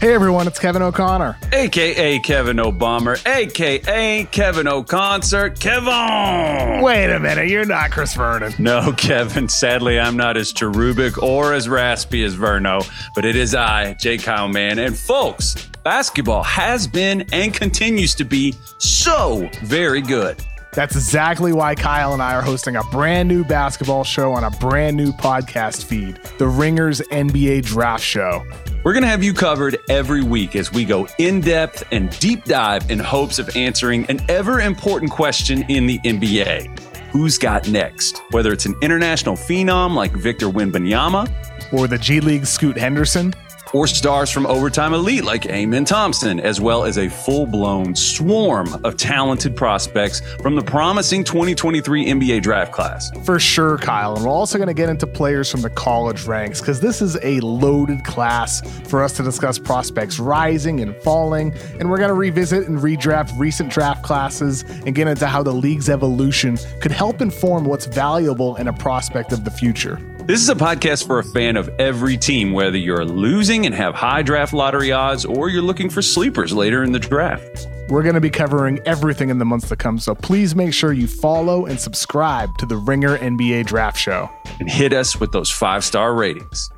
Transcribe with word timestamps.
Hey 0.00 0.14
everyone, 0.14 0.46
it's 0.46 0.58
Kevin 0.58 0.80
O'Connor. 0.80 1.36
AKA 1.52 2.20
Kevin 2.20 2.56
Obama, 2.56 3.20
AKA 3.26 4.24
Kevin 4.32 4.66
O'Concert, 4.66 5.60
Kevin! 5.60 6.80
Wait 6.82 7.14
a 7.14 7.20
minute, 7.20 7.48
you're 7.48 7.66
not 7.66 7.90
Chris 7.90 8.14
Vernon. 8.14 8.54
No, 8.58 8.92
Kevin, 8.96 9.46
sadly 9.46 10.00
I'm 10.00 10.16
not 10.16 10.38
as 10.38 10.54
cherubic 10.54 11.22
or 11.22 11.52
as 11.52 11.68
raspy 11.68 12.24
as 12.24 12.34
Verno, 12.34 12.82
but 13.14 13.26
it 13.26 13.36
is 13.36 13.54
I, 13.54 13.92
J. 14.00 14.16
Kyle 14.16 14.48
Mann. 14.48 14.78
And 14.78 14.96
folks, 14.96 15.66
basketball 15.84 16.44
has 16.44 16.86
been 16.86 17.26
and 17.30 17.52
continues 17.52 18.14
to 18.14 18.24
be 18.24 18.54
so 18.78 19.50
very 19.64 20.00
good. 20.00 20.38
That's 20.72 20.96
exactly 20.96 21.52
why 21.52 21.74
Kyle 21.74 22.14
and 22.14 22.22
I 22.22 22.36
are 22.36 22.42
hosting 22.42 22.76
a 22.76 22.82
brand 22.84 23.28
new 23.28 23.44
basketball 23.44 24.04
show 24.04 24.32
on 24.32 24.44
a 24.44 24.50
brand 24.52 24.96
new 24.96 25.12
podcast 25.12 25.84
feed, 25.84 26.18
the 26.38 26.48
Ringers 26.48 27.02
NBA 27.10 27.66
Draft 27.66 28.04
Show. 28.04 28.46
We're 28.82 28.94
going 28.94 29.02
to 29.02 29.10
have 29.10 29.22
you 29.22 29.34
covered 29.34 29.78
every 29.90 30.22
week 30.22 30.56
as 30.56 30.72
we 30.72 30.86
go 30.86 31.06
in 31.18 31.42
depth 31.42 31.84
and 31.92 32.18
deep 32.18 32.44
dive 32.44 32.90
in 32.90 32.98
hopes 32.98 33.38
of 33.38 33.54
answering 33.54 34.06
an 34.06 34.20
ever 34.30 34.60
important 34.60 35.10
question 35.10 35.64
in 35.68 35.86
the 35.86 35.98
NBA 35.98 36.78
Who's 37.10 37.36
got 37.36 37.68
next? 37.68 38.22
Whether 38.30 38.52
it's 38.52 38.64
an 38.64 38.74
international 38.80 39.34
phenom 39.36 39.94
like 39.94 40.12
Victor 40.12 40.46
Wembanyama, 40.46 41.72
or 41.74 41.88
the 41.88 41.98
G 41.98 42.20
League 42.20 42.46
Scoot 42.46 42.78
Henderson, 42.78 43.34
or 43.72 43.86
stars 43.86 44.30
from 44.30 44.46
Overtime 44.46 44.94
Elite 44.94 45.24
like 45.24 45.46
Amen 45.46 45.84
Thompson, 45.84 46.40
as 46.40 46.60
well 46.60 46.84
as 46.84 46.98
a 46.98 47.08
full 47.08 47.46
blown 47.46 47.94
swarm 47.94 48.68
of 48.84 48.96
talented 48.96 49.56
prospects 49.56 50.20
from 50.40 50.54
the 50.54 50.62
promising 50.62 51.24
2023 51.24 52.06
NBA 52.06 52.42
draft 52.42 52.72
class. 52.72 53.10
For 53.24 53.38
sure, 53.38 53.78
Kyle. 53.78 54.14
And 54.14 54.24
we're 54.24 54.30
also 54.30 54.58
going 54.58 54.68
to 54.68 54.74
get 54.74 54.88
into 54.88 55.06
players 55.06 55.50
from 55.50 55.62
the 55.62 55.70
college 55.70 56.24
ranks 56.24 56.60
because 56.60 56.80
this 56.80 57.02
is 57.02 57.16
a 57.22 57.40
loaded 57.40 58.04
class 58.04 58.60
for 58.88 59.02
us 59.02 59.12
to 59.14 59.22
discuss 59.22 59.58
prospects 59.58 60.18
rising 60.18 60.80
and 60.80 60.94
falling. 61.02 61.54
And 61.78 61.90
we're 61.90 61.98
going 61.98 62.08
to 62.08 62.14
revisit 62.14 62.68
and 62.68 62.78
redraft 62.78 63.38
recent 63.38 63.70
draft 63.70 64.02
classes 64.02 64.62
and 64.62 64.94
get 64.94 65.06
into 65.08 65.26
how 65.26 65.42
the 65.42 65.52
league's 65.52 65.88
evolution 65.88 66.58
could 66.80 66.92
help 66.92 67.20
inform 67.20 67.64
what's 67.64 67.86
valuable 67.86 68.56
in 68.56 68.68
a 68.68 68.72
prospect 68.72 69.32
of 69.32 69.44
the 69.44 69.50
future. 69.50 69.98
This 70.30 70.42
is 70.42 70.48
a 70.48 70.54
podcast 70.54 71.08
for 71.08 71.18
a 71.18 71.24
fan 71.24 71.56
of 71.56 71.68
every 71.80 72.16
team, 72.16 72.52
whether 72.52 72.78
you're 72.78 73.04
losing 73.04 73.66
and 73.66 73.74
have 73.74 73.96
high 73.96 74.22
draft 74.22 74.52
lottery 74.52 74.92
odds 74.92 75.24
or 75.24 75.48
you're 75.48 75.60
looking 75.60 75.90
for 75.90 76.02
sleepers 76.02 76.52
later 76.52 76.84
in 76.84 76.92
the 76.92 77.00
draft. 77.00 77.66
We're 77.88 78.04
going 78.04 78.14
to 78.14 78.20
be 78.20 78.30
covering 78.30 78.78
everything 78.86 79.30
in 79.30 79.38
the 79.38 79.44
months 79.44 79.68
to 79.70 79.76
come, 79.76 79.98
so 79.98 80.14
please 80.14 80.54
make 80.54 80.72
sure 80.72 80.92
you 80.92 81.08
follow 81.08 81.66
and 81.66 81.80
subscribe 81.80 82.48
to 82.58 82.66
the 82.66 82.76
Ringer 82.76 83.18
NBA 83.18 83.66
Draft 83.66 83.98
Show. 83.98 84.30
And 84.60 84.70
hit 84.70 84.92
us 84.92 85.18
with 85.18 85.32
those 85.32 85.50
five 85.50 85.82
star 85.82 86.14
ratings. 86.14 86.70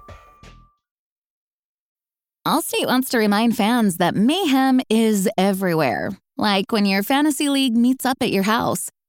Allstate 2.48 2.86
wants 2.86 3.10
to 3.10 3.18
remind 3.18 3.54
fans 3.54 3.98
that 3.98 4.14
mayhem 4.14 4.80
is 4.88 5.28
everywhere. 5.36 6.16
Like 6.38 6.72
when 6.72 6.86
your 6.86 7.02
fantasy 7.02 7.50
league 7.50 7.76
meets 7.76 8.06
up 8.06 8.16
at 8.22 8.30
your 8.30 8.44
house. 8.44 8.88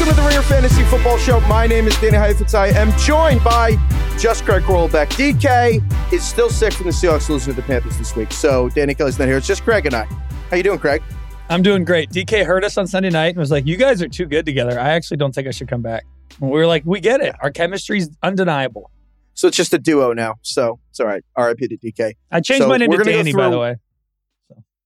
Welcome 0.00 0.16
to 0.16 0.22
the 0.22 0.28
Ringer 0.28 0.42
Fantasy 0.42 0.82
Football 0.84 1.18
Show. 1.18 1.40
My 1.40 1.66
name 1.66 1.86
is 1.86 1.94
Danny 2.00 2.16
Heifetz. 2.16 2.54
I 2.54 2.68
am 2.68 2.90
joined 2.96 3.44
by 3.44 3.76
just 4.18 4.46
Craig 4.46 4.62
Horlbeck. 4.62 5.08
DK 5.08 6.10
is 6.10 6.24
still 6.24 6.48
sick 6.48 6.72
from 6.72 6.86
the 6.86 6.92
Seahawks 6.92 7.28
losing 7.28 7.52
to 7.52 7.60
the 7.60 7.66
Panthers 7.66 7.98
this 7.98 8.16
week, 8.16 8.32
so 8.32 8.70
Danny 8.70 8.94
Kelly's 8.94 9.18
not 9.18 9.28
here. 9.28 9.36
It's 9.36 9.46
just 9.46 9.62
Craig 9.62 9.84
and 9.84 9.94
I. 9.94 10.06
How 10.48 10.56
you 10.56 10.62
doing, 10.62 10.78
Craig? 10.78 11.02
I'm 11.50 11.60
doing 11.60 11.84
great. 11.84 12.08
DK 12.08 12.46
heard 12.46 12.64
us 12.64 12.78
on 12.78 12.86
Sunday 12.86 13.10
night 13.10 13.28
and 13.28 13.36
was 13.36 13.50
like, 13.50 13.66
"You 13.66 13.76
guys 13.76 14.00
are 14.00 14.08
too 14.08 14.24
good 14.24 14.46
together. 14.46 14.80
I 14.80 14.88
actually 14.88 15.18
don't 15.18 15.34
think 15.34 15.46
I 15.46 15.50
should 15.50 15.68
come 15.68 15.82
back." 15.82 16.06
And 16.40 16.50
we 16.50 16.58
were 16.58 16.66
like, 16.66 16.82
"We 16.86 17.00
get 17.00 17.20
it. 17.20 17.34
Our 17.42 17.50
chemistry's 17.50 18.08
undeniable." 18.22 18.90
So 19.34 19.48
it's 19.48 19.56
just 19.58 19.74
a 19.74 19.78
duo 19.78 20.14
now. 20.14 20.36
So 20.40 20.80
it's 20.88 21.00
all 21.00 21.08
right. 21.08 21.22
RIP 21.36 21.58
to 21.58 21.76
DK. 21.76 22.14
I 22.30 22.40
changed 22.40 22.62
So 22.62 22.68
my 22.70 22.78
name 22.78 22.90
to 22.90 23.04
Danny, 23.04 23.34
by 23.34 23.50
the 23.50 23.58
way. 23.58 23.76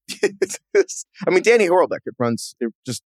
I 1.25 1.29
mean, 1.29 1.41
Danny 1.41 1.69
Horlbeck, 1.69 1.99
it 2.05 2.15
runs, 2.19 2.53
it 2.59 2.73
just 2.85 3.01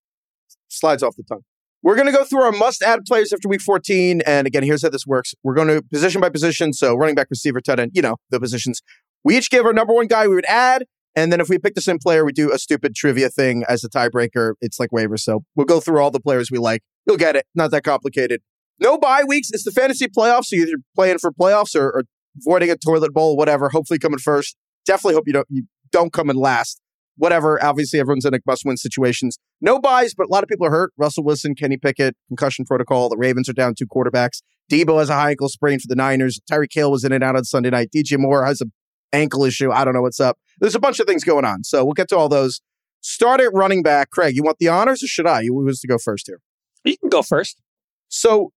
slides 0.70 1.04
off 1.04 1.16
the 1.16 1.22
tongue. 1.22 1.44
We're 1.82 1.96
going 1.96 2.08
to 2.08 2.12
go 2.12 2.26
through 2.26 2.42
our 2.42 2.52
must 2.52 2.82
add 2.82 3.06
players 3.06 3.32
after 3.32 3.48
week 3.48 3.62
14. 3.62 4.22
And 4.26 4.46
again, 4.46 4.64
here's 4.64 4.82
how 4.82 4.90
this 4.90 5.06
works. 5.08 5.34
We're 5.44 5.54
going 5.54 5.70
to 5.70 5.82
position 5.82 6.20
by 6.20 6.30
position. 6.30 6.74
So 6.74 6.96
running 6.96 7.16
back, 7.16 7.28
receiver, 7.30 7.62
tight 7.62 7.80
end, 7.80 7.92
you 7.94 8.02
know, 8.02 8.18
the 8.30 8.40
positions. 8.40 8.82
We 9.24 9.38
each 9.38 9.50
give 9.50 9.66
our 9.66 9.74
number 9.74 9.94
one 9.94 10.08
guy 10.08 10.28
we 10.28 10.36
would 10.36 10.46
add. 10.46 10.86
And 11.16 11.32
then 11.32 11.42
if 11.42 11.50
we 11.50 11.58
pick 11.58 11.76
the 11.76 11.82
same 11.82 11.98
player, 11.98 12.24
we 12.24 12.32
do 12.32 12.52
a 12.52 12.60
stupid 12.60 12.96
trivia 12.96 13.30
thing 13.30 13.64
as 13.68 13.84
a 13.84 13.90
tiebreaker. 13.90 14.54
It's 14.62 14.80
like 14.80 14.90
waivers. 14.92 15.20
So 15.20 15.44
we'll 15.56 15.66
go 15.66 15.80
through 15.80 16.00
all 16.02 16.12
the 16.12 16.20
players 16.20 16.52
we 16.52 16.58
like. 16.58 16.82
You'll 17.08 17.18
get 17.18 17.36
it. 17.36 17.46
Not 17.56 17.72
that 17.72 17.84
complicated. 17.84 18.42
No 18.80 18.98
bye 18.98 19.24
weeks. 19.26 19.50
It's 19.52 19.64
the 19.64 19.72
fantasy 19.72 20.08
playoffs. 20.08 20.46
So 20.46 20.56
you're 20.56 20.68
either 20.68 20.78
playing 20.96 21.20
for 21.20 21.32
playoffs 21.32 21.76
or, 21.76 21.90
or 21.90 22.04
avoiding 22.38 22.70
a 22.70 22.78
toilet 22.78 23.14
bowl, 23.14 23.36
whatever. 23.36 23.70
Hopefully 23.70 24.00
coming 24.00 24.20
first. 24.20 24.56
Definitely 24.86 25.16
hope 25.16 25.24
you 25.28 25.34
don't 25.34 25.48
you 25.50 25.64
don't 25.92 26.14
come 26.14 26.30
in 26.30 26.36
last. 26.36 26.82
Whatever. 27.20 27.62
Obviously, 27.64 28.00
everyone's 28.00 28.24
in 28.24 28.34
a 28.34 28.40
must-win 28.46 28.78
situations. 28.78 29.38
No 29.60 29.78
byes, 29.78 30.14
but 30.14 30.28
a 30.28 30.30
lot 30.32 30.42
of 30.42 30.48
people 30.48 30.66
are 30.66 30.72
hurt. 30.72 30.94
Russell 30.98 31.24
Wilson, 31.26 31.54
Kenny 31.54 31.76
Pickett, 31.76 32.16
concussion 32.30 32.64
protocol. 32.64 33.10
The 33.10 33.18
Ravens 33.18 33.50
are 33.50 33.54
down 33.54 33.76
two 33.76 33.86
quarterbacks. 33.86 34.42
Deebo 34.72 35.00
has 35.00 35.10
a 35.10 35.16
high 35.16 35.32
ankle 35.32 35.50
sprain 35.50 35.80
for 35.80 35.88
the 35.88 35.96
Niners. 35.96 36.40
Tyreek 36.50 36.74
Hill 36.74 36.92
was 36.92 37.04
in 37.04 37.12
and 37.12 37.22
out 37.22 37.36
on 37.36 37.44
Sunday 37.44 37.70
night. 37.70 37.90
DJ 37.94 38.18
Moore 38.18 38.46
has 38.46 38.62
an 38.62 38.72
ankle 39.12 39.44
issue. 39.44 39.70
I 39.70 39.84
don't 39.84 39.94
know 39.94 40.02
what's 40.02 40.22
up. 40.22 40.40
There's 40.60 40.76
a 40.76 40.80
bunch 40.80 41.02
of 41.02 41.08
things 41.08 41.26
going 41.26 41.44
on. 41.44 41.66
So 41.66 41.84
we'll 41.84 41.94
get 41.94 42.08
to 42.10 42.18
all 42.18 42.30
those. 42.30 42.62
Start 43.02 43.42
at 43.42 43.54
running 43.54 43.84
back. 43.84 44.12
Craig, 44.12 44.36
you 44.36 44.44
want 44.44 44.58
the 44.60 44.70
honors 44.70 45.04
or 45.04 45.08
should 45.08 45.28
I? 45.28 45.44
Who 45.44 45.56
was 45.56 45.82
to 45.82 45.88
go 45.88 45.98
first 45.98 46.28
here? 46.28 46.40
You 46.86 46.98
can 46.98 47.10
go 47.10 47.22
first. 47.22 47.62
So 48.08 48.52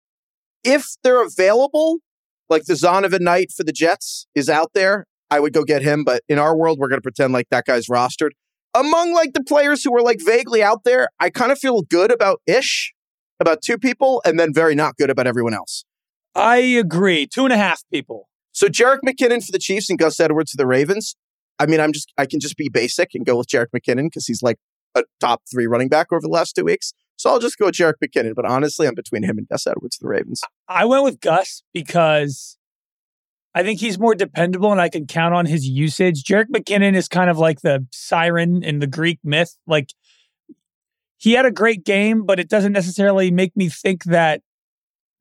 if 0.63 0.95
they're 1.03 1.25
available, 1.25 1.97
like 2.49 2.65
the 2.65 2.73
Zonovan 2.73 3.21
Knight 3.21 3.51
for 3.51 3.63
the 3.63 3.71
Jets 3.71 4.27
is 4.35 4.49
out 4.49 4.71
there, 4.73 5.07
I 5.31 5.39
would 5.39 5.53
go 5.53 5.63
get 5.63 5.81
him. 5.81 6.03
But 6.03 6.23
in 6.27 6.37
our 6.37 6.55
world, 6.55 6.77
we're 6.79 6.89
going 6.89 6.99
to 6.99 7.03
pretend 7.03 7.33
like 7.33 7.49
that 7.49 7.65
guy's 7.65 7.87
rostered. 7.87 8.31
Among 8.73 9.13
like 9.13 9.33
the 9.33 9.43
players 9.43 9.83
who 9.83 9.95
are 9.95 10.01
like 10.01 10.19
vaguely 10.23 10.63
out 10.63 10.83
there, 10.85 11.09
I 11.19 11.29
kind 11.29 11.51
of 11.51 11.59
feel 11.59 11.81
good 11.81 12.11
about 12.11 12.41
ish, 12.47 12.93
about 13.39 13.61
two 13.61 13.77
people, 13.77 14.21
and 14.25 14.39
then 14.39 14.53
very 14.53 14.75
not 14.75 14.95
good 14.95 15.09
about 15.09 15.27
everyone 15.27 15.53
else. 15.53 15.83
I 16.35 16.57
agree. 16.57 17.27
Two 17.27 17.43
and 17.43 17.53
a 17.53 17.57
half 17.57 17.81
people. 17.91 18.29
So 18.53 18.67
Jerick 18.67 18.99
McKinnon 19.05 19.43
for 19.45 19.51
the 19.51 19.59
Chiefs 19.59 19.89
and 19.89 19.99
Gus 19.99 20.19
Edwards 20.19 20.51
for 20.51 20.57
the 20.57 20.67
Ravens. 20.67 21.15
I 21.59 21.65
mean, 21.65 21.79
I'm 21.79 21.93
just 21.93 22.11
I 22.17 22.25
can 22.25 22.39
just 22.39 22.57
be 22.57 22.69
basic 22.69 23.09
and 23.13 23.25
go 23.25 23.37
with 23.37 23.47
Jerick 23.47 23.67
McKinnon 23.75 24.05
because 24.05 24.25
he's 24.25 24.41
like 24.41 24.57
a 24.95 25.03
top 25.19 25.41
three 25.51 25.67
running 25.67 25.89
back 25.89 26.07
over 26.11 26.21
the 26.21 26.29
last 26.29 26.53
two 26.55 26.63
weeks. 26.63 26.93
So 27.17 27.29
I'll 27.29 27.39
just 27.39 27.57
go 27.57 27.65
with 27.67 27.75
Jerick 27.75 27.95
McKinnon. 28.03 28.33
But 28.35 28.45
honestly, 28.45 28.87
I'm 28.87 28.95
between 28.95 29.23
him 29.23 29.37
and 29.37 29.47
Gus 29.47 29.67
Edwards 29.67 29.97
for 29.97 30.05
the 30.05 30.09
Ravens. 30.09 30.41
I 30.67 30.85
went 30.85 31.03
with 31.03 31.19
Gus 31.19 31.63
because 31.73 32.57
I 33.53 33.63
think 33.63 33.79
he's 33.79 33.99
more 33.99 34.15
dependable 34.15 34.71
and 34.71 34.79
I 34.79 34.89
can 34.89 35.07
count 35.07 35.33
on 35.33 35.45
his 35.45 35.67
usage. 35.67 36.23
Jerick 36.23 36.47
McKinnon 36.47 36.95
is 36.95 37.07
kind 37.07 37.29
of 37.29 37.37
like 37.37 37.61
the 37.61 37.85
siren 37.91 38.63
in 38.63 38.79
the 38.79 38.87
Greek 38.87 39.19
myth. 39.23 39.57
Like 39.67 39.93
he 41.17 41.33
had 41.33 41.45
a 41.45 41.51
great 41.51 41.83
game, 41.83 42.25
but 42.25 42.39
it 42.39 42.49
doesn't 42.49 42.71
necessarily 42.71 43.29
make 43.29 43.55
me 43.55 43.67
think 43.69 44.05
that 44.05 44.41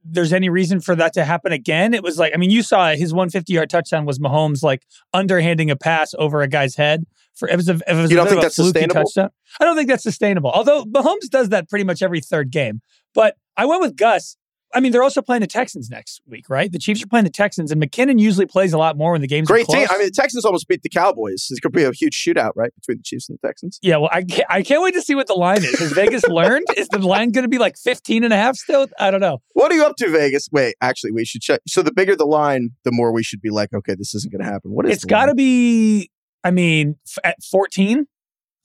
there's 0.05 0.33
any 0.33 0.49
reason 0.49 0.81
for 0.81 0.95
that 0.95 1.13
to 1.15 1.25
happen 1.25 1.53
again. 1.53 1.93
It 1.93 2.03
was 2.03 2.19
like, 2.19 2.33
I 2.33 2.39
mean, 2.39 2.51
you 2.51 2.63
saw 2.63 2.91
his 2.91 3.13
150 3.13 3.53
yard 3.53 3.69
touchdown 3.69 4.07
was 4.07 4.19
Mahomes 4.19 4.63
like 4.63 4.87
underhanding 5.13 5.71
a 5.71 5.77
pass 5.77 6.15
over 6.19 6.41
a 6.41 6.49
guy's 6.49 6.77
head. 6.77 7.05
For 7.35 7.49
it 7.49 7.57
was 7.57 7.69
a, 7.69 7.81
it 7.87 7.95
was 7.95 8.11
You 8.11 8.17
don't 8.17 8.29
think 8.29 8.43
that's 8.43 8.57
sustainable? 8.57 9.03
touchdown. 9.03 9.31
I 9.61 9.65
don't 9.65 9.77
think 9.77 9.89
that's 9.89 10.03
sustainable. 10.03 10.51
Although 10.51 10.85
Mahomes 10.85 11.29
does 11.31 11.51
that 11.51 11.69
pretty 11.69 11.85
much 11.85 12.03
every 12.03 12.21
third 12.21 12.51
game. 12.51 12.81
But 13.15 13.37
I 13.57 13.67
went 13.67 13.83
with 13.83 13.97
Gus 13.97 14.37
I 14.73 14.81
mean, 14.81 14.93
they're 14.93 15.03
also 15.03 15.21
playing 15.21 15.41
the 15.41 15.47
Texans 15.49 15.91
next 15.91 16.21
week, 16.27 16.49
right? 16.49 16.71
The 16.71 16.79
Chiefs 16.79 17.03
are 17.03 17.07
playing 17.07 17.25
the 17.25 17.31
Texans, 17.31 17.73
and 17.73 17.83
McKinnon 17.83 18.21
usually 18.21 18.47
plays 18.47 18.73
a 18.73 18.79
lot 18.79 18.97
more 18.97 19.13
when 19.13 19.21
the 19.21 19.27
games 19.27 19.49
Great 19.49 19.63
are 19.63 19.67
close. 19.67 19.77
Great 19.77 19.89
team. 19.89 19.95
I 19.95 19.99
mean, 19.99 20.07
the 20.07 20.13
Texans 20.13 20.45
almost 20.45 20.69
beat 20.69 20.83
the 20.83 20.89
Cowboys. 20.89 21.47
This 21.51 21.59
could 21.61 21.73
be 21.73 21.83
a 21.83 21.93
huge 21.93 22.15
shootout, 22.15 22.53
right, 22.55 22.73
between 22.75 22.99
the 22.99 23.03
Chiefs 23.03 23.29
and 23.29 23.39
the 23.41 23.47
Texans. 23.47 23.79
yeah, 23.83 23.97
well, 23.97 24.11
I 24.13 24.23
can't, 24.23 24.47
I 24.49 24.63
can't 24.63 24.83
wait 24.83 24.95
to 24.95 25.03
see 25.03 25.15
what 25.15 25.27
the 25.27 25.35
line 25.35 25.59
is. 25.65 25.79
Has 25.79 25.93
Vegas 25.93 26.25
learned? 26.29 26.67
Is 26.77 26.89
the 26.89 26.99
line 26.99 27.31
going 27.31 27.43
to 27.45 27.49
be 27.49 27.59
like 27.59 27.77
15 27.77 28.23
and 28.25 28.33
a 28.33 28.37
half 28.37 28.57
still? 28.57 28.87
I 28.99 29.11
don't 29.11 29.21
know. 29.21 29.43
What 29.55 29.73
are 29.73 29.75
you 29.75 29.85
up 29.85 29.97
to, 29.97 30.11
Vegas? 30.11 30.49
Wait, 30.53 30.77
actually, 30.81 31.13
we 31.13 31.25
should 31.25 31.41
check. 31.43 31.61
So 31.67 31.83
the 31.83 31.93
bigger 31.93 32.15
the 32.15 32.25
line, 32.27 32.71
the 32.85 32.93
more 32.93 33.13
we 33.13 33.23
should 33.23 33.41
be 33.41 33.51
like, 33.51 33.73
okay, 33.75 33.95
this 33.97 34.15
isn't 34.15 34.33
going 34.33 34.45
to 34.45 34.51
happen. 34.51 34.71
What 34.71 34.87
is? 34.87 34.93
It's 34.93 35.05
got 35.05 35.27
to 35.27 35.35
be, 35.35 36.11
I 36.45 36.51
mean, 36.53 36.97
f- 37.07 37.19
at 37.25 37.43
14, 37.51 38.07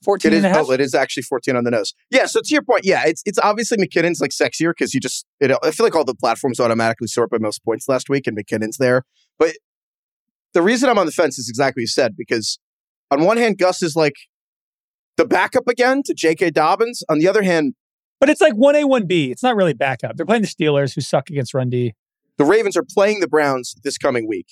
14 0.06 0.32
It 0.32 0.36
is. 0.36 0.44
and 0.44 0.46
a 0.54 0.56
half. 0.56 0.66
Oh, 0.68 0.72
it 0.72 0.80
is 0.80 0.94
actually 0.94 1.24
14 1.24 1.56
on 1.56 1.64
the 1.64 1.70
nose. 1.70 1.92
Yeah. 2.10 2.24
So 2.26 2.40
to 2.40 2.48
your 2.48 2.62
point, 2.62 2.84
yeah, 2.86 3.02
it's 3.06 3.22
it's 3.26 3.38
obviously 3.40 3.76
McKinnon's 3.76 4.20
like 4.20 4.30
sexier 4.30 4.70
because 4.70 4.94
you 4.94 5.00
just. 5.00 5.26
It, 5.40 5.50
I 5.62 5.70
feel 5.72 5.84
like 5.84 5.94
all 5.96 6.04
the 6.04 6.14
platforms 6.14 6.60
automatically 6.60 7.08
sort 7.08 7.28
by 7.30 7.38
most 7.38 7.64
points 7.64 7.88
last 7.88 8.08
week, 8.08 8.26
and 8.26 8.38
McKinnon's 8.38 8.78
there. 8.78 9.02
But 9.38 9.56
the 10.54 10.62
reason 10.62 10.88
I'm 10.88 10.96
on 10.98 11.06
the 11.06 11.12
fence 11.12 11.38
is 11.38 11.48
exactly 11.50 11.80
what 11.80 11.82
you 11.82 11.88
said 11.88 12.16
because 12.16 12.58
on 13.10 13.22
one 13.24 13.36
hand, 13.36 13.58
Gus 13.58 13.82
is 13.82 13.94
like 13.96 14.14
the 15.16 15.26
backup 15.26 15.68
again 15.68 16.02
to 16.06 16.14
J.K. 16.14 16.50
Dobbins. 16.52 17.02
On 17.10 17.18
the 17.18 17.28
other 17.28 17.42
hand, 17.42 17.74
But 18.20 18.30
it's 18.30 18.40
like 18.40 18.54
1A, 18.54 18.84
1B. 18.84 19.30
It's 19.30 19.42
not 19.42 19.56
really 19.56 19.74
backup. 19.74 20.16
They're 20.16 20.24
playing 20.26 20.42
the 20.42 20.48
Steelers, 20.48 20.94
who 20.94 21.00
suck 21.02 21.28
against 21.30 21.52
run 21.52 21.68
D. 21.70 21.94
the 22.38 22.44
Ravens 22.44 22.76
are 22.76 22.84
playing 22.88 23.20
the 23.20 23.28
Browns 23.28 23.74
this 23.84 23.98
coming 23.98 24.26
week. 24.28 24.46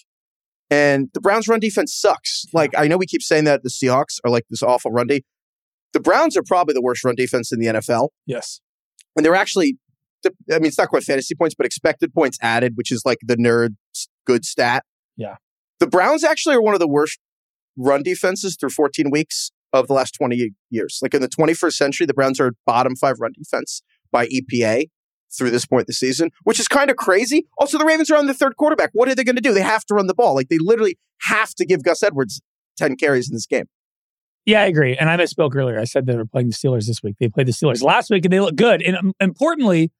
And 0.70 1.08
the 1.12 1.20
Browns' 1.20 1.46
run 1.46 1.60
defense 1.60 1.94
sucks. 1.94 2.46
Like, 2.54 2.72
I 2.76 2.88
know 2.88 2.96
we 2.96 3.06
keep 3.06 3.22
saying 3.22 3.44
that 3.44 3.62
the 3.62 3.68
Seahawks 3.68 4.18
are 4.24 4.30
like 4.30 4.44
this 4.50 4.62
awful 4.62 4.90
run 4.90 5.06
D. 5.06 5.22
The 5.94 6.00
Browns 6.00 6.36
are 6.36 6.42
probably 6.42 6.74
the 6.74 6.82
worst 6.82 7.02
run 7.04 7.14
defense 7.14 7.50
in 7.52 7.60
the 7.60 7.66
NFL. 7.66 8.10
Yes. 8.26 8.60
And 9.16 9.24
they're 9.24 9.34
actually, 9.34 9.78
I 10.26 10.58
mean, 10.58 10.66
it's 10.66 10.76
not 10.76 10.88
quite 10.88 11.04
fantasy 11.04 11.34
points, 11.34 11.54
but 11.54 11.64
expected 11.64 12.12
points 12.12 12.36
added, 12.42 12.72
which 12.74 12.92
is 12.92 13.02
like 13.06 13.18
the 13.22 13.36
nerd 13.36 13.76
good 14.26 14.44
stat. 14.44 14.84
Yeah. 15.16 15.36
The 15.80 15.86
Browns 15.86 16.24
actually 16.24 16.56
are 16.56 16.62
one 16.62 16.74
of 16.74 16.80
the 16.80 16.88
worst 16.88 17.18
run 17.76 18.02
defenses 18.02 18.56
through 18.58 18.70
14 18.70 19.10
weeks 19.10 19.50
of 19.72 19.88
the 19.88 19.94
last 19.94 20.12
20 20.12 20.52
years. 20.70 20.98
Like 21.02 21.14
in 21.14 21.22
the 21.22 21.28
21st 21.28 21.72
century, 21.72 22.06
the 22.06 22.14
Browns 22.14 22.40
are 22.40 22.52
bottom 22.66 22.96
five 22.96 23.16
run 23.20 23.32
defense 23.32 23.82
by 24.12 24.26
EPA 24.26 24.86
through 25.36 25.50
this 25.50 25.66
point 25.66 25.82
in 25.82 25.86
the 25.88 25.94
season, 25.94 26.30
which 26.44 26.60
is 26.60 26.68
kind 26.68 26.90
of 26.90 26.96
crazy. 26.96 27.46
Also, 27.58 27.76
the 27.76 27.84
Ravens 27.84 28.10
are 28.10 28.16
on 28.16 28.26
the 28.26 28.34
third 28.34 28.56
quarterback. 28.56 28.90
What 28.92 29.08
are 29.08 29.14
they 29.14 29.24
going 29.24 29.36
to 29.36 29.42
do? 29.42 29.52
They 29.52 29.62
have 29.62 29.84
to 29.86 29.94
run 29.94 30.06
the 30.06 30.14
ball. 30.14 30.34
Like 30.34 30.48
they 30.48 30.58
literally 30.58 30.96
have 31.22 31.54
to 31.54 31.66
give 31.66 31.82
Gus 31.82 32.02
Edwards 32.02 32.40
10 32.78 32.96
carries 32.96 33.28
in 33.28 33.34
this 33.34 33.46
game. 33.46 33.64
Yeah, 34.46 34.62
I 34.62 34.66
agree. 34.66 34.96
And 34.96 35.08
I 35.08 35.16
misspoke 35.16 35.54
earlier. 35.56 35.78
I 35.78 35.84
said 35.84 36.06
they 36.06 36.16
were 36.16 36.26
playing 36.26 36.48
the 36.48 36.54
Steelers 36.54 36.86
this 36.86 37.02
week. 37.02 37.16
They 37.18 37.28
played 37.28 37.46
the 37.46 37.52
Steelers 37.52 37.82
last 37.82 38.10
week 38.10 38.24
and 38.24 38.32
they 38.32 38.40
look 38.40 38.56
good. 38.56 38.82
And 38.82 38.96
um, 38.96 39.12
importantly, 39.20 39.90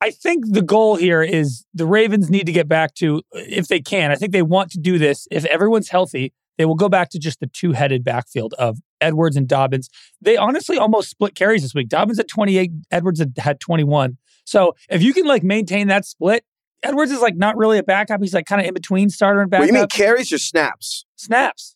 I 0.00 0.10
think 0.10 0.44
the 0.52 0.62
goal 0.62 0.96
here 0.96 1.22
is 1.22 1.64
the 1.74 1.86
Ravens 1.86 2.30
need 2.30 2.46
to 2.46 2.52
get 2.52 2.68
back 2.68 2.94
to, 2.96 3.22
if 3.32 3.68
they 3.68 3.80
can, 3.80 4.10
I 4.10 4.14
think 4.16 4.32
they 4.32 4.42
want 4.42 4.70
to 4.72 4.78
do 4.78 4.98
this. 4.98 5.26
If 5.30 5.44
everyone's 5.46 5.88
healthy, 5.88 6.32
they 6.58 6.64
will 6.66 6.74
go 6.74 6.88
back 6.88 7.08
to 7.10 7.18
just 7.18 7.40
the 7.40 7.46
two 7.46 7.72
headed 7.72 8.04
backfield 8.04 8.54
of 8.58 8.78
Edwards 9.00 9.36
and 9.36 9.48
Dobbins. 9.48 9.88
They 10.20 10.36
honestly 10.36 10.76
almost 10.76 11.08
split 11.10 11.34
carries 11.34 11.62
this 11.62 11.74
week. 11.74 11.88
Dobbins 11.88 12.18
had 12.18 12.28
28, 12.28 12.70
Edwards 12.90 13.20
had, 13.20 13.32
had 13.38 13.58
21. 13.60 14.18
So 14.44 14.74
if 14.88 15.02
you 15.02 15.12
can 15.14 15.24
like 15.24 15.42
maintain 15.42 15.88
that 15.88 16.04
split, 16.04 16.44
Edwards 16.82 17.10
is 17.10 17.20
like 17.20 17.36
not 17.36 17.56
really 17.56 17.78
a 17.78 17.82
backup. 17.82 18.20
He's 18.20 18.34
like 18.34 18.46
kind 18.46 18.60
of 18.60 18.68
in 18.68 18.74
between 18.74 19.10
starter 19.10 19.40
and 19.40 19.50
What 19.50 19.58
backup. 19.60 19.68
do 19.68 19.74
you 19.74 19.80
mean 19.80 19.88
carries 19.88 20.32
or 20.32 20.38
snaps? 20.38 21.04
Snaps. 21.16 21.74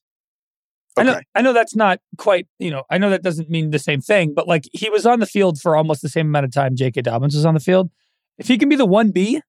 I 0.97 1.03
know, 1.05 1.21
I 1.35 1.43
know 1.43 1.53
that's 1.53 1.75
not 1.75 2.01
quite, 2.19 2.47
you 2.59 2.71
know, 2.71 2.85
I 2.91 2.99
know 2.99 3.11
that 3.11 3.23
doesn't 3.23 3.49
mean 3.49 3.71
the 3.71 3.79
same 3.79 4.01
thing, 4.01 4.35
but 4.35 4.47
like 4.47 4.65
he 4.73 4.91
was 4.91 5.07
on 5.07 5.21
the 5.21 5.27
field 5.27 5.61
for 5.61 5.77
almost 5.77 6.03
the 6.03 6.09
same 6.09 6.27
amount 6.27 6.45
of 6.45 6.53
time 6.53 6.77
J.K. 6.77 7.03
Dobbins 7.03 7.35
was 7.35 7.47
on 7.47 7.55
the 7.55 7.61
field. 7.61 7.91
If 8.39 8.49
he 8.49 8.59
can 8.59 8.69
be 8.69 8.77
the 8.77 8.87
1B, 8.87 9.41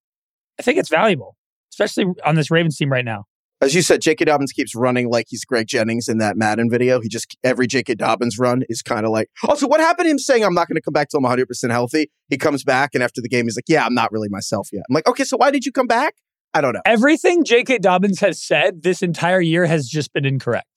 I 0.60 0.64
think 0.64 0.78
it's 0.78 0.90
valuable, 0.90 1.36
especially 1.72 2.06
on 2.26 2.36
this 2.36 2.50
Ravens 2.50 2.78
team 2.78 2.92
right 2.92 3.04
now. 3.04 3.26
As 3.64 3.74
you 3.74 3.82
said, 3.82 4.02
J.K. 4.02 4.26
Dobbins 4.26 4.52
keeps 4.52 4.76
running 4.76 5.10
like 5.10 5.28
he's 5.30 5.46
Greg 5.46 5.68
Jennings 5.68 6.10
in 6.10 6.18
that 6.18 6.36
Madden 6.36 6.70
video. 6.70 7.00
He 7.00 7.08
just 7.08 7.38
every 7.46 7.66
J.K. 7.66 7.96
Dobbins 7.96 8.38
run 8.38 8.64
is 8.68 8.82
kind 8.82 9.06
of 9.06 9.12
like. 9.12 9.30
Also, 9.48 9.68
what 9.68 9.80
happened 9.80 10.08
to 10.08 10.12
him 10.12 10.20
saying 10.20 10.44
I'm 10.44 10.54
not 10.54 10.68
going 10.68 10.76
to 10.76 10.82
come 10.82 10.92
back 10.92 11.10
till 11.10 11.20
I'm 11.20 11.24
100 11.24 11.48
percent 11.48 11.72
healthy? 11.72 12.12
He 12.30 12.38
comes 12.38 12.66
back 12.66 12.92
and 12.94 13.02
after 13.02 13.22
the 13.22 13.30
game, 13.30 13.46
he's 13.46 13.56
like, 13.56 13.70
"Yeah, 13.70 13.86
I'm 13.86 13.94
not 13.94 14.12
really 14.12 14.28
myself 14.30 14.68
yet." 14.74 14.84
I'm 14.90 14.94
like, 14.94 15.08
"Okay, 15.08 15.24
so 15.24 15.38
why 15.38 15.50
did 15.50 15.66
you 15.66 15.72
come 15.72 15.88
back?" 15.88 16.16
I 16.54 16.60
don't 16.60 16.74
know. 16.74 16.82
Everything 16.86 17.46
J.K. 17.46 17.80
Dobbins 17.80 18.20
has 18.20 18.42
said 18.42 18.84
this 18.84 19.02
entire 19.02 19.40
year 19.40 19.66
has 19.66 19.88
just 19.88 20.12
been 20.12 20.26
incorrect. 20.26 20.68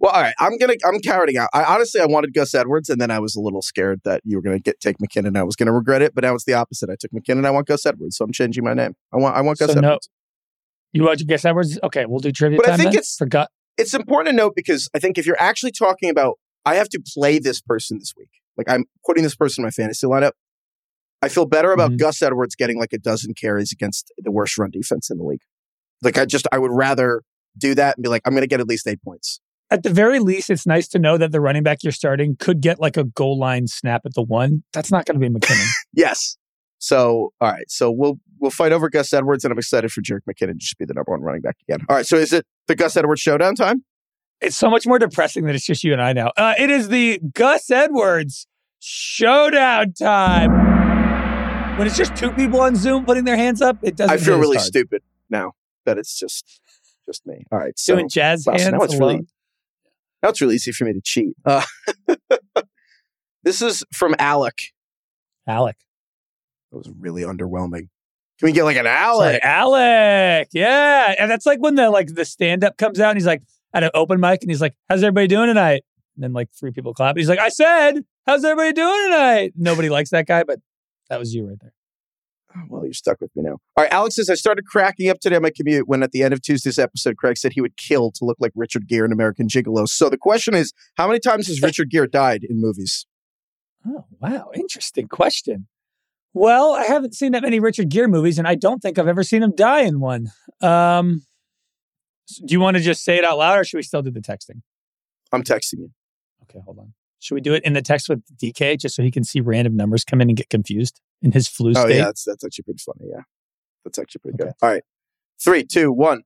Well, 0.00 0.12
all 0.12 0.20
right, 0.22 0.34
I'm 0.38 0.56
gonna 0.58 0.74
I'm 0.84 1.00
carrying 1.00 1.36
out. 1.36 1.48
I 1.52 1.64
honestly 1.64 2.00
I 2.00 2.06
wanted 2.06 2.32
Gus 2.34 2.54
Edwards, 2.54 2.88
and 2.88 3.00
then 3.00 3.10
I 3.10 3.18
was 3.18 3.34
a 3.36 3.40
little 3.40 3.62
scared 3.62 4.00
that 4.04 4.20
you 4.24 4.36
were 4.36 4.42
gonna 4.42 4.58
get 4.58 4.80
take 4.80 4.96
McKinnon. 4.98 5.36
I 5.36 5.42
was 5.42 5.56
gonna 5.56 5.72
regret 5.72 6.02
it, 6.02 6.14
but 6.14 6.24
now 6.24 6.34
it's 6.34 6.44
the 6.44 6.54
opposite. 6.54 6.88
I 6.90 6.96
took 6.98 7.10
McKinnon. 7.12 7.38
And 7.38 7.46
I 7.46 7.50
want 7.50 7.66
Gus 7.66 7.84
Edwards, 7.86 8.16
so 8.16 8.24
I'm 8.24 8.32
changing 8.32 8.64
my 8.64 8.74
name. 8.74 8.94
I 9.12 9.16
want 9.18 9.36
I 9.36 9.40
want 9.42 9.58
Gus 9.58 9.72
So 9.72 9.80
no- 9.80 9.88
Edwards. 9.88 10.08
You 10.92 11.04
want 11.04 11.26
guess 11.26 11.44
Edwards? 11.44 11.78
Okay, 11.82 12.04
we'll 12.06 12.20
do 12.20 12.30
trivia 12.32 12.58
But 12.58 12.68
I 12.68 12.76
think 12.76 12.90
then? 12.90 12.98
it's- 12.98 13.16
Forgot. 13.16 13.48
it's 13.78 13.94
important 13.94 14.32
to 14.32 14.36
note 14.36 14.54
because 14.54 14.88
I 14.94 14.98
think 14.98 15.16
if 15.18 15.26
you're 15.26 15.40
actually 15.40 15.72
talking 15.72 16.10
about, 16.10 16.38
I 16.66 16.74
have 16.74 16.88
to 16.90 17.02
play 17.14 17.38
this 17.38 17.60
person 17.62 17.98
this 17.98 18.12
week. 18.16 18.28
Like 18.58 18.68
I'm 18.70 18.84
putting 19.06 19.22
this 19.22 19.34
person 19.34 19.62
in 19.62 19.66
my 19.66 19.70
fantasy 19.70 20.06
lineup. 20.06 20.32
I 21.22 21.28
feel 21.28 21.46
better 21.46 21.72
about 21.72 21.92
Mhm. 21.92 21.98
Gus 21.98 22.20
Edwards 22.20 22.54
getting 22.56 22.78
like 22.78 22.92
a 22.92 22.98
dozen 22.98 23.32
carries 23.34 23.72
against 23.72 24.12
the 24.18 24.30
worst 24.30 24.58
run 24.58 24.70
defense 24.70 25.08
in 25.10 25.16
the 25.18 25.24
league. 25.24 25.40
Like 26.02 26.18
I 26.18 26.24
just, 26.26 26.46
I 26.52 26.58
would 26.58 26.72
rather 26.72 27.22
do 27.56 27.74
that 27.76 27.96
and 27.96 28.02
be 28.02 28.08
like, 28.10 28.22
I'm 28.24 28.32
going 28.32 28.42
to 28.42 28.46
get 28.48 28.60
at 28.60 28.66
least 28.68 28.86
eight 28.88 29.00
points. 29.02 29.40
At 29.72 29.82
the 29.84 29.90
very 29.90 30.18
least, 30.18 30.50
it's 30.50 30.66
nice 30.66 30.86
to 30.88 30.98
know 30.98 31.16
that 31.16 31.32
the 31.32 31.40
running 31.40 31.62
back 31.62 31.82
you're 31.82 31.92
starting 31.92 32.36
could 32.38 32.60
get 32.60 32.78
like 32.78 32.96
a 32.98 33.04
goal 33.04 33.38
line 33.38 33.66
snap 33.66 34.02
at 34.04 34.12
the 34.14 34.22
one. 34.22 34.62
That's 34.74 34.90
not 34.90 35.06
going 35.06 35.18
to 35.18 35.28
be 35.30 35.32
McKinnon. 35.34 35.66
Yes. 35.94 36.36
So, 36.78 37.32
all 37.40 37.50
right. 37.52 37.64
So 37.70 37.90
we'll 37.90 38.18
we'll 38.40 38.50
fight 38.50 38.72
over 38.72 38.90
Gus 38.90 39.12
Edwards, 39.12 39.44
and 39.44 39.52
I'm 39.52 39.58
excited 39.58 39.90
for 39.92 40.00
Jerick 40.02 40.22
McKinnon 40.28 40.48
to 40.48 40.54
just 40.58 40.76
be 40.78 40.84
the 40.84 40.92
number 40.94 41.12
one 41.12 41.20
running 41.22 41.40
back 41.40 41.56
again. 41.68 41.78
All 41.88 41.96
right. 41.96 42.04
So 42.06 42.16
is 42.16 42.32
it 42.32 42.44
the 42.66 42.74
Gus 42.74 42.96
Edwards 42.96 43.20
showdown 43.20 43.54
time? 43.54 43.84
It's 44.40 44.56
so 44.56 44.68
much 44.68 44.86
more 44.86 44.98
depressing 44.98 45.44
that 45.46 45.54
it's 45.54 45.64
just 45.64 45.84
you 45.84 45.92
and 45.92 46.02
I 46.02 46.12
now. 46.12 46.32
Uh, 46.36 46.54
it 46.58 46.68
is 46.70 46.88
the 46.88 47.20
Gus 47.34 47.70
Edwards 47.70 48.46
showdown 48.80 49.92
time. 49.94 50.50
When 51.78 51.86
it's 51.86 51.96
just 51.96 52.14
two 52.16 52.30
people 52.32 52.60
on 52.60 52.76
Zoom 52.76 53.04
putting 53.06 53.24
their 53.24 53.36
hands 53.36 53.62
up, 53.62 53.78
it 53.82 53.96
doesn't. 53.96 54.12
I 54.12 54.18
feel 54.18 54.38
really 54.38 54.56
hard. 54.56 54.66
stupid 54.66 55.02
now 55.30 55.52
that 55.86 55.96
it's 55.98 56.18
just 56.18 56.60
just 57.06 57.26
me. 57.26 57.44
All 57.50 57.58
right. 57.58 57.78
So 57.78 57.94
Doing 57.94 58.08
jazz 58.08 58.44
Wow, 58.46 58.56
so 58.56 58.62
hands. 58.62 58.72
now 58.72 58.82
it's 58.84 58.94
really- 58.94 59.14
alone. 59.14 59.26
Now 60.22 60.28
it's 60.28 60.40
really 60.40 60.54
easy 60.54 60.72
for 60.72 60.84
me 60.84 60.92
to 60.92 61.00
cheat. 61.02 61.34
Uh, 61.44 61.64
this 63.42 63.60
is 63.60 63.84
from 63.92 64.14
Alec. 64.18 64.58
Alec. 65.46 65.76
That 66.70 66.78
was 66.78 66.90
really 66.98 67.22
underwhelming. 67.22 67.88
Can 68.38 68.46
we 68.48 68.52
get 68.52 68.64
like 68.64 68.76
an 68.76 68.86
Alec? 68.86 69.40
Alec. 69.44 70.48
Yeah, 70.52 71.14
and 71.18 71.30
that's 71.30 71.46
like 71.46 71.60
when 71.60 71.74
the 71.74 71.90
like 71.90 72.14
the 72.14 72.24
stand 72.24 72.64
up 72.64 72.76
comes 72.76 72.98
out 72.98 73.10
and 73.10 73.16
he's 73.16 73.26
like 73.26 73.42
at 73.74 73.84
an 73.84 73.90
open 73.94 74.20
mic 74.20 74.42
and 74.42 74.50
he's 74.50 74.60
like, 74.60 74.74
"How's 74.88 75.02
everybody 75.02 75.26
doing 75.26 75.48
tonight?" 75.48 75.84
And 76.16 76.24
then 76.24 76.32
like 76.32 76.50
three 76.52 76.72
people 76.72 76.94
clap. 76.94 77.16
He's 77.16 77.28
like, 77.28 77.38
"I 77.38 77.48
said, 77.48 78.04
how's 78.26 78.44
everybody 78.44 78.72
doing 78.72 79.04
tonight?" 79.04 79.52
Nobody 79.56 79.88
likes 79.90 80.10
that 80.10 80.26
guy, 80.26 80.44
but 80.44 80.60
that 81.08 81.18
was 81.18 81.34
you 81.34 81.46
right 81.46 81.58
there. 81.60 81.72
Oh, 82.56 82.60
Well, 82.68 82.84
you're 82.84 82.92
stuck 82.92 83.20
with 83.20 83.30
me 83.34 83.42
now. 83.42 83.58
All 83.76 83.84
right, 83.84 83.92
Alex 83.92 84.16
says 84.16 84.28
I 84.28 84.34
started 84.34 84.66
cracking 84.66 85.08
up 85.08 85.20
today 85.20 85.36
on 85.36 85.42
my 85.42 85.50
commute 85.54 85.88
when 85.88 86.02
at 86.02 86.12
the 86.12 86.22
end 86.22 86.34
of 86.34 86.42
Tuesday's 86.42 86.78
episode, 86.78 87.16
Craig 87.16 87.36
said 87.38 87.52
he 87.52 87.60
would 87.60 87.76
kill 87.76 88.10
to 88.12 88.24
look 88.24 88.36
like 88.40 88.52
Richard 88.54 88.88
Gere 88.88 89.04
in 89.04 89.12
American 89.12 89.48
Gigolo. 89.48 89.88
So 89.88 90.08
the 90.08 90.18
question 90.18 90.54
is, 90.54 90.72
how 90.96 91.06
many 91.06 91.20
times 91.20 91.46
has 91.48 91.62
Richard 91.62 91.90
Gere 91.90 92.06
died 92.08 92.44
in 92.48 92.60
movies? 92.60 93.06
Oh, 93.86 94.04
wow. 94.20 94.50
Interesting 94.54 95.08
question. 95.08 95.66
Well, 96.34 96.72
I 96.72 96.84
haven't 96.84 97.14
seen 97.14 97.32
that 97.32 97.42
many 97.42 97.60
Richard 97.60 97.90
Gere 97.90 98.06
movies, 98.06 98.38
and 98.38 98.48
I 98.48 98.54
don't 98.54 98.80
think 98.80 98.98
I've 98.98 99.08
ever 99.08 99.22
seen 99.22 99.42
him 99.42 99.54
die 99.54 99.82
in 99.82 100.00
one. 100.00 100.32
Um, 100.60 101.22
do 102.46 102.52
you 102.52 102.60
want 102.60 102.76
to 102.76 102.82
just 102.82 103.04
say 103.04 103.18
it 103.18 103.24
out 103.24 103.38
loud, 103.38 103.58
or 103.58 103.64
should 103.64 103.76
we 103.76 103.82
still 103.82 104.02
do 104.02 104.10
the 104.10 104.20
texting? 104.20 104.62
I'm 105.30 105.42
texting 105.42 105.78
you. 105.78 105.90
Okay, 106.44 106.60
hold 106.64 106.78
on. 106.78 106.94
Should 107.18 107.34
we 107.34 107.40
do 107.40 107.54
it 107.54 107.64
in 107.64 107.74
the 107.74 107.82
text 107.82 108.08
with 108.08 108.22
DK 108.36 108.78
just 108.78 108.96
so 108.96 109.02
he 109.02 109.10
can 109.10 109.24
see 109.24 109.40
random 109.40 109.76
numbers 109.76 110.04
come 110.04 110.20
in 110.20 110.28
and 110.28 110.36
get 110.36 110.48
confused 110.48 111.00
in 111.22 111.32
his 111.32 111.48
flu 111.48 111.70
Oh 111.76 111.84
state? 111.86 111.96
yeah, 111.96 112.04
that's 112.06 112.24
that's 112.24 112.44
actually 112.44 112.64
pretty 112.64 112.82
funny. 112.84 113.10
Yeah, 113.10 113.22
that's 113.84 113.98
actually 113.98 114.20
pretty 114.20 114.36
Okay. 114.42 114.50
good. 114.50 114.54
All 114.66 114.72
right, 114.72 114.82
three, 115.42 115.64
two, 115.64 115.92
one. 115.92 116.22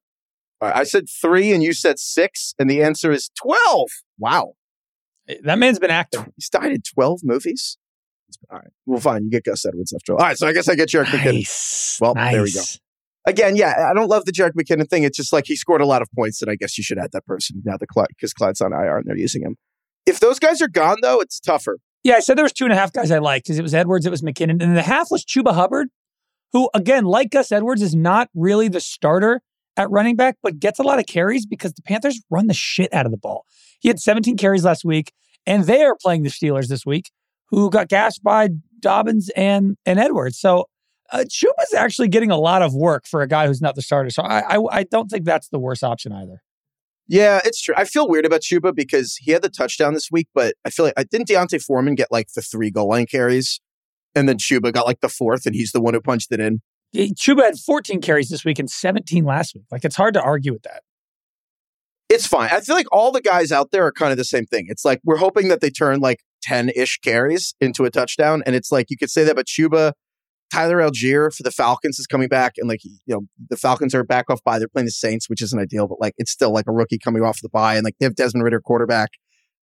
All 0.61 0.69
right, 0.69 0.77
I 0.79 0.85
said 0.85 1.05
three, 1.09 1.53
and 1.53 1.63
you 1.63 1.73
said 1.73 1.99
six, 1.99 2.55
and 2.59 2.69
the 2.71 2.83
answer 2.83 3.13
is 3.13 3.31
twelve. 3.41 3.91
Wow, 4.19 4.55
eh, 5.29 5.37
That 5.45 5.59
man's 5.59 5.79
been 5.79 5.91
active. 5.91 6.27
he's 6.37 6.49
died 6.49 6.73
in 6.73 6.81
twelve 6.83 7.21
movies. 7.23 7.77
He's 8.27 8.37
been- 8.39 8.49
All 8.51 8.59
right, 8.59 8.71
well, 8.87 9.01
fine. 9.01 9.25
You 9.25 9.31
get 9.31 9.45
Gus 9.45 9.65
Edwards 9.67 9.93
after 9.93 10.13
all. 10.15 10.19
All 10.19 10.27
right, 10.27 10.37
so 10.39 10.47
I 10.49 10.53
guess 10.53 10.69
I 10.69 10.75
get 10.75 10.89
McKinnon. 10.89 11.35
Nice. 11.35 11.99
Well, 12.01 12.15
there 12.15 12.43
we 12.43 12.53
go. 12.53 12.63
Again, 13.29 13.57
yeah, 13.57 13.89
I 13.91 13.93
don't 13.95 14.09
love 14.09 14.25
the 14.25 14.31
Jerick 14.33 14.53
McKinnon 14.53 14.89
thing. 14.89 15.03
It's 15.03 15.17
just 15.17 15.33
like 15.33 15.47
he 15.47 15.57
scored 15.57 15.81
a 15.81 15.87
lot 15.87 16.01
of 16.01 16.09
points, 16.15 16.41
and 16.43 16.51
I 16.51 16.55
guess 16.55 16.79
you 16.79 16.85
should 16.85 16.99
add 16.99 17.11
that 17.13 17.27
person 17.27 17.61
now 17.65 17.77
that 17.77 17.87
Clyde 17.89 18.07
because 18.11 18.33
Clyde's 18.33 18.61
on 18.61 18.73
IR 18.73 18.99
and 18.99 19.07
they're 19.07 19.17
using 19.19 19.43
him. 19.43 19.57
If 20.07 20.21
those 20.21 20.39
guys 20.39 20.63
are 20.63 20.69
gone, 20.69 20.99
though, 21.03 21.21
it's 21.21 21.41
tougher. 21.41 21.79
Yeah, 22.07 22.15
I 22.15 22.21
said 22.21 22.39
there 22.39 22.45
was 22.45 22.53
two 22.53 22.63
and 22.65 22.73
a 22.73 22.77
half 22.77 22.93
guys 22.93 23.11
I 23.11 23.19
liked 23.19 23.47
because 23.47 23.59
it 23.59 23.63
was 23.63 23.75
Edwards, 23.75 24.07
it 24.07 24.11
was 24.11 24.23
McKinnon, 24.23 24.63
and 24.63 24.77
the 24.77 24.83
half 24.83 25.11
was 25.11 25.25
Chuba 25.25 25.53
Hubbard, 25.53 25.89
who 26.53 26.71
again, 26.73 27.05
like 27.05 27.31
Gus 27.31 27.51
Edwards, 27.51 27.83
is 27.83 27.97
not 27.97 28.29
really 28.33 28.69
the 28.69 28.81
starter 28.81 29.41
at 29.77 29.91
running 29.91 30.15
back, 30.15 30.37
but 30.41 30.61
gets 30.61 30.79
a 30.79 30.85
lot 30.85 31.01
of 31.01 31.07
carries 31.07 31.47
because 31.47 31.73
the 31.73 31.83
Panthers 31.83 32.21
run 32.31 32.47
the 32.47 32.55
shit 32.55 32.95
out 32.95 33.07
of 33.07 33.11
the 33.11 33.19
ball. 33.19 33.45
He 33.81 33.89
had 33.89 33.99
17 33.99 34.37
carries 34.37 34.65
last 34.65 34.85
week, 34.85 35.11
and 35.47 35.65
they 35.65 35.83
are 35.83 35.97
playing 36.01 36.23
the 36.23 36.29
Steelers 36.31 36.69
this 36.69 36.87
week, 36.87 37.11
who 37.51 37.71
got 37.71 37.89
gashed 37.89 38.23
by 38.23 38.51
Dobbins 38.79 39.29
and 39.37 39.77
and 39.85 39.99
Edwards. 39.99 40.39
So 40.39 40.67
Uh, 41.13 41.25
Chuba's 41.29 41.75
actually 41.77 42.09
getting 42.09 42.31
a 42.31 42.37
lot 42.39 42.63
of 42.63 42.73
work 42.73 43.05
for 43.07 43.21
a 43.23 43.29
guy 43.29 43.49
who's 43.49 43.61
not 43.61 43.75
the 43.75 43.83
starter, 43.83 44.11
so 44.11 44.23
I, 44.23 44.57
I 44.57 44.79
I 44.79 44.83
don't 44.85 45.09
think 45.09 45.25
that's 45.25 45.49
the 45.49 45.59
worst 45.59 45.83
option 45.83 46.13
either. 46.13 46.41
Yeah, 47.09 47.41
it's 47.45 47.63
true. 47.63 47.75
I 47.77 47.85
feel 47.85 48.09
weird 48.09 48.27
about 48.27 48.41
Chuba 48.41 48.75
because 48.75 49.17
he 49.17 49.31
had 49.31 49.43
the 49.43 49.49
touchdown 49.49 49.95
this 49.95 50.11
week, 50.11 50.29
but 50.35 50.55
I 50.65 50.71
feel 50.71 50.85
like 50.85 50.95
I 50.97 51.05
didn't 51.05 51.29
D'Onta 51.29 51.63
Foreman 51.63 51.95
get 51.95 52.09
like 52.11 52.29
the 52.35 52.43
three 52.43 52.71
goal 52.71 52.89
line 52.89 53.07
carries, 53.07 53.61
and 54.15 54.29
then 54.29 54.39
Chuba 54.39 54.73
got 54.73 54.87
like 54.87 55.01
the 55.01 55.09
fourth, 55.09 55.47
and 55.47 55.55
he's 55.55 55.73
the 55.73 55.81
one 55.81 55.95
who 55.95 56.01
punched 56.01 56.33
it 56.33 56.41
in. 56.41 56.63
Chuba 56.95 57.43
had 57.43 57.59
14 57.59 58.01
carries 58.01 58.29
this 58.29 58.45
week 58.45 58.59
and 58.59 58.71
17 58.71 59.25
last 59.25 59.55
week. 59.55 59.65
Like 59.71 59.85
it's 59.85 59.97
hard 59.97 60.15
to 60.15 60.23
argue 60.23 60.53
with 60.53 60.63
that. 60.63 60.83
It's 62.09 62.27
fine. 62.27 62.51
I 62.53 62.61
feel 62.61 62.77
like 62.77 62.87
all 62.93 63.11
the 63.11 63.21
guys 63.21 63.51
out 63.51 63.73
there 63.73 63.85
are 63.85 63.93
kind 63.93 64.13
of 64.13 64.19
the 64.19 64.25
same 64.25 64.47
thing. 64.47 64.67
It's 64.69 64.85
like 64.85 65.01
we're 65.05 65.17
hoping 65.17 65.49
that 65.49 65.61
they 65.61 65.71
turn 65.71 66.01
like 66.01 66.21
10 66.43 66.71
ish 66.77 66.99
carries 66.99 67.55
into 67.61 67.85
a 67.85 67.91
touchdown. 67.91 68.43
And 68.47 68.55
it's 68.55 68.71
like 68.71 68.87
you 68.91 68.97
could 68.97 69.11
say 69.11 69.25
that, 69.25 69.35
but 69.35 69.47
Chuba, 69.47 69.93
Tyler 70.53 70.79
Allgeier 70.79 71.35
for 71.35 71.43
the 71.43 71.51
Falcons 71.51 71.99
is 71.99 72.07
coming 72.07 72.29
back. 72.29 72.55
And 72.57 72.69
like, 72.69 72.85
you 72.85 72.99
know, 73.09 73.23
the 73.51 73.57
Falcons 73.57 73.95
are 73.95 74.05
back 74.05 74.31
off 74.31 74.43
bye. 74.45 74.59
They're 74.59 74.69
playing 74.69 74.87
the 74.87 74.93
Saints, 74.93 75.29
which 75.29 75.43
isn't 75.43 75.59
ideal, 75.59 75.89
but 75.89 76.01
like 76.01 76.15
it's 76.19 76.31
still 76.31 76.53
like 76.53 76.67
a 76.69 76.73
rookie 76.73 76.99
coming 76.99 77.23
off 77.23 77.41
the 77.43 77.49
bye. 77.49 77.75
And 77.75 77.85
like 77.85 77.97
they 77.99 78.07
have 78.07 78.15
Desmond 78.15 78.45
Ridder 78.45 78.61
quarterback. 78.61 79.11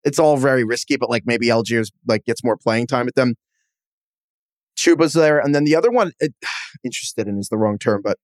It's 0.03 0.19
all 0.19 0.35
very 0.37 0.63
risky, 0.63 0.97
but 0.97 1.09
like 1.09 1.23
maybe 1.25 1.47
Allgeier's 1.47 1.91
like 2.07 2.25
gets 2.25 2.43
more 2.43 2.57
playing 2.57 2.87
time 2.87 3.05
with 3.05 3.15
them. 3.15 3.35
Chuba's 4.77 5.13
there. 5.13 5.39
And 5.39 5.55
then 5.55 5.63
the 5.63 5.75
other 5.75 5.91
one, 5.91 6.11
it, 6.19 6.33
interested 6.83 7.27
in 7.27 7.39
is 7.39 7.49
the 7.49 7.57
wrong 7.57 7.77
term, 7.77 8.01
but 8.03 8.17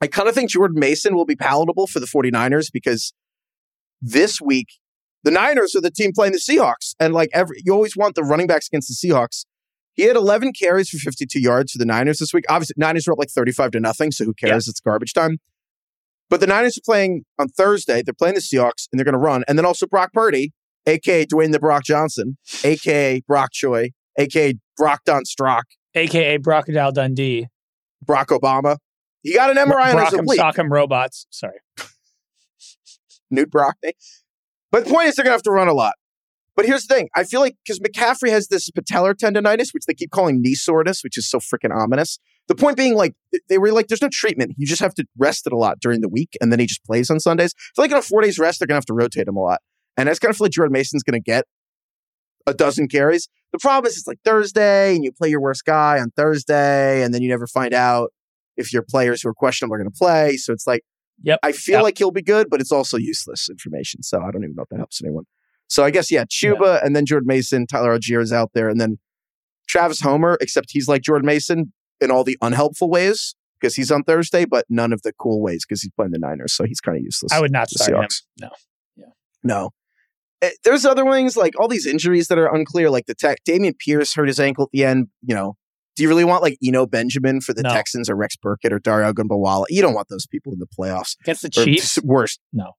I 0.00 0.06
kind 0.06 0.28
of 0.28 0.34
think 0.34 0.50
Jordan 0.50 0.80
Mason 0.80 1.14
will 1.14 1.26
be 1.26 1.36
palatable 1.36 1.86
for 1.86 2.00
the 2.00 2.06
49ers 2.06 2.72
because 2.72 3.12
this 4.00 4.40
week, 4.40 4.66
the 5.22 5.30
Niners 5.30 5.76
are 5.76 5.80
the 5.80 5.92
team 5.92 6.10
playing 6.12 6.32
the 6.32 6.38
Seahawks. 6.38 6.96
And 6.98 7.14
like 7.14 7.30
every, 7.32 7.62
you 7.64 7.72
always 7.72 7.96
want 7.96 8.16
the 8.16 8.24
running 8.24 8.48
backs 8.48 8.66
against 8.66 8.88
the 8.88 9.08
Seahawks. 9.08 9.44
He 9.94 10.04
had 10.04 10.16
11 10.16 10.52
carries 10.58 10.88
for 10.88 10.98
52 10.98 11.40
yards 11.40 11.72
for 11.72 11.78
the 11.78 11.84
Niners 11.84 12.18
this 12.18 12.32
week. 12.32 12.44
Obviously, 12.48 12.74
Niners 12.78 13.06
were 13.06 13.12
up 13.12 13.18
like 13.18 13.30
35 13.30 13.72
to 13.72 13.80
nothing, 13.80 14.10
so 14.10 14.24
who 14.24 14.34
cares? 14.34 14.66
Yeah. 14.66 14.70
It's 14.70 14.80
garbage 14.80 15.12
time. 15.12 15.38
But 16.30 16.40
the 16.40 16.46
Niners 16.46 16.78
are 16.78 16.82
playing 16.84 17.24
on 17.38 17.48
Thursday. 17.48 18.02
They're 18.02 18.14
playing 18.14 18.36
the 18.36 18.40
Seahawks, 18.40 18.88
and 18.90 18.98
they're 18.98 19.04
going 19.04 19.12
to 19.12 19.18
run. 19.18 19.44
And 19.46 19.58
then 19.58 19.66
also 19.66 19.86
Brock 19.86 20.12
Purdy, 20.14 20.52
a.k.a. 20.86 21.26
Dwayne 21.26 21.52
the 21.52 21.60
Brock 21.60 21.84
Johnson, 21.84 22.38
a.k.a. 22.64 23.20
Brock 23.26 23.50
Choi, 23.52 23.90
a.k.a. 24.18 24.54
Brock 24.78 25.02
Don 25.04 25.26
Strock, 25.26 25.64
a.k.a. 25.94 26.38
Crocodile 26.40 26.92
Dundee, 26.92 27.48
Brock 28.04 28.28
Obama. 28.28 28.78
He 29.22 29.34
got 29.34 29.50
an 29.50 29.56
MRI 29.58 29.94
on 29.94 30.04
his 30.04 30.14
oblique. 30.14 30.40
Sock'em 30.40 30.70
robots. 30.70 31.26
Sorry. 31.30 31.58
Newt 33.30 33.50
Brockney. 33.50 33.92
But 34.70 34.84
the 34.84 34.90
point 34.90 35.08
is, 35.08 35.16
they're 35.16 35.24
going 35.24 35.32
to 35.32 35.36
have 35.36 35.42
to 35.42 35.50
run 35.50 35.68
a 35.68 35.74
lot. 35.74 35.94
But 36.54 36.66
here's 36.66 36.86
the 36.86 36.94
thing. 36.94 37.08
I 37.14 37.24
feel 37.24 37.40
like 37.40 37.56
because 37.64 37.80
McCaffrey 37.80 38.28
has 38.30 38.48
this 38.48 38.70
patellar 38.70 39.14
tendonitis, 39.14 39.72
which 39.72 39.84
they 39.86 39.94
keep 39.94 40.10
calling 40.10 40.42
knee 40.42 40.54
soreness, 40.54 41.02
which 41.02 41.16
is 41.16 41.28
so 41.28 41.38
freaking 41.38 41.74
ominous. 41.74 42.18
The 42.48 42.54
point 42.54 42.76
being, 42.76 42.94
like, 42.94 43.14
they 43.48 43.56
were 43.56 43.72
like, 43.72 43.86
there's 43.86 44.02
no 44.02 44.08
treatment. 44.12 44.54
You 44.58 44.66
just 44.66 44.82
have 44.82 44.94
to 44.94 45.04
rest 45.16 45.46
it 45.46 45.52
a 45.52 45.56
lot 45.56 45.78
during 45.80 46.00
the 46.00 46.08
week, 46.08 46.36
and 46.40 46.50
then 46.52 46.58
he 46.58 46.66
just 46.66 46.84
plays 46.84 47.08
on 47.08 47.20
Sundays. 47.20 47.54
I 47.56 47.62
feel 47.76 47.84
like 47.84 47.90
in 47.92 47.96
a 47.96 48.02
four 48.02 48.20
days 48.20 48.38
rest, 48.38 48.58
they're 48.58 48.66
going 48.66 48.74
to 48.74 48.78
have 48.78 48.86
to 48.86 48.94
rotate 48.94 49.28
him 49.28 49.36
a 49.36 49.40
lot. 49.40 49.60
And 49.96 50.08
I 50.08 50.12
just 50.12 50.20
kind 50.20 50.30
of 50.30 50.36
feel 50.36 50.46
like 50.46 50.52
Jordan 50.52 50.72
Mason's 50.72 51.02
going 51.02 51.20
to 51.20 51.24
get 51.24 51.44
a 52.46 52.52
dozen 52.52 52.88
carries. 52.88 53.28
The 53.52 53.58
problem 53.58 53.88
is, 53.88 53.96
it's 53.96 54.06
like 54.06 54.18
Thursday, 54.24 54.94
and 54.94 55.04
you 55.04 55.12
play 55.12 55.28
your 55.28 55.40
worst 55.40 55.64
guy 55.64 56.00
on 56.00 56.10
Thursday, 56.16 57.02
and 57.02 57.14
then 57.14 57.22
you 57.22 57.28
never 57.28 57.46
find 57.46 57.72
out 57.72 58.10
if 58.56 58.72
your 58.72 58.82
players 58.82 59.22
who 59.22 59.28
are 59.28 59.34
questionable 59.34 59.74
are 59.74 59.78
going 59.78 59.90
to 59.90 59.96
play. 59.96 60.36
So 60.36 60.52
it's 60.52 60.66
like, 60.66 60.82
Yep. 61.22 61.38
I 61.42 61.52
feel 61.52 61.76
yep. 61.76 61.82
like 61.84 61.98
he'll 61.98 62.10
be 62.10 62.22
good, 62.22 62.48
but 62.50 62.60
it's 62.60 62.72
also 62.72 62.96
useless 62.96 63.48
information. 63.48 64.02
So 64.02 64.20
I 64.20 64.30
don't 64.30 64.42
even 64.42 64.54
know 64.56 64.64
if 64.64 64.68
that 64.70 64.78
helps 64.78 65.00
anyone. 65.02 65.24
So 65.72 65.82
I 65.82 65.90
guess, 65.90 66.10
yeah, 66.10 66.24
Chuba 66.24 66.74
yeah. 66.74 66.80
and 66.84 66.94
then 66.94 67.06
Jordan 67.06 67.26
Mason, 67.26 67.66
Tyler 67.66 67.98
Allgeier 67.98 68.20
is 68.20 68.30
out 68.30 68.50
there. 68.52 68.68
And 68.68 68.78
then 68.78 68.98
Travis 69.66 70.02
Homer, 70.02 70.36
except 70.42 70.66
he's 70.68 70.86
like 70.86 71.00
Jordan 71.00 71.24
Mason 71.24 71.72
in 71.98 72.10
all 72.10 72.24
the 72.24 72.36
unhelpful 72.42 72.90
ways 72.90 73.34
because 73.58 73.74
he's 73.74 73.90
on 73.90 74.02
Thursday, 74.02 74.44
but 74.44 74.66
none 74.68 74.92
of 74.92 75.00
the 75.00 75.14
cool 75.14 75.40
ways 75.40 75.64
because 75.66 75.80
he's 75.80 75.90
playing 75.92 76.12
the 76.12 76.18
Niners. 76.18 76.52
So 76.52 76.64
he's 76.64 76.78
kind 76.78 76.98
of 76.98 77.02
useless. 77.02 77.32
I 77.32 77.40
would 77.40 77.52
not 77.52 77.70
start 77.70 77.90
him. 77.90 78.08
No. 78.38 78.50
Yeah. 78.96 79.06
No. 79.42 79.70
Eh, 80.42 80.50
there's 80.62 80.84
other 80.84 81.10
things 81.10 81.38
like 81.38 81.58
all 81.58 81.68
these 81.68 81.86
injuries 81.86 82.28
that 82.28 82.36
are 82.36 82.54
unclear, 82.54 82.90
like 82.90 83.06
the 83.06 83.14
tech. 83.14 83.38
Dameon 83.48 83.78
Pierce 83.78 84.12
hurt 84.12 84.28
his 84.28 84.38
ankle 84.38 84.64
at 84.64 84.72
the 84.72 84.84
end. 84.84 85.06
You 85.22 85.34
know, 85.34 85.56
do 85.96 86.02
you 86.02 86.08
really 86.10 86.24
want 86.24 86.42
like 86.42 86.58
Eno 86.62 86.84
Benjamin 86.84 87.40
for 87.40 87.54
the 87.54 87.62
no. 87.62 87.70
Texans 87.70 88.10
or 88.10 88.14
Rex 88.14 88.36
Burkhead 88.36 88.72
or 88.72 88.78
Dario 88.78 89.10
Ogunbowale? 89.10 89.64
You 89.70 89.80
don't 89.80 89.94
want 89.94 90.08
those 90.10 90.26
people 90.26 90.52
in 90.52 90.58
the 90.58 90.66
playoffs 90.66 91.16
against 91.22 91.40
the 91.40 91.48
Chiefs. 91.48 91.98
Worst. 92.02 92.40
No. 92.52 92.72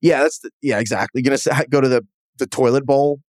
Yeah, 0.00 0.22
that's 0.22 0.40
the, 0.40 0.50
yeah 0.62 0.80
exactly. 0.80 1.22
You're 1.24 1.36
gonna 1.36 1.64
go 1.70 1.80
to 1.80 1.88
the 1.88 2.04
the 2.38 2.46
toilet 2.46 2.86
bowl, 2.86 3.20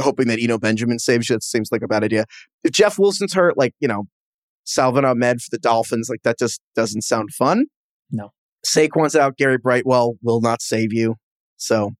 hoping 0.00 0.28
that 0.28 0.38
Eno 0.40 0.58
Benjamin 0.58 0.98
saves 0.98 1.28
you. 1.28 1.36
That 1.36 1.42
seems 1.42 1.70
like 1.72 1.82
a 1.82 1.88
bad 1.88 2.04
idea. 2.04 2.24
If 2.64 2.72
Jeff 2.72 2.98
Wilson's 2.98 3.34
hurt, 3.34 3.56
like 3.56 3.74
you 3.80 3.88
know, 3.88 4.04
Salvon 4.64 5.04
Ahmed 5.04 5.40
for 5.40 5.50
the 5.50 5.58
Dolphins, 5.58 6.08
like 6.08 6.22
that 6.22 6.38
just 6.38 6.60
doesn't 6.74 7.02
sound 7.02 7.30
fun. 7.32 7.66
No. 8.10 8.30
Saquon's 8.66 9.16
out. 9.16 9.36
Gary 9.36 9.58
Brightwell 9.58 10.16
will 10.22 10.40
not 10.40 10.60
save 10.62 10.92
you. 10.92 11.16
So, 11.56 11.92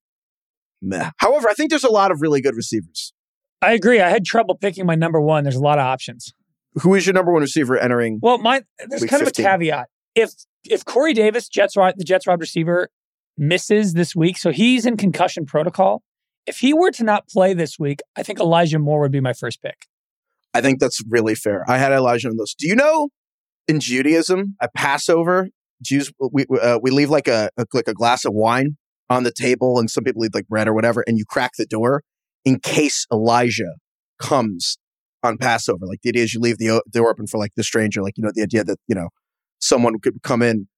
meh. 0.82 1.10
However, 1.18 1.48
I 1.48 1.54
think 1.54 1.70
there's 1.70 1.84
a 1.84 1.90
lot 1.90 2.10
of 2.10 2.20
really 2.20 2.40
good 2.40 2.54
receivers. 2.54 3.12
I 3.60 3.72
agree. 3.72 4.00
I 4.00 4.08
had 4.08 4.24
trouble 4.24 4.54
picking 4.54 4.86
my 4.86 4.94
number 4.94 5.20
one. 5.20 5.44
There's 5.44 5.56
a 5.56 5.60
lot 5.60 5.78
of 5.78 5.84
options. 5.84 6.32
Who 6.82 6.94
is 6.94 7.06
your 7.06 7.14
number 7.14 7.32
one 7.32 7.42
receiver 7.42 7.76
entering? 7.76 8.20
Well, 8.22 8.38
my 8.38 8.62
there's 8.88 9.04
kind 9.04 9.22
15. 9.24 9.44
of 9.44 9.50
a 9.50 9.54
caveat. 9.54 9.88
If 10.14 10.32
if 10.64 10.84
Corey 10.84 11.12
Davis, 11.12 11.48
Jets 11.48 11.74
the 11.74 12.04
Jets 12.04 12.26
wide 12.26 12.40
receiver, 12.40 12.88
misses 13.36 13.94
this 13.94 14.14
week, 14.14 14.38
so 14.38 14.50
he's 14.50 14.86
in 14.86 14.96
concussion 14.96 15.46
protocol. 15.46 16.02
If 16.48 16.58
he 16.58 16.72
were 16.72 16.90
to 16.92 17.04
not 17.04 17.28
play 17.28 17.52
this 17.52 17.78
week, 17.78 18.00
I 18.16 18.22
think 18.22 18.40
Elijah 18.40 18.78
Moore 18.78 19.00
would 19.00 19.12
be 19.12 19.20
my 19.20 19.32
first 19.32 19.60
pick. 19.62 19.86
I 20.54 20.60
think 20.60 20.80
that's 20.80 21.02
really 21.08 21.34
fair. 21.34 21.64
I 21.68 21.78
had 21.78 21.92
Elijah 21.92 22.28
on 22.28 22.36
those. 22.36 22.54
Do 22.54 22.66
you 22.66 22.74
know 22.74 23.10
in 23.66 23.80
Judaism 23.80 24.56
at 24.62 24.72
Passover, 24.74 25.48
Jews 25.82 26.10
we 26.32 26.46
uh, 26.60 26.78
we 26.82 26.90
leave 26.90 27.10
like 27.10 27.28
a, 27.28 27.50
a 27.56 27.66
like 27.74 27.86
a 27.86 27.94
glass 27.94 28.24
of 28.24 28.32
wine 28.32 28.76
on 29.10 29.24
the 29.24 29.32
table, 29.32 29.78
and 29.78 29.90
some 29.90 30.04
people 30.04 30.22
leave 30.22 30.34
like 30.34 30.48
bread 30.48 30.68
or 30.68 30.74
whatever, 30.74 31.04
and 31.06 31.18
you 31.18 31.24
crack 31.24 31.52
the 31.58 31.66
door 31.66 32.02
in 32.44 32.58
case 32.58 33.06
Elijah 33.12 33.74
comes 34.18 34.78
on 35.22 35.36
Passover. 35.38 35.86
Like 35.86 36.00
the 36.02 36.10
idea 36.10 36.24
is 36.24 36.34
you 36.34 36.40
leave 36.40 36.58
the 36.58 36.82
door 36.90 37.10
open 37.10 37.26
for 37.26 37.38
like 37.38 37.52
the 37.56 37.64
stranger, 37.64 38.02
like, 38.02 38.14
you 38.16 38.24
know, 38.24 38.30
the 38.34 38.42
idea 38.42 38.64
that, 38.64 38.78
you 38.86 38.94
know, 38.94 39.08
someone 39.58 39.98
could 39.98 40.22
come 40.22 40.42
in. 40.42 40.68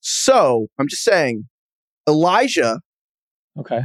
So 0.00 0.66
I'm 0.78 0.88
just 0.88 1.04
saying, 1.04 1.44
Elijah. 2.08 2.80
Okay. 3.58 3.82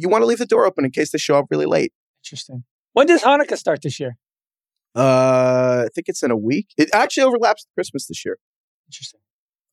You 0.00 0.08
want 0.08 0.22
to 0.22 0.26
leave 0.26 0.38
the 0.38 0.46
door 0.46 0.64
open 0.64 0.84
in 0.84 0.90
case 0.90 1.12
they 1.12 1.18
show 1.18 1.38
up 1.38 1.46
really 1.50 1.66
late. 1.66 1.92
Interesting. 2.24 2.64
When 2.92 3.06
does 3.06 3.22
Hanukkah 3.22 3.56
start 3.56 3.82
this 3.82 4.00
year? 4.00 4.16
Uh, 4.94 5.84
I 5.84 5.88
think 5.94 6.08
it's 6.08 6.22
in 6.22 6.30
a 6.30 6.36
week. 6.36 6.68
It 6.76 6.90
actually 6.92 7.24
overlaps 7.24 7.64
with 7.64 7.74
Christmas 7.74 8.06
this 8.06 8.24
year. 8.24 8.38
Interesting. 8.88 9.20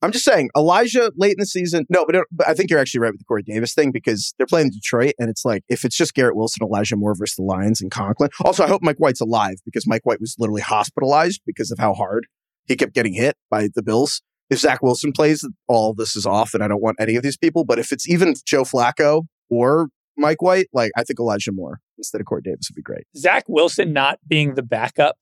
I'm 0.00 0.12
just 0.12 0.24
saying, 0.24 0.50
Elijah 0.56 1.10
late 1.16 1.32
in 1.32 1.40
the 1.40 1.46
season. 1.46 1.84
No, 1.88 2.06
but, 2.06 2.24
but 2.30 2.48
I 2.48 2.54
think 2.54 2.70
you're 2.70 2.78
actually 2.78 3.00
right 3.00 3.12
with 3.12 3.18
the 3.18 3.24
Corey 3.24 3.42
Davis 3.42 3.74
thing 3.74 3.90
because 3.90 4.32
they're 4.38 4.46
playing 4.46 4.70
Detroit, 4.70 5.14
and 5.18 5.28
it's 5.28 5.44
like 5.44 5.64
if 5.68 5.84
it's 5.84 5.96
just 5.96 6.14
Garrett 6.14 6.36
Wilson, 6.36 6.64
Elijah 6.64 6.96
Moore 6.96 7.16
versus 7.16 7.34
the 7.34 7.42
Lions 7.42 7.80
and 7.80 7.90
Conklin. 7.90 8.30
Also, 8.44 8.62
I 8.62 8.68
hope 8.68 8.80
Mike 8.80 8.98
White's 8.98 9.20
alive 9.20 9.56
because 9.64 9.88
Mike 9.88 10.02
White 10.04 10.20
was 10.20 10.36
literally 10.38 10.62
hospitalized 10.62 11.40
because 11.44 11.72
of 11.72 11.80
how 11.80 11.94
hard 11.94 12.28
he 12.66 12.76
kept 12.76 12.94
getting 12.94 13.14
hit 13.14 13.36
by 13.50 13.68
the 13.74 13.82
Bills. 13.82 14.22
If 14.50 14.60
Zach 14.60 14.82
Wilson 14.82 15.12
plays, 15.12 15.46
all 15.66 15.94
this 15.94 16.14
is 16.14 16.26
off, 16.26 16.54
and 16.54 16.62
I 16.62 16.68
don't 16.68 16.80
want 16.80 16.96
any 17.00 17.16
of 17.16 17.24
these 17.24 17.36
people. 17.36 17.64
But 17.64 17.80
if 17.80 17.90
it's 17.90 18.08
even 18.08 18.34
Joe 18.46 18.62
Flacco 18.62 19.24
or 19.50 19.88
Mike 20.18 20.42
White, 20.42 20.68
like 20.72 20.90
I 20.96 21.04
think 21.04 21.18
Elijah 21.18 21.52
Moore 21.52 21.80
instead 21.96 22.20
of 22.20 22.26
Corey 22.26 22.42
Davis 22.42 22.68
would 22.70 22.76
be 22.76 22.82
great. 22.82 23.04
Zach 23.16 23.44
Wilson 23.48 23.92
not 23.92 24.18
being 24.26 24.54
the 24.54 24.62
backup 24.62 25.16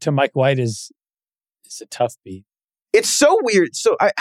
to 0.00 0.10
Mike 0.10 0.34
White 0.34 0.58
is 0.58 0.90
is 1.64 1.80
a 1.80 1.86
tough 1.86 2.16
beat. 2.24 2.44
It's 2.92 3.10
so 3.10 3.38
weird. 3.42 3.74
So 3.74 3.96
I 4.00 4.12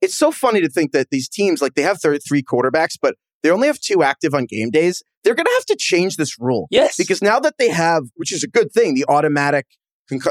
it's 0.00 0.14
so 0.14 0.30
funny 0.30 0.60
to 0.60 0.68
think 0.68 0.92
that 0.92 1.08
these 1.10 1.28
teams, 1.28 1.60
like 1.60 1.74
they 1.74 1.82
have 1.82 2.00
th- 2.00 2.22
three 2.26 2.42
quarterbacks, 2.42 2.96
but 3.00 3.16
they 3.42 3.50
only 3.50 3.66
have 3.66 3.80
two 3.80 4.02
active 4.02 4.34
on 4.34 4.46
game 4.46 4.70
days. 4.70 5.02
They're 5.24 5.34
going 5.34 5.46
to 5.46 5.54
have 5.56 5.66
to 5.66 5.76
change 5.76 6.16
this 6.16 6.38
rule. 6.38 6.68
Yes. 6.70 6.96
Because 6.96 7.22
now 7.22 7.40
that 7.40 7.54
they 7.58 7.68
have, 7.68 8.04
which 8.14 8.32
is 8.32 8.42
a 8.42 8.48
good 8.48 8.72
thing, 8.72 8.94
the 8.94 9.04
automatic, 9.08 9.66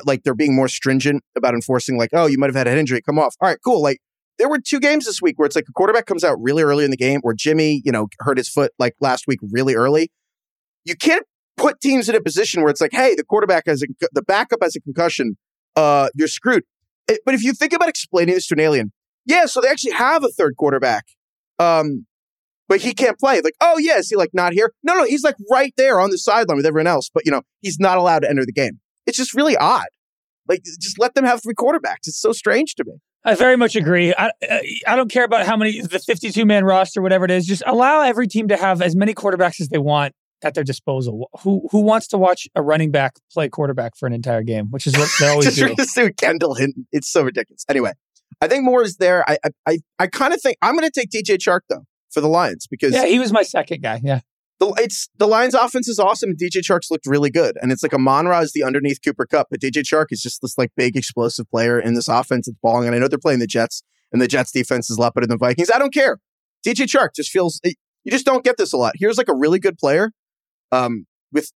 like 0.05 0.23
they're 0.23 0.33
being 0.33 0.55
more 0.55 0.67
stringent 0.67 1.23
about 1.35 1.53
enforcing, 1.53 1.97
like, 1.97 2.09
oh, 2.13 2.25
you 2.25 2.37
might 2.37 2.47
have 2.47 2.55
had 2.55 2.67
a 2.67 2.71
head 2.71 2.79
injury, 2.79 3.01
come 3.01 3.19
off. 3.19 3.35
All 3.41 3.49
right, 3.49 3.59
cool. 3.63 3.81
Like 3.81 3.99
there 4.37 4.49
were 4.49 4.59
two 4.59 4.79
games 4.79 5.05
this 5.05 5.21
week 5.21 5.37
where 5.37 5.45
it's 5.45 5.55
like 5.55 5.67
a 5.67 5.73
quarterback 5.73 6.05
comes 6.05 6.23
out 6.23 6.37
really 6.41 6.63
early 6.63 6.85
in 6.85 6.91
the 6.91 6.97
game, 6.97 7.21
or 7.23 7.33
Jimmy, 7.33 7.81
you 7.83 7.91
know, 7.91 8.07
hurt 8.19 8.37
his 8.37 8.49
foot 8.49 8.71
like 8.79 8.95
last 8.99 9.25
week 9.27 9.39
really 9.41 9.75
early. 9.75 10.11
You 10.85 10.95
can't 10.95 11.25
put 11.57 11.81
teams 11.81 12.07
in 12.07 12.15
a 12.15 12.21
position 12.21 12.61
where 12.61 12.69
it's 12.69 12.81
like, 12.81 12.93
hey, 12.93 13.15
the 13.15 13.23
quarterback 13.23 13.63
has 13.67 13.83
a, 13.83 13.87
the 14.13 14.21
backup 14.21 14.59
has 14.61 14.75
a 14.75 14.81
concussion. 14.81 15.37
Uh, 15.75 16.09
you're 16.15 16.27
screwed. 16.27 16.63
It, 17.07 17.21
but 17.25 17.33
if 17.33 17.43
you 17.43 17.53
think 17.53 17.73
about 17.73 17.89
explaining 17.89 18.35
this 18.35 18.47
to 18.47 18.55
an 18.55 18.59
alien, 18.59 18.91
yeah, 19.25 19.45
so 19.45 19.59
they 19.61 19.67
actually 19.67 19.93
have 19.93 20.23
a 20.23 20.29
third 20.29 20.55
quarterback. 20.57 21.05
Um, 21.59 22.05
but 22.69 22.81
he 22.81 22.93
can't 22.93 23.17
play. 23.17 23.41
Like, 23.41 23.55
oh 23.61 23.77
yeah, 23.77 23.97
is 23.97 24.09
he 24.09 24.15
like 24.15 24.31
not 24.33 24.53
here? 24.53 24.73
No, 24.83 24.93
no, 24.93 25.05
he's 25.05 25.23
like 25.23 25.35
right 25.49 25.73
there 25.77 25.99
on 25.99 26.11
the 26.11 26.17
sideline 26.17 26.57
with 26.57 26.65
everyone 26.65 26.87
else, 26.87 27.09
but 27.13 27.25
you 27.25 27.31
know, 27.31 27.41
he's 27.61 27.79
not 27.79 27.97
allowed 27.97 28.19
to 28.19 28.29
enter 28.29 28.45
the 28.45 28.51
game. 28.51 28.79
It's 29.05 29.17
just 29.17 29.33
really 29.33 29.55
odd. 29.55 29.87
Like, 30.47 30.63
just 30.63 30.99
let 30.99 31.15
them 31.15 31.25
have 31.25 31.41
three 31.43 31.53
quarterbacks. 31.53 32.07
It's 32.07 32.19
so 32.19 32.31
strange 32.31 32.75
to 32.75 32.85
me. 32.85 32.93
I 33.27 33.35
very 33.35 33.57
much 33.57 33.75
agree. 33.75 34.13
I 34.17 34.31
I 34.87 34.95
don't 34.95 35.11
care 35.11 35.25
about 35.25 35.45
how 35.45 35.57
many 35.57 35.81
the 35.81 35.99
52 35.99 36.45
man 36.45 36.63
roster, 36.63 37.01
whatever 37.01 37.25
it 37.25 37.31
is. 37.31 37.45
Just 37.45 37.63
allow 37.65 38.01
every 38.01 38.27
team 38.27 38.47
to 38.47 38.57
have 38.57 38.81
as 38.81 38.95
many 38.95 39.13
quarterbacks 39.13 39.59
as 39.61 39.69
they 39.69 39.77
want. 39.77 40.13
at 40.43 40.53
their 40.53 40.63
disposal. 40.63 41.29
Who 41.41 41.67
who 41.71 41.81
wants 41.81 42.07
to 42.09 42.17
watch 42.17 42.47
a 42.55 42.61
running 42.61 42.91
back 42.91 43.15
play 43.33 43.49
quarterback 43.49 43.97
for 43.97 44.07
an 44.07 44.13
entire 44.13 44.43
game, 44.43 44.67
which 44.71 44.87
is 44.87 44.95
what 44.97 45.09
they 45.19 45.27
always 45.27 45.45
just 45.55 45.57
do. 45.57 45.75
just 45.83 45.95
do 45.95 46.11
Kendall 46.13 46.53
Hinton. 46.55 46.87
It's 46.91 47.09
so 47.09 47.23
ridiculous. 47.23 47.65
Anyway, 47.67 47.93
I 48.39 48.47
think 48.47 48.63
Moore 48.63 48.83
is 48.83 48.97
there. 48.97 49.29
I 49.29 49.37
I 49.43 49.49
I, 49.67 49.79
I 49.99 50.07
kind 50.07 50.33
of 50.33 50.41
think 50.41 50.57
I'm 50.61 50.75
going 50.77 50.89
to 50.89 50.99
take 50.99 51.09
DJ 51.09 51.37
Chark 51.37 51.61
though 51.69 51.85
for 52.11 52.21
the 52.21 52.29
Lions 52.29 52.67
because 52.67 52.93
Yeah, 52.93 53.05
he 53.05 53.19
was 53.19 53.33
my 53.33 53.43
second 53.43 53.81
guy. 53.81 53.99
Yeah. 54.03 54.21
The 54.59 54.73
it's 54.77 55.07
the 55.17 55.27
Lions 55.27 55.53
offense 55.53 55.87
is 55.87 55.99
awesome 55.99 56.31
DJ 56.31 56.61
Chark's 56.61 56.89
looked 56.89 57.05
really 57.05 57.29
good. 57.29 57.57
And 57.61 57.71
it's 57.71 57.83
like 57.83 57.93
Amon-Ra 57.93 58.39
is 58.39 58.53
the 58.53 58.63
underneath 58.63 58.99
Cooper 59.03 59.25
Kupp, 59.25 59.47
but 59.51 59.61
DJ 59.61 59.83
Chark 59.83 60.07
is 60.09 60.21
just 60.21 60.41
this 60.41 60.57
like 60.57 60.71
big 60.75 60.95
explosive 60.95 61.49
player 61.49 61.79
in 61.79 61.93
this 61.93 62.07
offense 62.07 62.47
that's 62.47 62.57
balling. 62.61 62.87
And 62.87 62.95
I 62.95 62.99
know 62.99 63.07
they're 63.07 63.19
playing 63.19 63.39
the 63.39 63.47
Jets 63.47 63.83
and 64.11 64.21
the 64.21 64.27
Jets 64.27 64.51
defense 64.51 64.89
is 64.89 64.97
a 64.97 65.01
lot 65.01 65.13
better 65.13 65.27
than 65.27 65.37
the 65.37 65.45
Vikings. 65.45 65.69
I 65.73 65.77
don't 65.77 65.93
care. 65.93 66.19
DJ 66.65 66.85
Chark 66.85 67.09
just 67.15 67.29
feels 67.29 67.61
you 67.63 68.11
just 68.11 68.25
don't 68.25 68.43
get 68.43 68.57
this 68.57 68.73
a 68.73 68.77
lot. 68.77 68.93
Here's 68.95 69.17
like 69.17 69.27
a 69.27 69.35
really 69.35 69.59
good 69.59 69.77
player 69.77 70.11
um, 70.71 71.05
with 71.31 71.51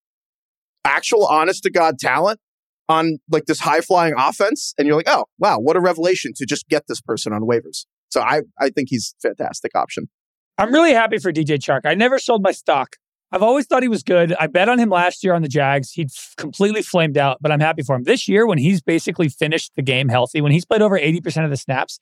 actual 0.84 1.26
honest 1.28 1.64
to 1.64 1.72
God 1.72 2.00
talent 2.00 2.40
on 2.90 3.20
like 3.30 3.46
this 3.46 3.60
high 3.60 3.82
flying 3.82 4.14
offense. 4.18 4.74
And 4.78 4.88
you're 4.88 4.98
like, 4.98 5.08
oh, 5.08 5.26
wow, 5.38 5.60
what 5.60 5.76
a 5.76 5.80
revelation 5.80 6.32
to 6.38 6.46
just 6.46 6.68
get 6.68 6.86
this 6.88 7.00
person 7.00 7.34
on 7.34 7.42
waivers. 7.42 7.86
So 8.10 8.22
I, 8.22 8.42
I 8.60 8.70
think 8.70 8.90
he's 8.90 9.14
a 9.24 9.30
fantastic 9.30 9.72
option. 9.76 10.10
I'm 10.60 10.74
really 10.74 10.94
happy 10.94 11.18
for 11.20 11.32
DJ 11.32 11.58
Chark. 11.58 11.82
I 11.86 11.96
never 11.96 12.20
sold 12.20 12.44
my 12.44 12.52
stock. 12.52 12.98
I've 13.32 13.42
always 13.44 13.66
thought 13.66 13.82
he 13.82 13.88
was 13.88 14.04
good. 14.04 14.34
I 14.40 14.48
bet 14.48 14.68
on 14.68 14.78
him 14.78 14.90
last 14.90 15.24
year 15.24 15.34
on 15.34 15.42
the 15.42 15.48
Jags. 15.48 15.92
He'd 15.92 16.10
f- 16.10 16.34
completely 16.36 16.82
flamed 16.82 17.18
out, 17.18 17.38
but 17.42 17.52
I'm 17.52 17.60
happy 17.60 17.82
for 17.84 17.96
him. 17.96 18.04
This 18.04 18.28
year, 18.28 18.46
when 18.46 18.58
he's 18.58 18.82
basically 18.82 19.30
finished 19.30 19.72
the 19.76 19.82
game 19.82 20.10
healthy, 20.10 20.42
when 20.42 20.52
he's 20.52 20.66
played 20.66 20.82
over 20.82 21.00
80% 21.00 21.46
of 21.46 21.50
the 21.50 21.56
snaps, 21.58 22.00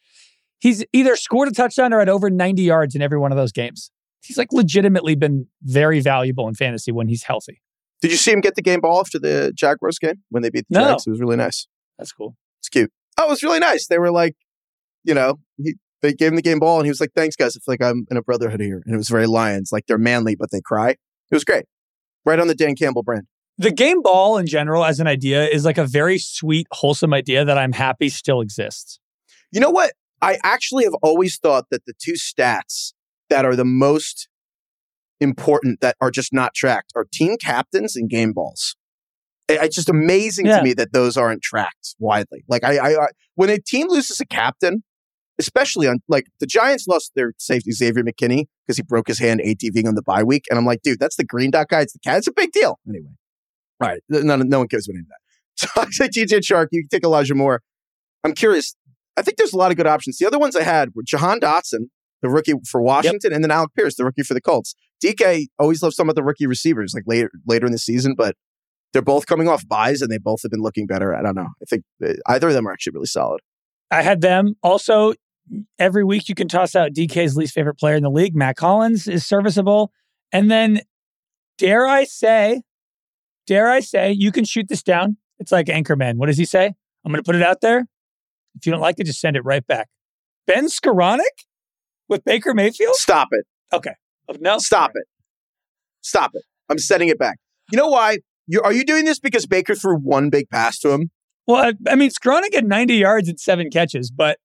he's 0.60 0.84
either 0.92 1.16
scored 1.16 1.50
a 1.50 1.52
touchdown 1.52 1.94
or 1.94 2.00
had 2.00 2.10
over 2.10 2.30
90 2.30 2.64
yards 2.64 2.96
in 2.96 3.02
every 3.02 3.20
one 3.20 3.32
of 3.32 3.38
those 3.38 3.52
games. 3.52 3.92
He's 4.22 4.38
like 4.38 4.52
legitimately 4.52 5.16
been 5.16 5.48
very 5.62 6.00
valuable 6.00 6.48
in 6.48 6.56
fantasy 6.56 6.92
when 6.92 7.08
he's 7.10 7.24
healthy. 7.24 7.62
Did 8.02 8.10
you 8.12 8.18
see 8.18 8.32
him 8.32 8.42
get 8.42 8.56
the 8.56 8.62
game 8.64 8.80
ball 8.80 9.00
after 9.00 9.20
the 9.20 9.52
Jaguars 9.54 10.00
game 10.00 10.24
when 10.30 10.42
they 10.44 10.50
beat 10.50 10.66
the 10.70 10.80
No. 10.80 10.86
Jags? 10.92 11.06
It 11.06 11.12
was 11.12 11.20
really 11.20 11.38
nice. 11.38 11.68
That's 12.00 12.12
cool. 12.12 12.36
It's 12.60 12.70
cute. 12.70 12.92
Oh, 13.20 13.26
it 13.28 13.30
was 13.30 13.44
really 13.44 13.60
nice. 13.60 13.88
They 13.88 14.00
were 14.00 14.12
like, 14.12 14.36
you 15.04 15.14
know, 15.14 15.40
he, 15.58 15.76
they 16.02 16.14
gave 16.14 16.30
him 16.30 16.36
the 16.36 16.42
game 16.42 16.60
ball 16.60 16.78
and 16.78 16.86
he 16.86 16.90
was 16.92 17.00
like, 17.00 17.12
thanks, 17.16 17.36
guys. 17.36 17.56
I 17.56 17.60
feel 17.60 17.74
like 17.74 17.82
I'm 17.84 18.06
in 18.12 18.18
a 18.18 18.22
brotherhood 18.22 18.60
here. 18.62 18.82
And 18.86 18.94
it 18.94 18.98
was 18.98 19.10
very 19.10 19.26
Lions. 19.28 19.72
Like 19.72 19.86
they're 19.88 19.98
manly, 19.98 20.36
but 20.36 20.52
they 20.52 20.62
cry. 20.62 20.92
It 20.92 20.98
was 21.32 21.44
great. 21.44 21.66
Right 22.26 22.40
on 22.40 22.48
the 22.48 22.56
Dan 22.56 22.76
Campbell 22.76 23.04
brand. 23.04 23.24
The 23.58 23.72
game 23.72 24.02
ball 24.04 24.38
in 24.38 24.46
general, 24.46 24.86
as 24.86 25.00
an 25.00 25.08
idea, 25.08 25.46
is 25.48 25.66
like 25.66 25.80
a 25.80 25.86
very 25.86 26.20
sweet, 26.20 26.68
wholesome 26.72 27.14
idea 27.14 27.44
that 27.44 27.58
I'm 27.58 27.72
happy 27.74 28.10
still 28.10 28.42
exists. 28.42 29.00
You 29.52 29.60
know 29.60 29.72
what? 29.72 29.94
I 30.22 30.38
actually 30.44 30.84
have 30.84 30.94
always 31.02 31.38
thought 31.38 31.66
that 31.72 31.86
the 31.86 31.94
two 32.00 32.14
stats 32.14 32.94
that 33.30 33.46
are 33.46 33.56
the 33.56 33.66
most 33.66 34.30
important 35.20 35.82
that 35.82 35.96
are 36.00 36.12
just 36.12 36.34
not 36.34 36.54
tracked 36.54 36.92
are 36.96 37.06
team 37.12 37.38
captains 37.38 37.96
and 37.96 38.10
game 38.10 38.34
balls. 38.34 38.76
It's 39.50 39.76
just 39.76 39.90
amazing 39.90 40.46
Yeah. 40.46 40.58
to 40.58 40.64
me 40.64 40.74
that 40.74 40.92
those 40.94 41.18
aren't 41.18 41.42
tracked 41.42 41.96
widely. 42.00 42.44
Like 42.48 42.64
I, 42.64 42.78
I, 42.78 43.04
I, 43.04 43.08
when 43.36 43.50
a 43.50 43.58
team 43.60 43.88
loses 43.90 44.20
a 44.20 44.26
captain, 44.26 44.84
especially 45.40 45.88
on 45.88 46.00
like 46.08 46.28
the 46.40 46.46
Giants 46.46 46.88
lost 46.88 47.12
their 47.16 47.34
safety 47.38 47.72
Xavier 47.72 48.04
McKinney 48.04 48.46
because 48.66 48.78
he 48.78 48.84
broke 48.84 49.08
his 49.08 49.20
hand 49.20 49.42
ATVing 49.44 49.88
on 49.88 49.96
the 49.96 50.02
bye 50.02 50.24
week, 50.24 50.46
and 50.50 50.58
I'm 50.58 50.66
like, 50.66 50.82
dude, 50.82 51.00
that's 51.00 51.16
the 51.16 51.26
green 51.26 51.52
dot 51.52 51.70
guy. 51.70 51.82
It's 51.82 51.94
the 51.94 52.00
cat. 52.00 52.18
It's 52.18 52.28
a 52.28 52.34
big 52.34 52.52
deal. 52.52 52.80
Anyway, 52.88 53.12
all 53.82 53.88
right, 53.88 54.02
no, 54.10 54.36
no 54.36 54.60
one 54.60 54.68
cares 54.68 54.88
about 54.88 54.96
any 54.96 55.02
of 55.02 55.08
that. 55.08 55.18
So 55.60 55.68
I 55.76 55.90
say 55.90 56.08
DJ 56.08 56.40
Chark. 56.40 56.68
You 56.72 56.84
can 56.84 56.90
take 56.90 57.04
Elijah 57.04 57.34
Moore. 57.34 57.62
I'm 58.24 58.34
curious. 58.34 58.76
I 59.18 59.24
think 59.24 59.38
there's 59.38 59.54
a 59.54 59.58
lot 59.58 59.72
of 59.72 59.78
good 59.78 59.88
options. 59.88 60.20
The 60.20 60.28
other 60.28 60.38
ones 60.38 60.56
I 60.56 60.62
had 60.62 60.90
were 60.94 61.02
Jahan 61.04 61.40
Dotson, 61.40 61.90
the 62.22 62.30
rookie 62.30 62.54
for 62.70 62.80
Washington, 62.80 63.34
and 63.34 63.44
then 63.44 63.50
Alec 63.50 63.72
Pierce, 63.76 63.96
the 63.96 64.06
rookie 64.06 64.22
for 64.22 64.36
the 64.36 64.42
Colts. 64.42 64.76
DK 65.04 65.48
always 65.58 65.82
loves 65.82 65.96
some 65.96 66.10
of 66.10 66.16
the 66.16 66.24
rookie 66.24 66.46
receivers, 66.46 66.94
like 66.94 67.06
later 67.08 67.32
later 67.48 67.66
in 67.66 67.72
the 67.72 67.80
season, 67.80 68.14
but 68.16 68.36
they're 68.94 69.02
both 69.02 69.26
coming 69.26 69.48
off 69.48 69.68
byes 69.68 70.02
and 70.02 70.12
they 70.12 70.18
both 70.18 70.42
have 70.44 70.52
been 70.52 70.62
looking 70.62 70.86
better. 70.86 71.16
I 71.16 71.22
don't 71.22 71.36
know. 71.36 71.50
I 71.62 71.66
think 71.68 71.84
uh, 72.06 72.14
either 72.28 72.50
of 72.50 72.54
them 72.54 72.68
are 72.68 72.72
actually 72.72 72.94
really 72.94 73.08
solid. 73.08 73.42
I 73.92 74.02
had 74.02 74.22
them. 74.22 74.56
Also, 74.64 75.14
every 75.80 76.04
week 76.04 76.30
you 76.30 76.36
can 76.36 76.48
toss 76.48 76.76
out 76.76 76.94
DK's 76.94 77.38
least 77.38 77.54
favorite 77.54 77.76
player 77.76 77.96
in 77.96 78.04
the 78.04 78.10
league. 78.10 78.36
Mack 78.36 78.60
Hollins 78.60 79.08
is 79.08 79.26
serviceable. 79.26 79.92
And 80.32 80.52
then, 80.52 80.82
dare 81.58 81.88
I 81.88 82.04
say, 82.04 82.62
dare 83.46 83.70
I 83.70 83.80
say, 83.80 84.12
you 84.12 84.32
can 84.32 84.46
shoot 84.46 84.68
this 84.68 84.84
down. 84.84 85.18
It's 85.40 85.52
like 85.52 85.68
Anchorman. 85.68 86.16
What 86.16 86.28
does 86.28 86.38
he 86.38 86.46
say? 86.46 86.74
I'm 87.06 87.12
going 87.12 87.24
to 87.24 87.28
put 87.28 87.36
it 87.36 87.44
out 87.44 87.62
there. 87.62 87.88
If 88.56 88.66
you 88.66 88.72
don't 88.72 88.82
like 88.82 89.00
it, 89.00 89.06
just 89.06 89.22
send 89.22 89.36
it 89.36 89.46
right 89.46 89.66
back. 89.66 89.88
Ben 90.46 90.68
Skowronek 90.68 91.22
with 92.10 92.24
Baker 92.24 92.54
Mayfield? 92.54 92.96
Stop 92.96 93.30
it. 93.32 93.46
Okay. 93.72 93.94
no. 94.40 94.58
Stop 94.58 94.92
it. 94.96 95.06
Stop 96.02 96.32
it. 96.34 96.44
I'm 96.70 96.80
setting 96.80 97.10
it 97.10 97.20
back. 97.20 97.38
You 97.72 97.78
know 97.78 97.88
why? 97.88 98.20
You, 98.48 98.62
are 98.62 98.74
you 98.74 98.84
doing 98.84 99.06
this 99.06 99.20
because 99.20 99.46
Baker 99.46 99.76
threw 99.76 99.98
one 99.98 100.30
big 100.30 100.50
pass 100.50 100.80
to 100.80 100.92
him? 100.92 101.12
Well, 101.46 101.64
I, 101.64 101.92
I 101.92 101.96
mean, 101.96 102.10
Skowronek 102.10 102.54
had 102.54 102.66
90 102.66 102.96
yards 102.96 103.30
and 103.30 103.40
seven 103.40 103.70
catches, 103.70 104.10
but 104.10 104.38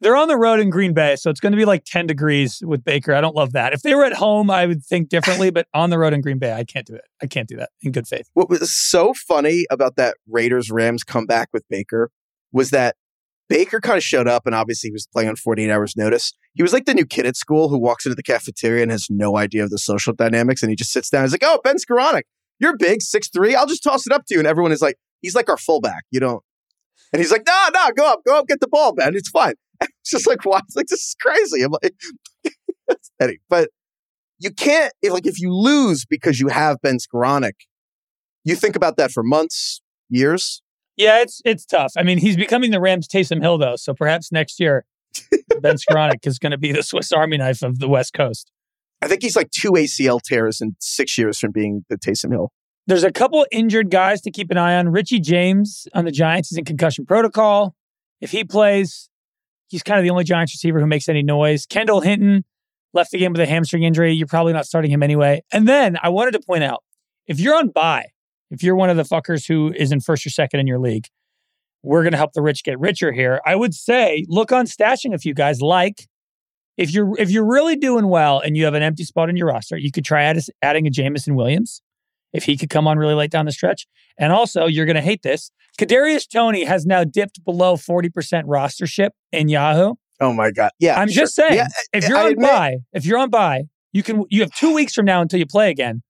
they're 0.00 0.16
on 0.16 0.28
the 0.28 0.36
road 0.36 0.60
in 0.60 0.70
Green 0.70 0.94
Bay, 0.94 1.16
so 1.16 1.30
it's 1.30 1.40
going 1.40 1.52
to 1.52 1.56
be 1.56 1.64
like 1.64 1.84
10 1.84 2.06
degrees 2.06 2.62
with 2.64 2.82
Baker. 2.84 3.14
I 3.14 3.20
don't 3.20 3.36
love 3.36 3.52
that. 3.52 3.72
If 3.72 3.82
they 3.82 3.94
were 3.94 4.04
at 4.04 4.14
home, 4.14 4.50
I 4.50 4.66
would 4.66 4.84
think 4.84 5.08
differently, 5.08 5.50
but 5.50 5.66
on 5.74 5.90
the 5.90 5.98
road 5.98 6.12
in 6.12 6.20
Green 6.20 6.38
Bay, 6.38 6.52
I 6.52 6.64
can't 6.64 6.86
do 6.86 6.94
it. 6.94 7.04
I 7.22 7.26
can't 7.26 7.48
do 7.48 7.56
that 7.56 7.70
in 7.82 7.92
good 7.92 8.08
faith. 8.08 8.28
What 8.34 8.48
was 8.48 8.72
so 8.72 9.12
funny 9.14 9.66
about 9.70 9.96
that 9.96 10.16
Raiders 10.28 10.70
Rams 10.70 11.04
comeback 11.04 11.50
with 11.52 11.64
Baker 11.68 12.10
was 12.52 12.70
that 12.70 12.96
Baker 13.48 13.80
kind 13.80 13.96
of 13.96 14.04
showed 14.04 14.28
up 14.28 14.46
and 14.46 14.54
obviously 14.54 14.88
he 14.88 14.92
was 14.92 15.08
playing 15.12 15.28
on 15.28 15.36
48 15.36 15.70
hours 15.70 15.96
notice. 15.96 16.32
He 16.54 16.62
was 16.62 16.72
like 16.72 16.86
the 16.86 16.94
new 16.94 17.04
kid 17.04 17.26
at 17.26 17.36
school 17.36 17.68
who 17.68 17.78
walks 17.78 18.06
into 18.06 18.14
the 18.14 18.22
cafeteria 18.22 18.82
and 18.82 18.92
has 18.92 19.08
no 19.10 19.36
idea 19.36 19.64
of 19.64 19.70
the 19.70 19.78
social 19.78 20.12
dynamics 20.12 20.62
and 20.62 20.70
he 20.70 20.76
just 20.76 20.92
sits 20.92 21.10
down. 21.10 21.24
He's 21.24 21.32
like, 21.32 21.44
Oh, 21.44 21.60
Ben 21.64 21.76
Skowronek, 21.76 22.22
you're 22.60 22.76
big, 22.76 23.02
six. 23.02 23.28
I'll 23.36 23.66
just 23.66 23.82
toss 23.82 24.06
it 24.06 24.12
up 24.12 24.24
to 24.26 24.34
you. 24.34 24.40
And 24.40 24.46
everyone 24.46 24.70
is 24.70 24.80
like, 24.80 24.96
he's 25.20 25.34
like 25.34 25.48
our 25.48 25.56
fullback. 25.56 26.04
You 26.10 26.20
don't. 26.20 26.42
And 27.12 27.20
he's 27.20 27.32
like, 27.32 27.42
no, 27.46 27.68
no, 27.74 27.90
go 27.96 28.06
up, 28.06 28.20
go 28.26 28.38
up, 28.38 28.46
get 28.46 28.60
the 28.60 28.68
ball, 28.68 28.94
Ben. 28.94 29.14
It's 29.14 29.30
fine. 29.30 29.54
It's 30.02 30.10
just 30.10 30.26
like, 30.26 30.44
what? 30.44 30.64
It's 30.66 30.76
like, 30.76 30.86
this 30.88 31.00
is 31.00 31.16
crazy. 31.18 31.62
I'm 31.62 31.72
like, 31.72 31.94
anyway, 33.20 33.38
but 33.48 33.70
you 34.38 34.50
can't, 34.50 34.92
if, 35.00 35.10
like, 35.10 35.26
if 35.26 35.40
you 35.40 35.54
lose 35.54 36.04
because 36.04 36.38
you 36.38 36.48
have 36.48 36.76
Ben 36.82 36.98
Skowronek, 36.98 37.52
you 38.44 38.56
think 38.56 38.76
about 38.76 38.98
that 38.98 39.10
for 39.10 39.22
months, 39.22 39.80
years. 40.10 40.62
Yeah, 40.96 41.22
it's 41.22 41.40
it's 41.46 41.64
tough. 41.64 41.92
I 41.96 42.02
mean, 42.02 42.18
he's 42.18 42.36
becoming 42.36 42.72
the 42.72 42.80
Rams 42.80 43.08
Taysom 43.08 43.40
Hill, 43.40 43.56
though, 43.56 43.76
so 43.76 43.94
perhaps 43.94 44.30
next 44.30 44.60
year, 44.60 44.84
Ben 45.60 45.76
Skowronek 45.90 46.26
is 46.26 46.38
going 46.38 46.52
to 46.52 46.58
be 46.58 46.72
the 46.72 46.82
Swiss 46.82 47.10
Army 47.10 47.38
knife 47.38 47.62
of 47.62 47.78
the 47.78 47.88
West 47.88 48.12
Coast. 48.12 48.50
I 49.00 49.08
think 49.08 49.22
he's 49.22 49.36
like 49.36 49.50
two 49.50 49.72
ACL 49.72 50.20
tears 50.20 50.60
in 50.60 50.76
six 50.78 51.16
years 51.16 51.38
from 51.38 51.52
being 51.52 51.84
the 51.88 51.96
Taysom 51.96 52.32
Hill. 52.32 52.52
There's 52.90 53.04
a 53.04 53.12
couple 53.12 53.46
injured 53.52 53.88
guys 53.88 54.20
to 54.22 54.32
keep 54.32 54.50
an 54.50 54.56
eye 54.58 54.74
on. 54.74 54.88
Richie 54.88 55.20
James 55.20 55.86
on 55.94 56.06
the 56.06 56.10
Giants 56.10 56.50
is 56.50 56.58
in 56.58 56.64
concussion 56.64 57.06
protocol. 57.06 57.76
If 58.20 58.32
he 58.32 58.42
plays, 58.42 59.08
he's 59.68 59.84
kind 59.84 60.00
of 60.00 60.02
the 60.02 60.10
only 60.10 60.24
Giants 60.24 60.52
receiver 60.52 60.80
who 60.80 60.88
makes 60.88 61.08
any 61.08 61.22
noise. 61.22 61.66
Kendall 61.66 62.00
Hinton 62.00 62.44
left 62.92 63.12
the 63.12 63.18
game 63.18 63.30
with 63.30 63.40
a 63.42 63.46
hamstring 63.46 63.84
injury. 63.84 64.12
You're 64.12 64.26
probably 64.26 64.52
not 64.52 64.66
starting 64.66 64.90
him 64.90 65.04
anyway. 65.04 65.40
And 65.52 65.68
then 65.68 65.98
I 66.02 66.08
wanted 66.08 66.32
to 66.32 66.40
point 66.40 66.64
out 66.64 66.82
if 67.28 67.38
you're 67.38 67.54
on 67.54 67.68
bye, 67.68 68.06
if 68.50 68.60
you're 68.60 68.74
one 68.74 68.90
of 68.90 68.96
the 68.96 69.04
fuckers 69.04 69.46
who 69.46 69.72
is 69.72 69.92
in 69.92 70.00
first 70.00 70.26
or 70.26 70.30
second 70.30 70.58
in 70.58 70.66
your 70.66 70.80
league, 70.80 71.06
we're 71.84 72.02
going 72.02 72.10
to 72.10 72.18
help 72.18 72.32
the 72.32 72.42
rich 72.42 72.64
get 72.64 72.76
richer 72.80 73.12
here. 73.12 73.40
I 73.46 73.54
would 73.54 73.72
say 73.72 74.26
look 74.28 74.50
on 74.50 74.66
stashing 74.66 75.14
a 75.14 75.18
few 75.18 75.32
guys 75.32 75.60
like 75.60 76.08
if 76.76 76.92
you're 76.92 77.16
if 77.20 77.30
you're 77.30 77.46
really 77.46 77.76
doing 77.76 78.08
well 78.08 78.40
and 78.40 78.56
you 78.56 78.64
have 78.64 78.74
an 78.74 78.82
empty 78.82 79.04
spot 79.04 79.30
in 79.30 79.36
your 79.36 79.46
roster, 79.46 79.76
you 79.76 79.92
could 79.92 80.04
try 80.04 80.24
add, 80.24 80.40
adding 80.60 80.88
a 80.88 80.90
Jameson 80.90 81.36
Williams 81.36 81.82
if 82.32 82.44
he 82.44 82.56
could 82.56 82.70
come 82.70 82.86
on 82.86 82.98
really 82.98 83.14
late 83.14 83.30
down 83.30 83.46
the 83.46 83.52
stretch. 83.52 83.86
And 84.18 84.32
also, 84.32 84.66
you're 84.66 84.86
going 84.86 84.96
to 84.96 85.02
hate 85.02 85.22
this. 85.22 85.50
Kadarius 85.78 86.28
Toney 86.28 86.64
has 86.64 86.84
now 86.86 87.04
dipped 87.04 87.44
below 87.44 87.76
40% 87.76 88.10
rostership 88.44 89.10
in 89.32 89.48
Yahoo. 89.48 89.94
Oh 90.20 90.32
my 90.32 90.50
God. 90.50 90.70
Yeah. 90.78 91.00
I'm 91.00 91.08
sure. 91.08 91.22
just 91.22 91.34
saying, 91.34 91.54
Yeah, 91.54 91.68
if 91.92 92.08
you're 92.08 92.18
I 92.18 92.24
on 92.26 92.32
admit- 92.32 92.48
bye, 92.50 92.76
if 92.92 93.06
you're 93.06 93.18
on 93.18 93.30
bye, 93.30 93.62
you 93.92 94.02
can 94.02 94.24
you 94.28 94.42
have 94.42 94.52
two 94.52 94.72
weeks 94.74 94.92
from 94.92 95.06
now 95.06 95.20
until 95.22 95.38
you 95.38 95.46
play 95.46 95.70
again. 95.70 96.02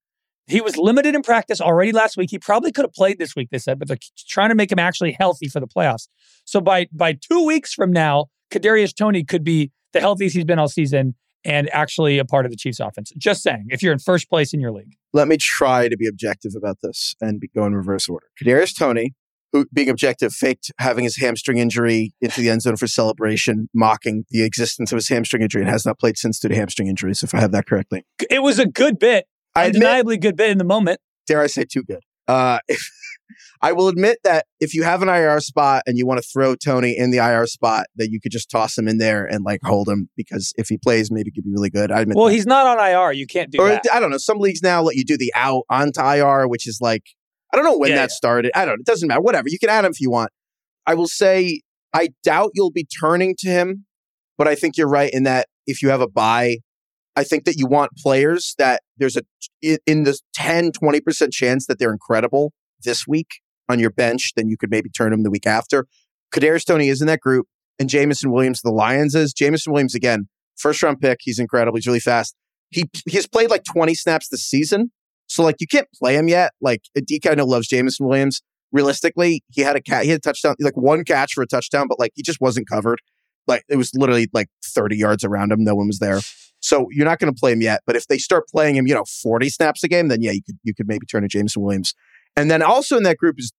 He 0.47 0.61
was 0.61 0.77
limited 0.77 1.15
in 1.15 1.23
practice 1.23 1.61
already 1.61 1.93
last 1.93 2.17
week. 2.17 2.29
He 2.31 2.39
probably 2.39 2.73
could 2.73 2.85
have 2.85 2.93
played 2.93 3.19
this 3.21 3.37
week, 3.37 3.49
they 3.53 3.59
said, 3.59 3.79
but 3.79 3.87
they're 3.87 3.97
trying 4.29 4.49
to 4.49 4.57
make 4.57 4.73
him 4.73 4.81
actually 4.81 5.13
healthy 5.13 5.47
for 5.49 5.61
the 5.61 5.69
playoffs. 5.69 6.09
So 6.45 6.61
by 6.61 6.89
by 6.93 7.13
two 7.13 7.47
weeks 7.47 7.73
from 7.73 7.93
now, 7.93 8.27
Kadarius 8.51 8.95
Toney 8.95 9.23
could 9.23 9.45
be 9.45 9.71
the 9.93 10.01
healthiest 10.01 10.35
he's 10.35 10.45
been 10.45 10.59
all 10.59 10.69
season 10.69 11.15
and 11.45 11.69
actually 11.73 12.19
a 12.19 12.25
part 12.25 12.45
of 12.45 12.51
the 12.51 12.57
Chiefs 12.57 12.81
offense. 12.81 13.13
Just 13.17 13.43
saying, 13.43 13.67
if 13.71 13.83
you're 13.83 13.93
in 13.93 13.99
first 13.99 14.29
place 14.29 14.53
in 14.53 14.61
your 14.61 14.73
league. 14.73 14.95
let 15.13 15.29
me 15.29 15.37
try 15.39 15.89
to 15.89 15.97
be 15.97 16.07
objective 16.07 16.53
about 16.57 16.79
this 16.83 17.15
and 17.21 17.41
be, 17.41 17.49
go 17.55 17.65
in 17.65 17.75
reverse 17.75 18.09
order. 18.09 18.27
Kadarius 18.43 18.77
Toney, 18.77 19.15
who 19.53 19.67
being 19.73 19.89
objective, 19.89 20.33
faked 20.33 20.71
having 20.79 21.05
his 21.05 21.17
hamstring 21.17 21.59
injury 21.59 22.13
into 22.21 22.41
the 22.41 22.49
end 22.51 22.63
zone 22.63 22.77
for 22.77 22.87
celebration, 22.87 23.69
mocking 23.75 24.25
the 24.31 24.43
existence 24.45 24.93
of 24.93 24.97
his 24.97 25.09
hamstring 25.09 25.43
injury, 25.43 25.63
and 25.63 25.71
has 25.71 25.85
not 25.85 25.99
played 25.99 26.17
since 26.17 26.39
due 26.39 26.49
to 26.49 26.55
hamstring 26.55 26.89
injuries. 26.89 27.23
If 27.23 27.35
I 27.35 27.41
have 27.41 27.53
that 27.53 27.67
correctly, 27.67 28.05
It 28.31 28.43
was 28.43 28.59
a 28.59 28.67
good 28.67 28.99
bit, 28.99 29.27
I 29.55 29.65
admit, 29.65 29.83
undeniably 29.83 30.19
good 30.19 30.37
bit 30.37 30.51
in 30.51 30.59
the 30.59 30.65
moment. 30.65 31.01
dare 31.27 31.41
I 31.41 31.49
say, 31.49 31.65
too 31.65 31.83
good. 31.83 32.01
Uh, 32.29 32.61
I 33.63 33.73
will 33.73 33.89
admit 33.89 34.19
that 34.25 34.47
if 34.61 34.75
you 34.75 34.83
have 34.83 35.03
an 35.03 35.09
IR 35.09 35.41
spot 35.41 35.83
and 35.87 35.97
you 35.99 36.07
want 36.07 36.23
to 36.23 36.29
throw 36.29 36.55
Toney 36.57 36.97
in 36.97 37.11
the 37.11 37.19
IR 37.19 37.47
spot, 37.47 37.87
that 37.97 38.11
you 38.11 38.21
could 38.21 38.33
just 38.33 38.51
toss 38.51 38.77
him 38.77 38.89
in 38.89 38.99
there 38.99 39.25
and 39.25 39.45
like 39.45 39.61
hold 39.65 39.89
him 39.89 40.09
because 40.17 40.53
if 40.57 40.69
he 40.69 40.77
plays, 40.79 41.11
maybe 41.11 41.31
he 41.33 41.41
could 41.41 41.45
be 41.45 41.53
really 41.53 41.71
good. 41.71 41.91
I 41.93 42.01
admit 42.01 42.17
Well, 42.17 42.27
that. 42.27 42.33
he's 42.33 42.47
not 42.47 42.67
on 42.67 42.79
IR. 42.85 43.13
You 43.13 43.27
can't 43.27 43.51
do 43.51 43.61
or 43.61 43.69
that. 43.69 43.85
I 43.93 44.01
don't 44.01 44.11
know. 44.11 44.19
Some 44.19 44.39
leagues 44.39 44.63
now 44.63 44.83
let 44.83 44.97
you 44.97 45.05
do 45.05 45.17
the 45.17 45.33
out 45.35 45.63
onto 45.71 46.01
IR, 46.01 46.47
which 46.49 46.67
is 46.67 46.79
like 46.81 47.03
I 47.53 47.57
don't 47.57 47.65
know 47.65 47.77
when 47.79 47.91
Yeah, 47.91 47.97
that 47.97 48.03
yeah. 48.11 48.15
started. 48.15 48.53
I 48.55 48.65
don't. 48.65 48.77
know. 48.77 48.81
It 48.83 48.87
doesn't 48.87 49.09
matter. 49.09 49.21
Whatever. 49.21 49.49
You 49.49 49.59
can 49.59 49.69
add 49.71 49.85
him 49.85 49.91
if 49.91 50.01
you 50.01 50.11
want. 50.11 50.31
I 50.87 50.95
will 50.95 51.09
say 51.09 51.61
I 51.93 52.11
doubt 52.23 52.51
you'll 52.55 52.71
be 52.71 52.87
turning 53.01 53.35
to 53.41 53.49
him, 53.49 53.87
but 54.39 54.47
I 54.47 54.55
think 54.55 54.77
you're 54.77 54.89
right 54.89 55.11
in 55.13 55.25
that 55.25 55.47
if 55.67 55.83
you 55.83 55.89
have 55.91 56.01
a 56.01 56.09
bye, 56.09 56.59
I 57.17 57.25
think 57.25 57.45
that 57.45 57.57
you 57.59 57.67
want 57.67 57.91
players 57.99 58.55
that 58.59 58.83
there's 58.97 59.17
a 59.17 59.23
in- 59.61 59.79
in 59.87 60.05
the 60.05 60.17
10 60.35 60.71
20% 60.73 61.33
chance 61.33 61.67
that 61.67 61.79
they're 61.81 61.93
incredible 61.93 62.53
this 62.85 63.07
week 63.07 63.41
on 63.69 63.79
your 63.79 63.91
bench, 63.91 64.33
then 64.37 64.49
you 64.49 64.57
could 64.57 64.71
maybe 64.71 64.89
turn 64.91 65.11
them 65.11 65.23
the 65.23 65.31
week 65.31 65.47
after. 65.47 65.87
Kadarius 66.35 66.65
Toney 66.65 66.89
is 66.89 67.01
in 67.01 67.07
that 67.07 67.21
group, 67.21 67.47
and 67.79 67.89
Jameson 67.89 68.31
Williams, 68.31 68.63
the 68.63 68.71
Lions 68.71 69.15
is. 69.15 69.33
Jameson 69.33 69.73
Williams 69.73 69.95
again, 69.95 70.29
first 70.57 70.83
round 70.83 71.01
pick. 71.01 71.19
He's 71.23 71.39
incredible. 71.39 71.77
He's 71.77 71.87
really 71.87 72.01
fast. 72.01 72.35
He 72.71 72.85
he's 73.07 73.27
played 73.27 73.51
like 73.51 73.65
20 73.65 73.95
snaps 73.95 74.29
this 74.29 74.43
season. 74.43 74.93
So 75.27 75.43
like 75.43 75.57
you 75.61 75.67
can't 75.67 75.89
play 75.95 76.15
him 76.17 76.29
yet. 76.29 76.53
Like 76.61 76.83
DK 76.97 77.31
I 77.31 77.35
know 77.35 77.47
loves 77.47 77.69
Jameson 77.69 78.07
Williams. 78.07 78.43
Realistically, 78.73 79.43
he 79.51 79.63
had 79.63 79.75
a 79.75 79.81
cat 79.81 80.05
he 80.05 80.11
had 80.11 80.19
a 80.19 80.21
touchdown, 80.21 80.55
like 80.61 80.77
one 80.77 81.05
catch 81.05 81.33
for 81.33 81.43
a 81.43 81.47
touchdown, 81.47 81.87
but 81.89 81.99
like 81.99 82.13
he 82.15 82.23
just 82.23 82.41
wasn't 82.41 82.69
covered. 82.69 83.01
Like 83.47 83.65
it 83.69 83.77
was 83.77 83.93
literally 83.95 84.29
like 84.33 84.49
30 84.65 84.97
yards 84.97 85.25
around 85.25 85.51
him. 85.51 85.65
No 85.65 85.75
one 85.75 85.89
was 85.89 85.99
there. 85.99 86.21
So 86.61 86.87
you're 86.91 87.07
not 87.07 87.19
going 87.19 87.33
to 87.33 87.39
play 87.39 87.53
him 87.53 87.63
yet. 87.63 87.81
But 87.87 87.97
if 87.97 88.07
they 88.07 88.19
start 88.19 88.47
playing 88.49 88.77
him, 88.77 88.87
you 88.87 88.95
know, 88.95 89.05
40 89.05 89.49
snaps 89.49 89.83
a 89.83 89.89
game, 89.89 90.09
then 90.09 90.23
yeah, 90.23 90.33
you 90.33 90.43
could 90.43 90.59
you 90.63 90.75
could 90.75 90.87
maybe 90.87 91.07
turn 91.07 91.23
to 91.23 91.29
Jameson 91.29 91.63
Williams. 91.63 91.95
And 92.37 92.51
then 92.51 92.63
also 92.63 92.97
in 92.97 93.03
that 93.05 93.17
group 93.17 93.37
is 93.39 93.53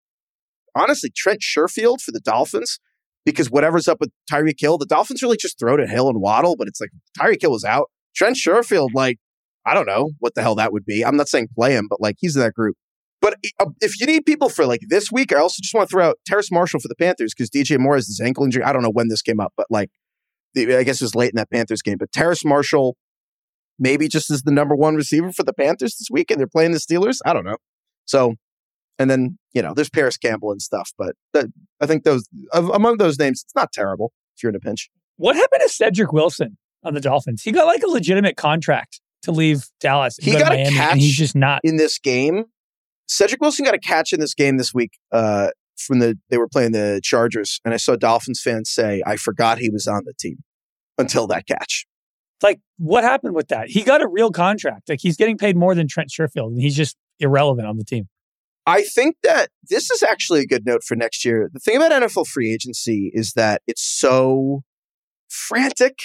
honestly 0.76 1.12
Trent 1.16 1.42
Sherfield 1.42 2.02
for 2.02 2.12
the 2.12 2.22
Dolphins. 2.22 2.80
Because 3.24 3.52
whatever's 3.52 3.88
up 3.88 4.00
with 4.00 4.10
Tyreek 4.32 4.60
Hill, 4.60 4.80
the 4.80 4.86
Dolphins 4.88 5.22
really 5.22 5.38
just 5.38 5.60
throw 5.60 5.78
to 5.78 5.86
Hill 5.86 6.10
and 6.10 6.20
Waddle, 6.20 6.56
but 6.56 6.68
it's 6.68 6.82
like 6.82 6.90
Tyreek 7.20 7.40
Hill 7.40 7.52
was 7.52 7.64
out. 7.64 7.92
Trent 8.16 8.36
Sherfield, 8.36 8.90
like, 8.96 9.20
I 9.64 9.76
don't 9.76 9.86
know 9.86 10.12
what 10.18 10.34
the 10.34 10.42
hell 10.42 10.56
that 10.56 10.74
would 10.74 10.86
be. 10.86 11.06
I'm 11.06 11.18
not 11.18 11.30
saying 11.30 11.50
play 11.54 11.74
him, 11.74 11.88
but 11.88 12.02
like 12.02 12.16
he's 12.20 12.36
in 12.36 12.42
that 12.42 12.56
group. 12.56 12.76
But 13.22 13.36
uh, 13.60 13.68
if 13.80 14.00
you 14.00 14.08
need 14.08 14.26
people 14.26 14.50
for 14.50 14.66
like 14.66 14.82
this 14.88 15.12
week, 15.12 15.32
I 15.32 15.38
also 15.38 15.60
just 15.62 15.74
want 15.74 15.88
to 15.88 15.94
throw 15.94 16.10
out 16.10 16.20
Terrace 16.26 16.52
Marshall 16.52 16.80
for 16.80 16.88
the 16.88 16.96
Panthers 16.96 17.34
because 17.34 17.52
DJ 17.52 17.78
Moore 17.80 17.96
has 17.96 18.08
this 18.08 18.20
ankle 18.20 18.44
injury. 18.44 18.64
I 18.64 18.74
don't 18.74 18.82
know 18.82 18.92
when 18.92 19.10
this 19.10 19.22
came 19.22 19.40
up, 19.40 19.54
but 19.56 19.68
like, 19.70 19.92
I 20.58 20.84
guess 20.84 21.00
it 21.00 21.06
was 21.06 21.16
late 21.16 21.30
in 21.30 21.38
that 21.38 21.52
Panthers 21.52 21.84
game. 21.84 21.98
But 22.00 22.12
Terrace 22.12 22.44
Marshall, 22.44 22.98
maybe 23.78 24.08
just 24.08 24.32
as 24.32 24.42
the 24.42 24.52
number 24.52 24.76
one 24.76 24.96
receiver 24.96 25.32
for 25.32 25.44
the 25.44 25.54
Panthers 25.54 25.98
this 25.98 26.08
week, 26.12 26.32
and 26.32 26.40
they're 26.40 26.48
playing 26.48 26.72
the 26.72 26.80
Steelers. 26.80 27.20
I 27.24 27.34
don't 27.34 27.46
know. 27.46 27.58
So, 28.06 28.36
and 29.02 29.10
then 29.10 29.38
you 29.54 29.62
know, 29.62 29.74
there's 29.74 29.90
Parris 29.90 30.18
Campbell 30.18 30.52
and 30.52 30.62
stuff. 30.62 30.92
But 30.98 31.16
that, 31.34 31.48
I 31.82 31.86
think 31.86 32.04
those 32.04 32.28
of, 32.54 32.70
among 32.70 32.98
those 32.98 33.20
names, 33.20 33.44
it's 33.44 33.56
not 33.56 33.72
terrible 33.72 34.14
if 34.36 34.44
you're 34.44 34.50
in 34.50 34.56
a 34.56 34.60
pinch. 34.60 34.90
What 35.18 35.36
happened 35.36 35.62
to 35.64 35.70
Cedric 35.70 36.14
Wilson 36.14 36.58
on 36.84 36.94
the 36.94 37.02
Dolphins? 37.02 37.44
He 37.44 37.52
got 37.52 37.66
like 37.66 37.84
a 37.84 37.88
legitimate 37.90 38.38
contract 38.38 39.02
to 39.24 39.32
leave 39.32 39.66
Dallas. 39.80 40.18
He 40.20 40.32
go 40.32 40.40
got 40.40 40.54
a 40.54 40.64
catch 40.70 40.94
and 40.94 41.02
he's 41.02 41.16
just 41.16 41.36
not. 41.36 41.62
in 41.64 41.78
this 41.78 42.00
game. 42.00 42.46
Cedric 43.08 43.42
Wilson 43.42 43.66
got 43.66 43.76
a 43.76 43.80
catch 43.80 44.14
in 44.14 44.20
this 44.20 44.34
game 44.34 44.58
this 44.58 44.74
week 44.74 44.98
uh, 45.12 45.50
from 45.78 46.00
the 46.00 46.18
they 46.30 46.38
were 46.38 46.48
playing 46.48 46.72
the 46.72 47.02
Chargers, 47.04 47.60
and 47.66 47.74
I 47.74 47.78
saw 47.78 47.96
Dolphins 47.96 48.42
fans 48.42 48.70
say, 48.70 49.04
"I 49.06 49.18
forgot 49.18 49.58
he 49.58 49.70
was 49.70 49.88
on 49.88 50.04
the 50.06 50.14
team 50.14 50.38
until 50.98 51.28
that 51.28 51.46
catch." 51.46 51.86
Like, 52.42 52.60
what 52.78 53.04
happened 53.04 53.36
with 53.36 53.50
that? 53.50 53.70
He 53.70 53.84
got 53.84 54.02
a 54.02 54.08
real 54.08 54.32
contract. 54.32 54.90
Like, 54.90 55.00
he's 55.00 55.16
getting 55.16 55.38
paid 55.38 55.56
more 55.56 55.76
than 55.76 55.88
Trent 55.88 56.10
Sherfield, 56.10 56.48
and 56.48 56.62
he's 56.62 56.76
just 56.76 56.98
irrelevant 57.20 57.68
on 57.68 57.78
the 57.78 57.84
team. 57.84 58.08
I 58.72 58.84
think 58.84 59.18
that 59.24 59.50
this 59.70 59.92
is 59.92 60.02
actually 60.02 60.40
a 60.40 60.46
good 60.46 60.66
note 60.66 60.82
for 60.86 60.96
next 60.96 61.26
year. 61.26 61.50
The 61.52 61.60
thing 61.60 61.76
about 61.76 61.92
NFL 61.92 62.26
free 62.28 62.54
agency 62.54 63.12
is 63.14 63.34
that 63.34 63.62
it's 63.68 63.84
so 63.84 64.62
frantic 65.28 65.96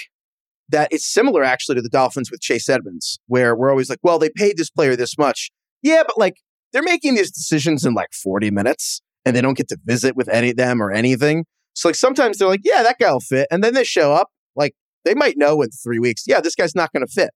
that 0.69 0.89
it's 0.91 1.07
similar 1.07 1.45
actually 1.45 1.77
to 1.77 1.83
the 1.83 1.89
Dolphins 1.89 2.29
with 2.29 2.41
Chase 2.41 2.69
Edmonds, 2.69 3.21
where 3.29 3.55
we're 3.55 3.71
always 3.71 3.89
like, 3.89 4.01
well, 4.03 4.19
they 4.19 4.31
paid 4.31 4.57
this 4.57 4.69
player 4.69 4.97
this 4.97 5.17
much. 5.17 5.53
Yeah, 5.81 6.03
but 6.05 6.19
like 6.19 6.39
they're 6.73 6.83
making 6.83 7.15
these 7.15 7.31
decisions 7.31 7.87
in 7.87 7.95
like 7.95 8.13
40 8.13 8.51
minutes 8.51 9.01
and 9.25 9.37
they 9.37 9.41
don't 9.41 9.57
get 9.57 9.69
to 9.69 9.79
visit 9.85 10.17
with 10.17 10.29
any 10.29 10.51
of 10.51 10.57
them 10.57 10.83
or 10.83 10.91
anything. 10.91 11.45
So 11.75 11.89
like 11.89 11.95
sometimes 11.95 12.39
they're 12.39 12.49
like, 12.49 12.63
yeah, 12.65 12.83
that 12.83 12.99
guy 12.99 13.13
will 13.13 13.21
fit. 13.21 13.47
And 13.49 13.63
then 13.63 13.75
they 13.75 13.85
show 13.85 14.13
up, 14.13 14.31
like 14.57 14.75
they 15.05 15.15
might 15.15 15.39
know 15.39 15.63
in 15.63 15.71
three 15.71 16.01
weeks, 16.01 16.25
yeah, 16.27 16.41
this 16.41 16.57
guy's 16.57 16.75
not 16.75 16.93
going 16.93 17.07
to 17.07 17.13
fit. 17.13 17.31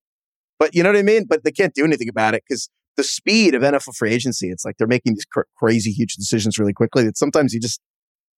But 0.58 0.74
you 0.74 0.82
know 0.82 0.88
what 0.88 0.98
I 0.98 1.02
mean? 1.02 1.26
But 1.28 1.44
they 1.44 1.52
can't 1.52 1.72
do 1.72 1.84
anything 1.84 2.08
about 2.08 2.34
it 2.34 2.42
because 2.48 2.68
the 2.96 3.04
speed 3.04 3.54
of 3.54 3.62
NFL 3.62 3.96
free 3.96 4.12
agency, 4.12 4.50
it's 4.50 4.64
like 4.64 4.76
they're 4.78 4.86
making 4.86 5.14
these 5.14 5.24
cr- 5.24 5.42
crazy, 5.56 5.90
huge 5.90 6.14
decisions 6.14 6.58
really 6.58 6.72
quickly 6.72 7.04
that 7.04 7.16
sometimes 7.16 7.54
you 7.54 7.60
just, 7.60 7.80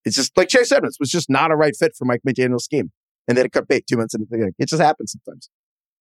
it's 0.05 0.17
just 0.17 0.37
like 0.37 0.49
Chase 0.49 0.73
Edmonds 0.73 0.99
was 1.01 1.11
just 1.11 1.31
not 1.31 1.51
a 1.51 1.57
right 1.57 1.75
fit 1.77 1.93
for 1.97 2.05
Mike 2.05 2.21
McDaniel's 2.27 2.65
scheme. 2.65 2.91
And 3.29 3.39
then 3.39 3.47
it 3.47 3.53
cut 3.53 3.69
bait 3.69 3.87
two 3.87 3.97
months 3.97 4.15
into 4.15 4.27
the 4.29 4.39
game. 4.39 4.53
It 4.59 4.69
just 4.69 4.83
happens 4.83 5.13
sometimes. 5.13 5.49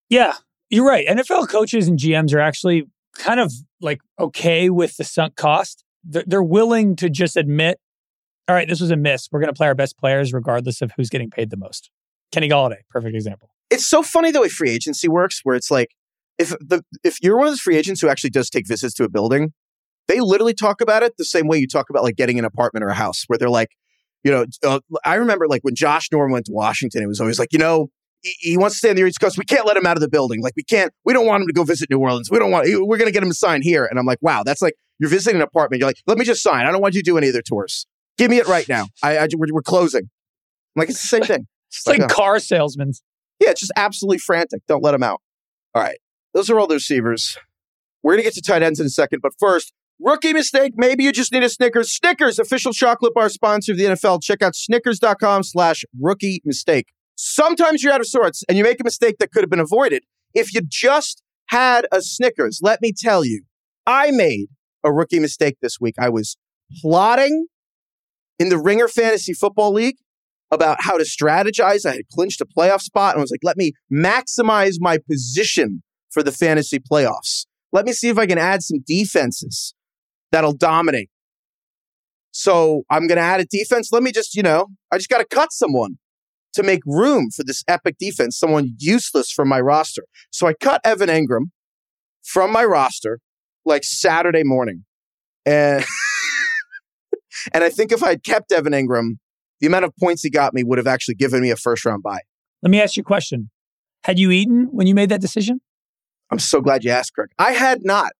Yeah, 0.09 0.33
you're 0.69 0.85
right. 0.85 1.07
NFL 1.07 1.49
coaches 1.49 1.87
and 1.87 1.97
GMs 1.97 2.33
are 2.33 2.39
actually 2.39 2.85
kind 3.17 3.39
of 3.39 3.51
like 3.79 4.01
okay 4.19 4.69
with 4.69 4.97
the 4.97 5.03
sunk 5.03 5.35
cost. 5.35 5.83
They're, 6.03 6.23
they're 6.25 6.43
willing 6.43 6.95
to 6.97 7.09
just 7.09 7.37
admit, 7.37 7.79
all 8.47 8.55
right, 8.55 8.67
this 8.67 8.81
was 8.81 8.91
a 8.91 8.95
miss. 8.95 9.29
We're 9.31 9.39
going 9.39 9.53
to 9.53 9.57
play 9.57 9.67
our 9.67 9.75
best 9.75 9.97
players 9.97 10.33
regardless 10.33 10.81
of 10.81 10.91
who's 10.97 11.09
getting 11.09 11.29
paid 11.29 11.51
the 11.51 11.57
most. 11.57 11.91
Kenny 12.31 12.49
Golladay, 12.49 12.79
perfect 12.89 13.15
example. 13.15 13.49
It's 13.69 13.87
so 13.87 14.01
funny 14.01 14.31
the 14.31 14.41
way 14.41 14.49
free 14.49 14.71
agency 14.71 15.07
works, 15.07 15.41
where 15.43 15.55
it's 15.55 15.69
like 15.69 15.89
if 16.37 16.49
the 16.59 16.83
if 17.03 17.21
you're 17.21 17.37
one 17.37 17.47
of 17.47 17.51
those 17.51 17.61
free 17.61 17.77
agents 17.77 18.01
who 18.01 18.09
actually 18.09 18.31
does 18.31 18.49
take 18.49 18.67
visits 18.67 18.93
to 18.95 19.03
a 19.03 19.09
building, 19.09 19.53
they 20.07 20.19
literally 20.19 20.53
talk 20.53 20.81
about 20.81 21.03
it 21.03 21.13
the 21.17 21.25
same 21.25 21.47
way 21.47 21.57
you 21.57 21.67
talk 21.67 21.89
about 21.89 22.03
like 22.03 22.15
getting 22.15 22.39
an 22.39 22.45
apartment 22.45 22.83
or 22.83 22.89
a 22.89 22.93
house, 22.93 23.23
where 23.27 23.37
they're 23.37 23.49
like, 23.49 23.69
you 24.23 24.31
know, 24.31 24.45
uh, 24.63 24.79
I 25.05 25.15
remember 25.15 25.47
like 25.47 25.61
when 25.63 25.75
Josh 25.75 26.09
Norman 26.11 26.33
went 26.33 26.45
to 26.47 26.51
Washington, 26.51 27.03
it 27.03 27.07
was 27.07 27.19
always 27.19 27.39
like, 27.39 27.53
you 27.53 27.59
know, 27.59 27.89
he, 28.21 28.33
he 28.39 28.57
wants 28.57 28.75
to 28.75 28.77
stay 28.79 28.89
on 28.89 28.95
the 28.95 29.05
East 29.05 29.19
Coast. 29.19 29.37
We 29.37 29.45
can't 29.45 29.65
let 29.65 29.77
him 29.77 29.85
out 29.85 29.97
of 29.97 30.01
the 30.01 30.09
building. 30.09 30.41
Like 30.41 30.53
we 30.55 30.63
can't, 30.63 30.91
we 31.05 31.13
don't 31.13 31.25
want 31.25 31.41
him 31.41 31.47
to 31.47 31.53
go 31.53 31.63
visit 31.63 31.89
New 31.89 31.99
Orleans. 31.99 32.29
We 32.29 32.39
don't 32.39 32.51
want, 32.51 32.67
we're 32.67 32.97
going 32.97 33.07
to 33.07 33.11
get 33.11 33.23
him 33.23 33.29
to 33.29 33.35
sign 33.35 33.61
here. 33.61 33.85
And 33.85 33.97
I'm 33.97 34.05
like, 34.05 34.19
wow, 34.21 34.43
that's 34.43 34.61
like 34.61 34.75
you're 34.99 35.09
visiting 35.09 35.37
an 35.37 35.41
apartment. 35.41 35.79
You're 35.79 35.89
like, 35.89 36.01
let 36.07 36.17
me 36.17 36.25
just 36.25 36.43
sign. 36.43 36.65
I 36.65 36.71
don't 36.71 36.81
want 36.81 36.93
you 36.93 37.01
to 37.01 37.09
do 37.09 37.17
any 37.17 37.29
other 37.29 37.41
tours. 37.41 37.87
Give 38.17 38.29
me 38.29 38.37
it 38.37 38.47
right 38.47 38.67
now. 38.69 38.85
I, 39.01 39.17
I 39.17 39.27
we're, 39.35 39.47
we're 39.51 39.61
closing. 39.61 40.03
I'm 40.03 40.79
like, 40.79 40.89
it's 40.89 41.01
the 41.01 41.07
same 41.07 41.23
thing. 41.23 41.47
It's 41.69 41.87
like 41.87 42.01
uh, 42.01 42.07
car 42.07 42.39
salesmen. 42.39 42.91
yeah, 43.39 43.49
it's 43.49 43.61
just 43.61 43.71
absolutely 43.75 44.19
frantic. 44.19 44.61
Don't 44.67 44.83
let 44.83 44.93
him 44.93 45.03
out. 45.03 45.21
All 45.73 45.81
right. 45.81 45.97
Those 46.33 46.49
are 46.49 46.59
all 46.59 46.67
the 46.67 46.75
receivers. 46.75 47.37
We're 48.03 48.13
going 48.13 48.23
to 48.23 48.23
get 48.23 48.33
to 48.35 48.41
tight 48.41 48.63
ends 48.63 48.79
in 48.79 48.85
a 48.85 48.89
second. 48.89 49.21
But 49.21 49.33
first, 49.39 49.73
rookie 49.99 50.33
mistake. 50.33 50.73
Maybe 50.75 51.03
you 51.03 51.11
just 51.11 51.31
need 51.31 51.43
a 51.43 51.49
Snickers. 51.49 51.91
Snickers, 51.91 52.39
official 52.39 52.73
chocolate 52.73 53.13
bar 53.13 53.29
sponsor 53.29 53.73
of 53.73 53.77
the 53.77 53.85
NFL. 53.85 54.23
Check 54.23 54.41
out 54.41 54.55
snickers.com 54.55 55.43
slash 55.43 55.83
rookie 55.99 56.41
mistake. 56.45 56.87
Sometimes 57.15 57.83
you're 57.83 57.93
out 57.93 57.99
of 58.01 58.07
sorts 58.07 58.43
and 58.49 58.57
you 58.57 58.63
make 58.63 58.79
a 58.79 58.83
mistake 58.83 59.17
that 59.19 59.31
could 59.31 59.43
have 59.43 59.49
been 59.49 59.59
avoided. 59.59 60.03
If 60.33 60.53
you 60.53 60.61
just 60.61 61.21
had 61.47 61.85
a 61.91 62.01
Snickers, 62.01 62.59
let 62.63 62.81
me 62.81 62.93
tell 62.97 63.23
you, 63.23 63.43
I 63.85 64.11
made 64.11 64.47
a 64.83 64.91
rookie 64.91 65.19
mistake 65.19 65.57
this 65.61 65.79
week. 65.79 65.95
I 65.99 66.09
was 66.09 66.37
plotting 66.81 67.47
in 68.39 68.49
the 68.49 68.57
Ringer 68.57 68.87
Fantasy 68.87 69.33
Football 69.33 69.73
League 69.73 69.97
about 70.49 70.77
how 70.81 70.97
to 70.97 71.03
strategize. 71.03 71.85
I 71.85 71.95
had 71.95 72.07
clinched 72.11 72.41
a 72.41 72.45
playoff 72.45 72.81
spot 72.81 73.13
and 73.13 73.19
I 73.19 73.21
was 73.21 73.31
like, 73.31 73.43
let 73.43 73.57
me 73.57 73.73
maximize 73.91 74.75
my 74.79 74.97
position 74.97 75.83
for 76.11 76.23
the 76.23 76.31
fantasy 76.31 76.79
playoffs. 76.79 77.45
Let 77.71 77.85
me 77.85 77.93
see 77.93 78.09
if 78.09 78.17
I 78.17 78.25
can 78.25 78.37
add 78.37 78.63
some 78.63 78.79
defenses 78.85 79.73
that'll 80.31 80.53
dominate. 80.53 81.09
So 82.31 82.83
I'm 82.89 83.07
going 83.07 83.17
to 83.17 83.23
add 83.23 83.39
a 83.39 83.45
defense. 83.45 83.91
Let 83.91 84.03
me 84.03 84.11
just, 84.11 84.35
you 84.35 84.43
know, 84.43 84.67
I 84.91 84.97
just 84.97 85.09
got 85.09 85.19
to 85.19 85.25
cut 85.25 85.51
someone 85.51 85.97
to 86.53 86.63
make 86.63 86.81
room 86.85 87.29
for 87.29 87.43
this 87.43 87.63
epic 87.67 87.95
defense, 87.99 88.37
someone 88.37 88.75
useless 88.77 89.31
from 89.31 89.47
my 89.47 89.59
roster. 89.59 90.03
So 90.31 90.47
I 90.47 90.53
cut 90.53 90.81
Evan 90.83 91.09
Engram 91.09 91.51
from 92.23 92.51
my 92.51 92.65
roster 92.65 93.19
like 93.65 93.83
Saturday 93.83 94.43
morning. 94.43 94.85
And 95.45 95.85
and 97.53 97.63
I 97.63 97.69
think 97.69 97.91
if 97.91 98.03
I 98.03 98.09
had 98.09 98.23
kept 98.23 98.51
Evan 98.51 98.73
Engram, 98.73 99.17
the 99.59 99.67
amount 99.67 99.85
of 99.85 99.95
points 99.97 100.23
he 100.23 100.29
got 100.29 100.53
me 100.53 100.63
would 100.63 100.77
have 100.77 100.87
actually 100.87 101.15
given 101.15 101.41
me 101.41 101.51
a 101.51 101.55
first 101.55 101.85
round 101.85 102.03
bye. 102.03 102.21
Let 102.61 102.69
me 102.69 102.81
ask 102.81 102.97
you 102.97 103.01
a 103.01 103.03
question. 103.03 103.49
Had 104.03 104.19
you 104.19 104.31
eaten 104.31 104.67
when 104.71 104.87
you 104.87 104.95
made 104.95 105.09
that 105.09 105.21
decision? 105.21 105.61
I'm 106.31 106.39
so 106.39 106.61
glad 106.61 106.83
you 106.83 106.91
asked, 106.91 107.13
Craig. 107.13 107.29
I 107.37 107.51
had 107.51 107.83
not. 107.83 108.13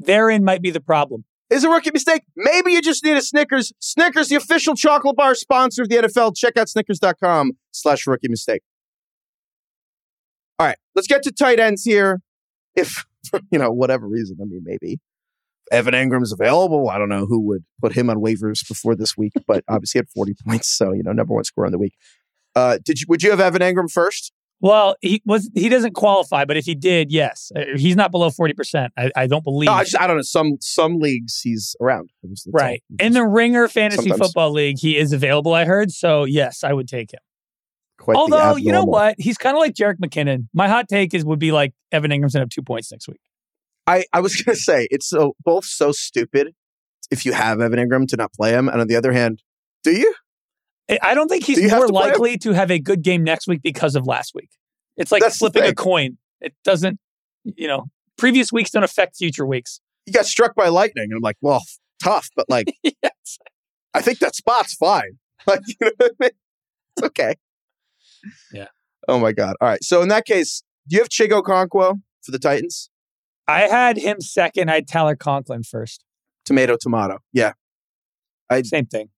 Therein 0.00 0.44
might 0.44 0.62
be 0.62 0.70
the 0.70 0.80
problem. 0.80 1.24
Is 1.50 1.64
a 1.64 1.68
rookie 1.68 1.90
mistake? 1.92 2.22
Maybe 2.36 2.72
you 2.72 2.80
just 2.80 3.04
need 3.04 3.16
a 3.16 3.22
Snickers. 3.22 3.72
Snickers, 3.80 4.28
the 4.28 4.36
official 4.36 4.74
chocolate 4.74 5.16
bar 5.16 5.34
sponsor 5.34 5.82
of 5.82 5.88
the 5.88 5.96
NFL. 5.96 6.36
Check 6.36 6.56
out 6.56 6.68
snickers.com 6.68 7.52
slash 7.72 8.06
rookie 8.06 8.28
mistake. 8.28 8.62
All 10.58 10.66
right, 10.66 10.76
let's 10.94 11.08
get 11.08 11.22
to 11.24 11.32
tight 11.32 11.58
ends 11.58 11.82
here. 11.82 12.20
If, 12.76 13.04
for, 13.28 13.40
you 13.50 13.58
know, 13.58 13.72
whatever 13.72 14.06
reason, 14.06 14.38
I 14.40 14.44
mean, 14.44 14.62
maybe 14.64 15.00
Evan 15.72 15.94
Engram's 15.94 16.32
available. 16.32 16.88
I 16.88 16.98
don't 16.98 17.08
know 17.08 17.26
who 17.26 17.40
would 17.46 17.64
put 17.80 17.94
him 17.94 18.10
on 18.10 18.18
waivers 18.18 18.66
before 18.66 18.94
this 18.94 19.16
week, 19.16 19.32
but 19.46 19.64
obviously 19.68 19.98
he 19.98 20.00
had 20.00 20.08
40 20.10 20.34
points. 20.46 20.68
So, 20.68 20.92
you 20.92 21.02
know, 21.02 21.12
number 21.12 21.34
one 21.34 21.44
score 21.44 21.66
on 21.66 21.72
the 21.72 21.78
week. 21.78 21.94
Uh, 22.54 22.78
did 22.84 23.00
you, 23.00 23.06
would 23.08 23.22
you 23.22 23.30
have 23.30 23.40
Evan 23.40 23.60
Engram 23.60 23.90
first? 23.90 24.32
Well, 24.62 24.96
he 25.00 25.22
was 25.24 25.50
he 25.54 25.68
doesn't 25.68 25.94
qualify, 25.94 26.44
but 26.44 26.56
if 26.56 26.66
he 26.66 26.74
did, 26.74 27.10
yes, 27.10 27.50
Uh, 27.56 27.62
he's 27.76 27.96
not 27.96 28.10
below 28.10 28.30
forty 28.30 28.52
percent. 28.52 28.92
I, 28.96 29.10
I 29.16 29.26
don't 29.26 29.42
believe. 29.42 29.66
No, 29.66 29.72
I, 29.72 29.84
just, 29.84 29.98
I 29.98 30.06
don't 30.06 30.16
know. 30.16 30.22
Some 30.22 30.58
some 30.60 30.98
leagues 30.98 31.40
he's 31.40 31.74
around. 31.80 32.10
Right 32.52 32.82
in 32.98 33.12
the 33.14 33.24
Ringer 33.24 33.68
Fantasy 33.68 34.08
Sometimes. 34.10 34.20
Football 34.20 34.52
League, 34.52 34.78
he 34.78 34.98
is 34.98 35.12
available. 35.12 35.54
I 35.54 35.64
heard, 35.64 35.90
so 35.90 36.24
yes, 36.24 36.62
I 36.62 36.72
would 36.72 36.88
take 36.88 37.12
him. 37.12 37.20
Quite 37.98 38.16
Although 38.16 38.56
you 38.56 38.72
know 38.72 38.84
what, 38.84 39.14
he's 39.18 39.38
kind 39.38 39.56
of 39.56 39.60
like 39.60 39.74
Jerick 39.74 39.96
McKinnon. 39.96 40.48
My 40.54 40.68
hot 40.68 40.88
take 40.88 41.14
is 41.14 41.24
would 41.24 41.38
be 41.38 41.52
like 41.52 41.72
Evan 41.92 42.10
Engram's 42.10 42.32
gonna 42.34 42.42
have 42.42 42.50
two 42.50 42.62
points 42.62 42.90
next 42.90 43.08
week. 43.08 43.20
I, 43.86 44.04
I 44.12 44.20
was 44.20 44.36
gonna 44.36 44.56
say 44.70 44.88
it's 44.90 45.08
so 45.08 45.36
both 45.44 45.64
so 45.64 45.92
stupid 45.92 46.54
if 47.10 47.24
you 47.24 47.32
have 47.32 47.60
Evan 47.60 47.78
Engram 47.78 48.06
to 48.08 48.16
not 48.16 48.32
play 48.32 48.52
him, 48.52 48.68
and 48.68 48.80
on 48.80 48.86
the 48.86 48.96
other 48.96 49.12
hand, 49.12 49.42
do 49.84 49.92
you? 49.92 50.14
I- 51.02 51.14
don't 51.14 51.28
think 51.28 51.44
he's 51.44 51.58
you 51.60 51.68
more 51.68 51.86
to 51.86 51.92
play 51.92 52.04
him? 52.04 52.10
likely 52.10 52.38
to 52.38 52.52
have 52.52 52.70
a 52.70 52.78
good 52.78 53.02
game 53.02 53.22
next 53.24 53.46
week 53.46 53.62
because 53.62 53.94
of 53.94 54.06
last 54.06 54.34
week. 54.34 54.50
It's 54.96 55.12
like 55.12 55.22
That's 55.22 55.38
flipping 55.38 55.64
a 55.64 55.74
coin. 55.74 56.18
It 56.40 56.54
doesn't, 56.64 56.98
you 57.44 57.66
know, 57.68 57.86
previous 58.18 58.52
weeks 58.52 58.70
don't 58.70 58.82
affect 58.84 59.16
future 59.16 59.46
weeks. 59.46 59.80
He 60.06 60.12
got 60.12 60.26
struck 60.26 60.54
by 60.54 60.68
lightning, 60.68 61.04
and 61.04 61.14
I'm 61.14 61.22
like, 61.22 61.36
well, 61.40 61.62
tough, 62.02 62.28
but 62.34 62.46
like, 62.48 62.66
yes. 62.82 63.38
I 63.94 64.00
think 64.02 64.18
that 64.20 64.34
spot's 64.34 64.74
fine. 64.74 65.18
Like, 65.46 65.60
you 65.66 65.74
know 65.80 65.90
what 65.96 66.12
I 66.20 66.24
mean? 66.24 66.30
It's 66.98 67.06
okay. 67.06 67.34
Yeah. 68.52 68.66
Oh 69.08 69.18
my 69.18 69.32
god. 69.32 69.56
All 69.58 69.68
right. 69.68 69.82
So 69.82 70.02
in 70.02 70.08
that 70.08 70.26
case, 70.26 70.62
do 70.86 70.96
you 70.96 71.00
have 71.00 71.08
Chig 71.08 71.30
Okonkwo 71.30 72.00
for 72.22 72.30
the 72.30 72.38
Titans? 72.38 72.90
I 73.48 73.62
had 73.62 73.96
him 73.96 74.20
second. 74.20 74.70
I 74.70 74.74
had 74.74 74.86
Tyler 74.86 75.16
Conklin 75.16 75.62
first. 75.62 76.04
Tomato, 76.44 76.76
tomato. 76.78 77.20
Yeah. 77.32 77.52
I, 78.50 78.60
Same 78.62 78.84
thing. 78.84 79.08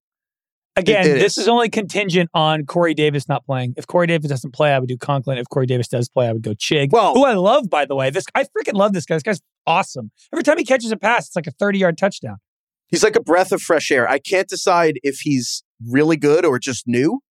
Again, 0.75 1.05
it 1.05 1.13
this 1.19 1.37
is. 1.37 1.43
is 1.43 1.47
only 1.47 1.69
contingent 1.69 2.29
on 2.33 2.65
Corey 2.65 2.93
Davis 2.95 3.29
not 3.29 3.45
playing. 3.45 3.75
If 3.77 3.85
Corey 3.85 4.07
Davis 4.07 4.29
doesn't 4.29 4.51
play, 4.53 4.73
I 4.73 4.79
would 4.79 4.89
do 4.89 4.97
Conklin. 4.97 5.37
If 5.37 5.47
Corey 5.49 5.67
Davis 5.67 5.87
does 5.87 6.09
play, 6.09 6.27
I 6.27 6.33
would 6.33 6.41
go 6.41 6.51
Chig. 6.51 6.91
Well- 6.91 7.13
who 7.13 7.25
I 7.25 7.33
love, 7.33 7.69
by 7.69 7.85
the 7.85 7.95
way. 7.95 8.09
This 8.09 8.25
I 8.33 8.43
freaking 8.43 8.73
love 8.73 8.93
this 8.93 9.05
guy. 9.05 9.15
This 9.15 9.23
guy's 9.23 9.41
awesome. 9.67 10.11
Every 10.33 10.43
time 10.43 10.57
he 10.57 10.63
catches 10.65 10.91
a 10.91 10.97
pass, 10.97 11.27
it's 11.27 11.35
like 11.35 11.45
a 11.47 11.51
30 11.51 11.77
yard 11.79 11.97
touchdown. 11.97 12.37
He's 12.87 13.03
like 13.03 13.15
a 13.15 13.21
breath 13.21 13.51
of 13.51 13.61
fresh 13.61 13.91
air. 13.91 14.07
I 14.09 14.19
can't 14.19 14.47
decide 14.47 14.95
if 15.03 15.19
he's 15.19 15.63
really 15.87 16.17
good 16.17 16.45
or 16.45 16.57
just 16.59 16.87
new, 16.87 17.21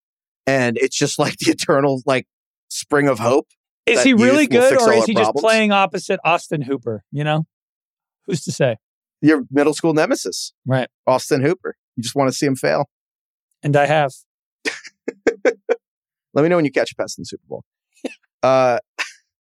and 0.46 0.76
it's 0.78 0.96
just 0.96 1.18
like 1.18 1.36
the 1.38 1.50
eternal 1.50 2.02
like 2.06 2.26
spring 2.68 3.08
of 3.08 3.18
hope. 3.18 3.48
Is 3.86 4.04
he 4.04 4.14
really 4.14 4.46
good 4.46 4.80
or 4.80 4.92
is 4.92 5.06
he 5.06 5.14
just 5.14 5.34
playing 5.34 5.72
opposite 5.72 6.20
Austin 6.24 6.62
Hooper? 6.62 7.02
You 7.10 7.24
know? 7.24 7.46
Who's 8.26 8.42
to 8.44 8.52
say? 8.52 8.76
Your 9.20 9.42
middle 9.50 9.74
school 9.74 9.92
nemesis, 9.92 10.52
Right. 10.64 10.88
Austin 11.06 11.42
Hooper. 11.42 11.74
You 11.96 12.02
just 12.04 12.14
want 12.14 12.30
to 12.30 12.32
see 12.36 12.46
him 12.46 12.54
fail. 12.54 12.88
And 13.62 13.76
I 13.76 13.86
have. 13.86 14.12
Let 15.44 16.42
me 16.42 16.48
know 16.48 16.56
when 16.56 16.64
you 16.64 16.72
catch 16.72 16.92
a 16.92 16.94
pass 16.94 17.16
in 17.16 17.22
the 17.22 17.26
Super 17.26 17.44
Bowl. 17.48 17.64
uh, 18.42 18.78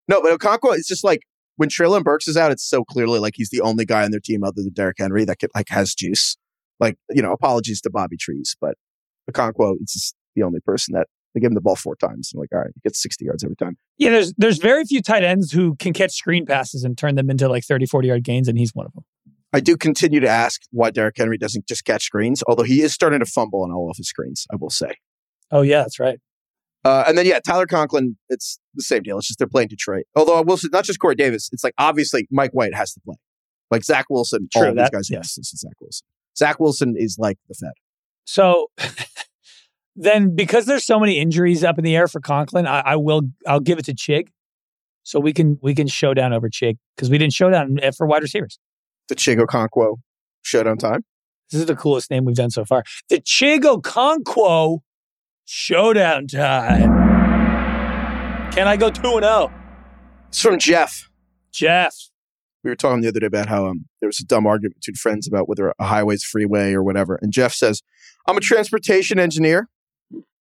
no, 0.08 0.22
but 0.22 0.38
Okonkwo, 0.38 0.76
it's 0.76 0.88
just 0.88 1.04
like 1.04 1.22
when 1.56 1.70
Treylon 1.70 2.04
Burks 2.04 2.28
is 2.28 2.38
out, 2.38 2.52
it's 2.52 2.68
so 2.68 2.84
clearly 2.84 3.20
like 3.20 3.34
he's 3.36 3.50
the 3.50 3.62
only 3.62 3.86
guy 3.86 4.04
on 4.04 4.12
their 4.12 4.20
team 4.20 4.44
other 4.44 4.62
than 4.62 4.74
Derrick 4.74 4.98
Henry 5.00 5.26
that 5.26 5.40
could, 5.40 5.52
like 5.56 5.70
has 5.70 5.96
juice. 5.96 6.38
Like 6.80 6.98
you 7.10 7.22
know, 7.22 7.32
apologies 7.32 7.82
to 7.82 7.90
Bobby 7.90 8.18
Trees, 8.18 8.56
but 8.60 8.76
Okonkwo, 9.30 9.76
is 9.82 9.94
just 9.94 10.16
the 10.36 10.44
only 10.44 10.60
person 10.60 10.94
that 10.94 11.08
they 11.34 11.40
give 11.40 11.52
him 11.52 11.56
the 11.56 11.62
ball 11.62 11.76
four 11.76 11.96
times 11.96 12.32
and 12.34 12.40
like, 12.40 12.50
all 12.54 12.60
right, 12.60 12.72
he 12.74 12.82
gets 12.84 13.02
sixty 13.02 13.26
yards 13.26 13.44
every 13.44 13.56
time. 13.56 13.78
Yeah, 13.98 14.10
there's 14.10 14.34
there's 14.38 14.58
very 14.58 14.84
few 14.86 15.02
tight 15.02 15.24
ends 15.24 15.52
who 15.52 15.76
can 15.76 15.94
catch 15.94 16.12
screen 16.12 16.46
passes 16.46 16.84
and 16.84 16.98
turn 16.98 17.16
them 17.16 17.30
into 17.30 17.48
like 17.48 17.64
30, 17.64 17.86
40 17.86 18.08
yard 18.08 18.24
gains, 18.24 18.48
and 18.48 18.58
he's 18.58 18.74
one 18.74 18.86
of 18.86 18.94
them. 18.94 19.06
I 19.54 19.60
do 19.60 19.76
continue 19.76 20.20
to 20.20 20.30
ask 20.30 20.62
why 20.72 20.92
Derrick 20.92 21.18
Henry 21.18 21.38
doesn't 21.38 21.68
just 21.68 21.84
catch 21.84 22.04
screens, 22.04 22.44
although 22.48 22.64
he 22.64 22.82
is 22.82 22.94
starting 22.94 23.20
to 23.20 23.26
fumble 23.26 23.64
on 23.64 23.72
all 23.72 23.90
of 23.90 23.98
his 23.98 24.08
screens. 24.08 24.46
I 24.52 24.56
will 24.56 24.70
say. 24.70 24.96
Oh, 25.52 25.62
yeah, 25.62 25.80
that's 25.80 26.00
right. 26.00 26.20
Uh, 26.84 27.04
and 27.08 27.18
then 27.18 27.26
yeah, 27.26 27.40
Tyler 27.40 27.68
Conklin, 27.68 28.18
it's 28.30 28.60
the 28.74 28.82
same 28.82 29.04
deal. 29.04 29.18
It's 29.18 29.28
just 29.28 29.38
they're 29.38 29.48
playing 29.48 29.68
Detroit. 29.68 30.06
Although 30.16 30.38
I 30.38 30.42
will 30.42 30.58
say, 30.58 30.70
not 30.72 30.84
just 30.84 31.00
Corey 31.00 31.16
Davis. 31.16 31.50
It's 31.52 31.64
like 31.64 31.76
obviously 31.78 32.28
Mike 32.32 32.52
White 32.52 32.74
has 32.74 32.94
to 32.94 33.02
play. 33.02 33.16
Like 33.70 33.84
Zach 33.84 34.06
Wilson, 34.10 34.50
all 34.56 34.62
True, 34.64 34.72
of 34.72 34.78
these 34.78 34.90
guys 34.90 35.08
to 35.08 35.18
listen 35.18 35.44
to 35.44 35.58
Zach 35.58 35.74
Wilson. 35.80 36.06
Zach 36.38 36.60
Wilson 36.60 36.96
is 36.98 37.18
like 37.20 37.38
the 37.48 37.54
Fed. 37.54 37.74
So 38.26 38.68
then, 39.96 40.36
because 40.36 40.66
there's 40.66 40.86
so 40.86 41.00
many 41.00 41.20
injuries 41.20 41.64
up 41.64 41.78
in 41.78 41.84
the 41.84 41.96
air 41.96 42.08
for 42.08 42.20
Conklin, 42.20 42.66
I, 42.66 42.82
I 42.82 42.96
will 42.96 43.24
I'll 43.48 43.60
give 43.60 43.78
it 43.78 43.86
to 43.86 43.94
Chig, 43.94 44.30
so 45.04 45.20
we 45.20 45.34
can 45.34 45.60
we 45.62 45.76
can 45.76 45.88
showdown 45.88 46.34
over 46.34 46.50
Chig 46.50 46.78
because 46.96 47.12
we 47.12 47.18
didn't 47.20 47.34
showdown 47.34 47.78
for 47.96 48.08
wide 48.08 48.24
receivers. 48.24 48.58
The 49.10 49.16
Chig 49.16 49.44
Okonkwo 49.44 49.98
showdown 50.42 50.78
time. 50.78 51.04
This 51.52 51.60
is 51.62 51.68
the 51.68 51.76
coolest 51.76 52.10
name 52.10 52.26
we've 52.26 52.36
done 52.36 52.52
so 52.52 52.64
far. 52.64 52.84
The 53.10 53.20
Chig 53.20 53.62
Okonkwo 53.62 54.80
showdown 55.46 56.28
time. 56.28 56.90
Can 58.52 58.68
I 58.68 58.78
go 58.78 58.90
two 58.90 59.02
and 59.16 59.24
zero, 59.24 59.52
It's 60.30 60.42
from 60.42 60.60
Jeff. 60.60 61.10
Jeff? 61.52 61.94
We 62.64 62.70
were 62.70 62.76
talking 62.76 63.02
the 63.02 63.08
other 63.08 63.20
day 63.20 63.26
about 63.26 63.48
how 63.48 63.66
um, 63.66 63.86
there 64.00 64.08
was 64.08 64.20
a 64.20 64.26
dumb 64.26 64.46
argument 64.46 64.76
between 64.76 64.96
friends 64.96 65.28
about 65.28 65.50
whether 65.50 65.74
a 65.80 65.86
highway's 65.86 66.24
freeway 66.24 66.74
or 66.74 66.84
whatever. 66.84 67.18
And 67.22 67.34
Jeff 67.34 67.54
says, 67.54 67.82
I'm 68.28 68.38
a 68.38 68.42
transportation 68.42 69.20
engineer. 69.20 69.68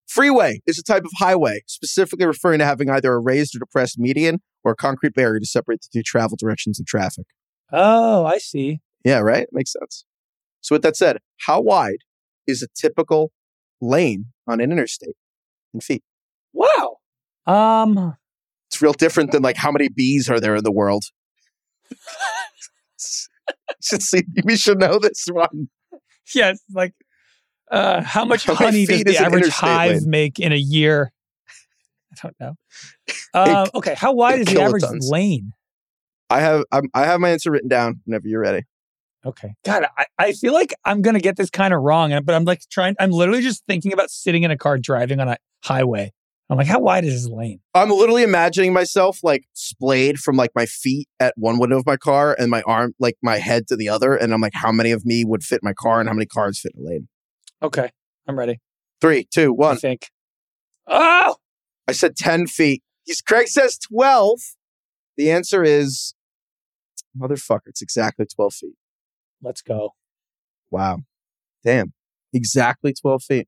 Freeway 0.07 0.61
is 0.67 0.77
a 0.77 0.83
type 0.83 1.03
of 1.03 1.11
highway, 1.17 1.61
specifically 1.67 2.25
referring 2.25 2.59
to 2.59 2.65
having 2.65 2.89
either 2.89 3.13
a 3.13 3.19
raised 3.19 3.55
or 3.55 3.59
depressed 3.59 3.97
median 3.97 4.41
or 4.63 4.73
a 4.73 4.75
concrete 4.75 5.13
barrier 5.13 5.39
to 5.39 5.45
separate 5.45 5.81
the 5.81 5.87
two 5.91 6.03
travel 6.03 6.37
directions 6.39 6.79
of 6.79 6.85
traffic. 6.85 7.25
Oh, 7.71 8.25
I 8.25 8.37
see. 8.37 8.81
Yeah, 9.03 9.19
right? 9.19 9.47
Makes 9.51 9.73
sense. 9.73 10.05
So, 10.61 10.75
with 10.75 10.83
that 10.83 10.95
said, 10.95 11.17
how 11.45 11.61
wide 11.61 11.99
is 12.47 12.61
a 12.61 12.67
typical 12.75 13.31
lane 13.81 14.25
on 14.47 14.61
an 14.61 14.71
interstate 14.71 15.15
in 15.73 15.81
feet? 15.81 16.03
Wow. 16.53 16.97
Um, 17.47 18.15
It's 18.69 18.81
real 18.81 18.93
different 18.93 19.31
than 19.31 19.41
like 19.41 19.57
how 19.63 19.71
many 19.71 19.89
bees 19.89 20.29
are 20.29 20.39
there 20.39 20.55
in 20.55 20.63
the 20.63 20.71
world. 20.71 21.05
should 23.81 24.03
see, 24.03 24.23
we 24.43 24.55
should 24.55 24.79
know 24.79 24.99
this 24.99 25.25
one. 25.31 25.69
yes, 26.33 26.59
like 26.73 26.93
uh, 27.71 28.01
how 28.01 28.25
much 28.25 28.45
How 28.47 28.55
honey 28.55 28.85
does 28.85 29.03
the 29.03 29.17
average 29.17 29.47
hive 29.49 29.91
lane? 29.91 30.09
make 30.09 30.39
in 30.39 30.51
a 30.51 30.57
year? 30.57 31.11
I 32.11 32.15
don't 32.21 32.39
know. 32.39 32.55
Uh, 33.33 33.67
okay, 33.73 33.95
how 33.97 34.13
wide 34.13 34.41
is 34.41 34.47
the 34.47 34.61
average 34.61 34.83
lane? 35.09 35.53
I 36.31 36.39
have 36.39 36.63
I'm, 36.71 36.89
I 36.93 37.05
have 37.05 37.19
my 37.19 37.29
answer 37.29 37.51
written 37.51 37.69
down 37.69 38.01
whenever 38.05 38.27
you're 38.27 38.41
ready. 38.41 38.63
Okay. 39.25 39.53
God, 39.65 39.85
I, 39.97 40.05
I 40.17 40.31
feel 40.31 40.53
like 40.53 40.73
I'm 40.85 41.01
gonna 41.01 41.19
get 41.19 41.35
this 41.35 41.49
kind 41.49 41.73
of 41.73 41.81
wrong, 41.81 42.17
but 42.23 42.33
I'm 42.33 42.45
like 42.45 42.61
trying. 42.71 42.95
I'm 42.99 43.11
literally 43.11 43.41
just 43.41 43.63
thinking 43.67 43.93
about 43.93 44.09
sitting 44.09 44.43
in 44.43 44.51
a 44.51 44.57
car 44.57 44.77
driving 44.77 45.19
on 45.19 45.27
a 45.27 45.37
highway. 45.63 46.11
I'm 46.49 46.57
like, 46.57 46.67
how 46.67 46.79
wide 46.79 47.05
is 47.05 47.23
this 47.23 47.31
lane? 47.31 47.59
I'm 47.73 47.89
literally 47.89 48.23
imagining 48.23 48.73
myself 48.73 49.19
like 49.23 49.45
splayed 49.53 50.19
from 50.19 50.35
like 50.35 50.51
my 50.53 50.65
feet 50.65 51.07
at 51.19 51.33
one 51.37 51.59
window 51.59 51.77
of 51.77 51.85
my 51.85 51.95
car 51.97 52.35
and 52.37 52.49
my 52.49 52.61
arm 52.63 52.93
like 52.99 53.15
my 53.21 53.37
head 53.37 53.67
to 53.67 53.75
the 53.75 53.89
other, 53.89 54.15
and 54.15 54.33
I'm 54.33 54.41
like, 54.41 54.53
how 54.55 54.71
many 54.71 54.91
of 54.91 55.05
me 55.05 55.23
would 55.25 55.43
fit 55.43 55.61
my 55.63 55.73
car 55.73 55.99
and 55.99 56.09
how 56.09 56.13
many 56.13 56.25
cars 56.25 56.59
fit 56.59 56.73
in 56.77 56.85
a 56.85 56.89
lane? 56.89 57.07
Okay, 57.61 57.91
I'm 58.27 58.39
ready. 58.39 58.59
Three, 59.01 59.27
two, 59.31 59.53
one. 59.53 59.75
I 59.75 59.79
think. 59.79 60.09
Oh, 60.87 61.35
I 61.87 61.91
said 61.91 62.15
10 62.15 62.47
feet. 62.47 62.83
He's 63.05 63.21
Craig 63.21 63.47
says 63.47 63.77
12. 63.77 64.39
The 65.17 65.31
answer 65.31 65.63
is 65.63 66.13
motherfucker. 67.17 67.67
It's 67.67 67.81
exactly 67.81 68.25
12 68.25 68.53
feet. 68.53 68.75
let's 69.41 69.61
go. 69.61 69.91
Wow. 70.69 70.99
Damn. 71.63 71.93
Exactly 72.33 72.93
12 72.93 73.23
feet. 73.23 73.47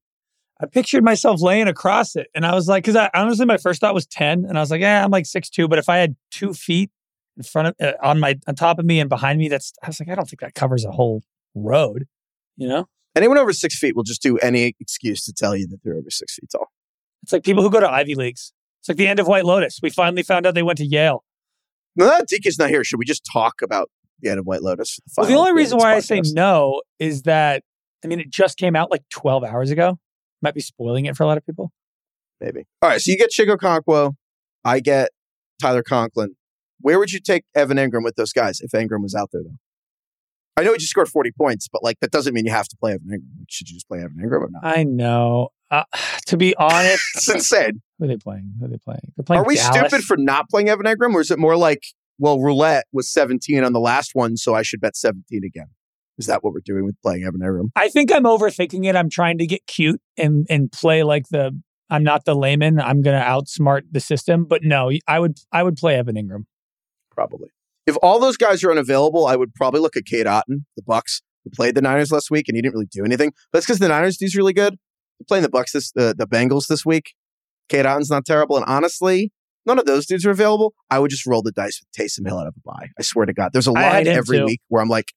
I 0.62 0.66
pictured 0.66 1.04
myself 1.04 1.42
laying 1.42 1.68
across 1.68 2.16
it, 2.16 2.28
and 2.36 2.46
I 2.46 2.54
was 2.54 2.68
like, 2.68 2.84
because 2.84 2.96
I 2.96 3.10
honestly, 3.14 3.46
my 3.46 3.58
first 3.58 3.82
thought 3.82 3.94
was 3.94 4.06
ten, 4.06 4.46
and 4.46 4.58
I 4.58 4.62
was 4.62 4.72
like, 4.72 4.82
yeah, 4.82 5.04
I'm 5.04 5.10
like 5.10 5.26
six 5.26 5.50
two, 5.50 5.68
but 5.68 5.80
if 5.80 5.90
I 5.90 5.98
had 5.98 6.16
two 6.32 6.54
feet 6.54 6.92
in 7.36 7.44
front 7.44 7.70
of, 7.70 7.76
uh, 7.82 7.94
on 8.02 8.20
my, 8.20 8.40
on 8.48 8.56
top 8.56 8.78
of 8.80 8.86
me 8.86 9.00
and 9.00 9.10
behind 9.10 9.40
me, 9.40 9.50
that's, 9.50 9.74
I 9.84 9.88
was 9.88 10.00
like, 10.00 10.10
I 10.10 10.16
don't 10.16 10.30
think 10.30 10.42
that 10.42 10.54
covers 10.54 10.86
a 10.86 10.92
whole 10.92 11.24
road, 11.56 12.06
you 12.56 12.68
know? 12.68 12.88
Anyone 13.16 13.38
over 13.38 13.52
six 13.52 13.78
feet 13.78 13.96
will 13.96 14.04
just 14.04 14.22
do 14.22 14.38
any 14.38 14.76
excuse 14.80 15.26
to 15.26 15.34
tell 15.34 15.56
you 15.56 15.68
that 15.68 15.80
they're 15.84 15.96
over 15.96 16.10
six 16.10 16.36
feet 16.36 16.50
tall. 16.52 16.68
It's 17.24 17.34
like 17.34 17.44
people 17.44 17.64
who 17.64 17.70
go 17.70 17.80
to 17.80 17.90
Ivy 17.90 18.16
Leagues. 18.16 18.54
It's 18.82 18.90
like 18.90 18.98
the 18.98 19.08
end 19.08 19.20
of 19.20 19.28
White 19.28 19.46
Lotus. 19.46 19.80
We 19.82 19.90
finally 19.90 20.24
found 20.24 20.46
out 20.46 20.56
they 20.56 20.64
went 20.64 20.78
to 20.78 20.86
Yale. 20.86 21.24
No, 21.96 22.06
that 22.06 22.28
DK's 22.28 22.58
not 22.58 22.70
here. 22.70 22.84
Should 22.84 23.00
we 23.00 23.06
just 23.06 23.28
talk 23.32 23.62
about 23.62 23.90
the 24.20 24.30
end 24.30 24.40
of 24.40 24.46
White 24.46 24.62
Lotus? 24.62 25.00
for 25.14 25.22
Well, 25.22 25.30
the 25.30 25.38
only 25.38 25.54
reason 25.54 25.78
why 25.78 25.94
I 25.94 26.00
say 26.00 26.22
no 26.26 26.82
is 27.00 27.24
that 27.24 27.64
I 28.04 28.08
mean 28.08 28.20
it 28.20 28.30
just 28.30 28.58
came 28.58 28.76
out 28.76 28.92
like 28.92 29.04
12 29.10 29.44
hours 29.44 29.70
ago. 29.72 30.00
Might 30.42 30.54
be 30.56 30.62
spoiling 30.62 31.06
it 31.06 31.16
for 31.16 31.24
a 31.24 31.28
lot 31.28 31.38
of 31.38 31.46
people. 31.46 31.72
Maybe. 32.42 32.66
All 32.82 32.90
right. 32.90 33.00
So 33.00 33.12
you 33.12 33.18
get 33.18 33.32
Chig 33.32 33.48
Okonkwo. 33.48 34.16
I 34.66 34.80
get 34.80 35.10
Tyler 35.62 35.84
Conklin. 35.84 36.36
Where 36.82 37.00
would 37.00 37.14
you 37.14 37.20
take 37.22 37.46
Evan 37.56 37.78
Engram 37.78 38.04
with 38.04 38.16
those 38.16 38.34
guys 38.34 38.60
if 38.60 38.72
Engram 38.72 39.02
was 39.02 39.16
out 39.16 39.30
there, 39.32 39.42
though? 39.44 39.56
I 40.58 40.64
know 40.64 40.74
he 40.74 40.78
just 40.78 40.92
scored 40.92 41.08
40 41.08 41.32
points, 41.32 41.68
but 41.72 41.82
like 41.82 42.00
that 42.02 42.12
doesn't 42.12 42.34
mean 42.34 42.46
you 42.46 42.52
have 42.52 42.68
to 42.68 42.78
play 42.78 42.92
Evan 42.92 43.08
Engram. 43.08 43.46
Should 43.50 43.70
you 43.70 43.76
just 43.76 43.88
play 43.88 44.00
Evan 44.00 44.18
Engram 44.22 44.42
or 44.42 44.50
not? 44.52 44.66
I 44.66 44.84
know. 44.84 45.50
Uh, 45.72 45.84
to 46.28 46.38
be 46.38 46.56
honest, 46.58 47.04
It's 47.16 47.30
insane. 47.30 47.82
Who 48.04 48.10
are 48.10 48.10
they 48.10 48.18
playing? 48.18 48.56
Who 48.60 48.66
are 48.66 48.68
they 48.68 48.78
playing? 48.78 49.14
They're 49.16 49.24
playing. 49.24 49.44
Are 49.44 49.48
we 49.48 49.56
Dallas. 49.56 49.78
stupid 49.78 50.04
for 50.04 50.18
not 50.18 50.50
playing 50.50 50.68
Evan 50.68 50.86
Engram, 50.86 51.14
or 51.14 51.22
is 51.22 51.32
it 51.32 51.40
more 51.40 51.56
like, 51.56 51.84
well, 52.20 52.38
roulette 52.38 52.84
was 52.92 53.10
17 53.10 53.64
on 53.64 53.72
the 53.72 53.80
last 53.80 54.12
one, 54.14 54.36
so 54.36 54.54
I 54.54 54.62
should 54.62 54.82
bet 54.82 54.98
17 54.98 55.46
again? 55.46 55.68
Is 56.18 56.26
that 56.26 56.44
what 56.44 56.52
we're 56.52 56.60
doing 56.60 56.84
with 56.84 57.02
playing 57.02 57.24
Evan 57.24 57.40
Engram? 57.40 57.70
I 57.78 57.88
think 57.88 58.12
I'm 58.12 58.26
overthinking 58.26 58.86
it. 58.86 58.98
I'm 58.98 59.10
trying 59.10 59.38
to 59.38 59.48
get 59.48 59.66
cute 59.68 60.02
and 60.18 60.46
and 60.50 60.70
play 60.70 61.04
like 61.04 61.30
the 61.30 61.58
I'm 61.90 62.04
not 62.04 62.26
the 62.26 62.36
layman. 62.36 62.78
I'm 62.78 63.02
going 63.02 63.18
to 63.18 63.26
outsmart 63.26 63.84
the 63.90 64.02
system. 64.02 64.44
But 64.44 64.64
no, 64.64 64.92
I 65.08 65.20
would 65.20 65.40
I 65.54 65.64
would 65.64 65.78
play 65.78 65.96
Evan 65.96 66.16
Engram. 66.16 66.44
Probably. 67.10 67.48
If 67.88 67.96
all 68.04 68.20
those 68.20 68.36
guys 68.36 68.66
are 68.66 68.72
unavailable, 68.72 69.28
I 69.28 69.38
would 69.38 69.54
probably 69.54 69.80
look 69.80 69.96
at 69.96 70.04
Cade 70.04 70.26
Otton, 70.26 70.66
the 70.76 70.84
Bucks, 70.86 71.22
who 71.46 71.52
played 71.52 71.76
the 71.76 71.82
Niners 71.82 72.12
last 72.12 72.30
week, 72.30 72.50
and 72.50 72.58
he 72.58 72.62
didn't 72.62 72.74
really 72.74 72.88
do 72.92 73.06
anything. 73.06 73.30
But 73.30 73.60
that's 73.60 73.66
because 73.66 73.80
the 73.80 73.88
Niners 73.88 74.18
dude's 74.18 74.36
really 74.36 74.54
good. 74.54 74.74
They're 75.20 75.26
playing 75.28 75.44
the 75.44 75.50
Bucks 75.50 75.72
this 75.72 75.94
uh, 75.98 76.14
the 76.18 76.28
Bengals 76.28 76.68
this 76.68 76.86
week. 76.86 77.14
Cade 77.70 77.86
Otton's 77.86 78.10
not 78.10 78.26
terrible, 78.26 78.58
and 78.58 78.66
honestly, 78.66 79.32
none 79.66 79.80
of 79.80 79.86
those 79.86 80.06
dudes 80.06 80.26
are 80.26 80.32
available. 80.32 80.74
I 80.90 81.00
would 81.00 81.12
just 81.12 81.26
roll 81.26 81.42
the 81.42 81.52
dice 81.52 81.82
with 81.82 81.92
Taysom 81.92 82.28
Hill 82.28 82.38
out 82.40 82.48
of 82.48 82.56
a 82.58 82.62
bye. 82.64 82.90
I 83.00 83.02
swear 83.02 83.26
to 83.26 83.34
God, 83.34 83.52
there's 83.54 83.68
a 83.68 83.72
line 83.72 84.08
every 84.08 84.40
too. 84.40 84.46
week 84.46 84.62
where 84.68 84.82
I'm 84.82 84.90
like, 84.90 85.14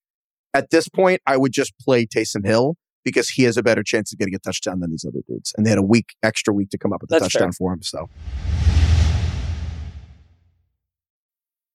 at 0.54 0.70
this 0.70 0.88
point, 0.88 1.20
I 1.26 1.36
would 1.36 1.52
just 1.52 1.72
play 1.78 2.06
Taysom 2.06 2.46
Hill 2.46 2.76
because 3.04 3.28
he 3.30 3.42
has 3.44 3.56
a 3.56 3.62
better 3.62 3.82
chance 3.82 4.12
of 4.12 4.18
getting 4.18 4.34
a 4.34 4.38
touchdown 4.38 4.80
than 4.80 4.90
these 4.90 5.04
other 5.06 5.20
dudes, 5.28 5.52
and 5.56 5.66
they 5.66 5.70
had 5.70 5.78
a 5.78 5.82
week 5.82 6.14
extra 6.22 6.52
week 6.54 6.70
to 6.70 6.78
come 6.78 6.92
up 6.92 7.02
with 7.02 7.10
a 7.10 7.18
That's 7.18 7.24
touchdown 7.32 7.48
fair. 7.48 7.52
for 7.52 7.72
him. 7.72 7.82
So 7.82 8.08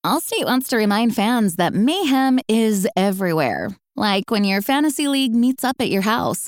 Allstate 0.05 0.45
wants 0.45 0.67
to 0.69 0.77
remind 0.77 1.15
fans 1.15 1.57
that 1.57 1.73
mayhem 1.73 2.39
is 2.47 2.87
everywhere. 2.97 3.69
Like 3.95 4.31
when 4.31 4.43
your 4.43 4.61
fantasy 4.61 5.07
league 5.07 5.35
meets 5.35 5.63
up 5.63 5.75
at 5.79 5.89
your 5.89 6.01
house. 6.01 6.47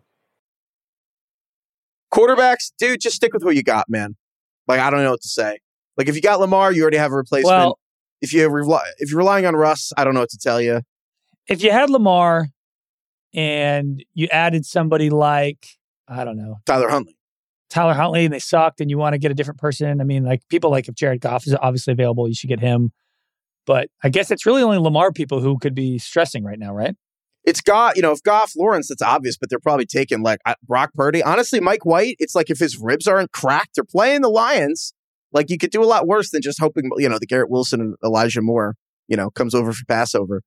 quarterbacks, 2.13 2.71
dude, 2.77 3.01
just 3.01 3.15
stick 3.15 3.33
with 3.33 3.43
who 3.43 3.51
you 3.51 3.63
got, 3.63 3.89
man. 3.89 4.15
Like 4.67 4.79
I 4.79 4.89
don't 4.89 5.03
know 5.03 5.11
what 5.11 5.21
to 5.21 5.27
say. 5.29 5.59
Like 5.97 6.07
if 6.07 6.15
you 6.15 6.21
got 6.21 6.39
Lamar, 6.39 6.71
you 6.71 6.81
already 6.81 6.97
have 6.97 7.11
a 7.11 7.15
replacement. 7.15 7.55
Well- 7.55 7.77
if 8.21 8.33
you 8.33 8.47
rely, 8.47 8.83
if 8.99 9.09
you're 9.09 9.17
relying 9.17 9.47
on 9.47 9.55
Russ, 9.55 9.91
I 9.97 10.03
don't 10.03 10.13
know 10.13 10.19
what 10.19 10.29
to 10.29 10.37
tell 10.37 10.61
you. 10.61 10.81
If 11.47 11.63
you 11.63 11.71
had 11.71 11.89
Lamar 11.89 12.49
and 13.33 14.03
you 14.13 14.27
added 14.31 14.65
somebody 14.65 15.09
like 15.09 15.65
I 16.07 16.23
don't 16.23 16.37
know 16.37 16.57
Tyler 16.65 16.89
Huntley. 16.89 17.17
Tyler 17.69 17.93
Huntley 17.93 18.25
and 18.25 18.33
they 18.33 18.39
sucked, 18.39 18.81
and 18.81 18.89
you 18.89 18.97
want 18.97 19.13
to 19.13 19.17
get 19.17 19.31
a 19.31 19.33
different 19.33 19.59
person. 19.59 20.01
I 20.01 20.03
mean, 20.03 20.23
like 20.23 20.41
people 20.49 20.69
like 20.69 20.87
if 20.87 20.95
Jared 20.95 21.21
Goff 21.21 21.47
is 21.47 21.55
obviously 21.55 21.93
available, 21.93 22.27
you 22.27 22.35
should 22.35 22.49
get 22.49 22.59
him. 22.59 22.91
But 23.65 23.89
I 24.03 24.09
guess 24.09 24.29
it's 24.29 24.45
really 24.45 24.61
only 24.61 24.77
Lamar 24.77 25.11
people 25.11 25.39
who 25.39 25.57
could 25.57 25.73
be 25.73 25.97
stressing 25.97 26.43
right 26.43 26.59
now, 26.59 26.75
right? 26.75 26.95
It's 27.43 27.61
got 27.61 27.95
you 27.95 28.01
know 28.01 28.11
if 28.11 28.21
Goff 28.23 28.53
Lawrence, 28.55 28.91
it's 28.91 29.01
obvious, 29.01 29.37
but 29.37 29.49
they're 29.49 29.59
probably 29.59 29.85
taking 29.85 30.21
like 30.21 30.39
Brock 30.63 30.93
Purdy. 30.93 31.23
Honestly, 31.23 31.59
Mike 31.59 31.85
White, 31.85 32.15
it's 32.19 32.35
like 32.35 32.49
if 32.49 32.59
his 32.59 32.77
ribs 32.77 33.07
aren't 33.07 33.31
cracked, 33.31 33.75
they're 33.75 33.83
playing 33.83 34.21
the 34.21 34.29
Lions. 34.29 34.93
Like 35.33 35.49
you 35.49 35.57
could 35.57 35.71
do 35.71 35.83
a 35.83 35.85
lot 35.85 36.07
worse 36.07 36.29
than 36.31 36.41
just 36.41 36.59
hoping 36.59 36.89
you 36.97 37.09
know 37.09 37.17
the 37.17 37.25
Garrett 37.25 37.49
Wilson 37.49 37.81
and 37.81 37.95
Elijah 38.03 38.41
Moore 38.41 38.75
you 39.07 39.17
know 39.17 39.29
comes 39.29 39.55
over 39.55 39.73
for 39.73 39.83
Passover. 39.85 40.41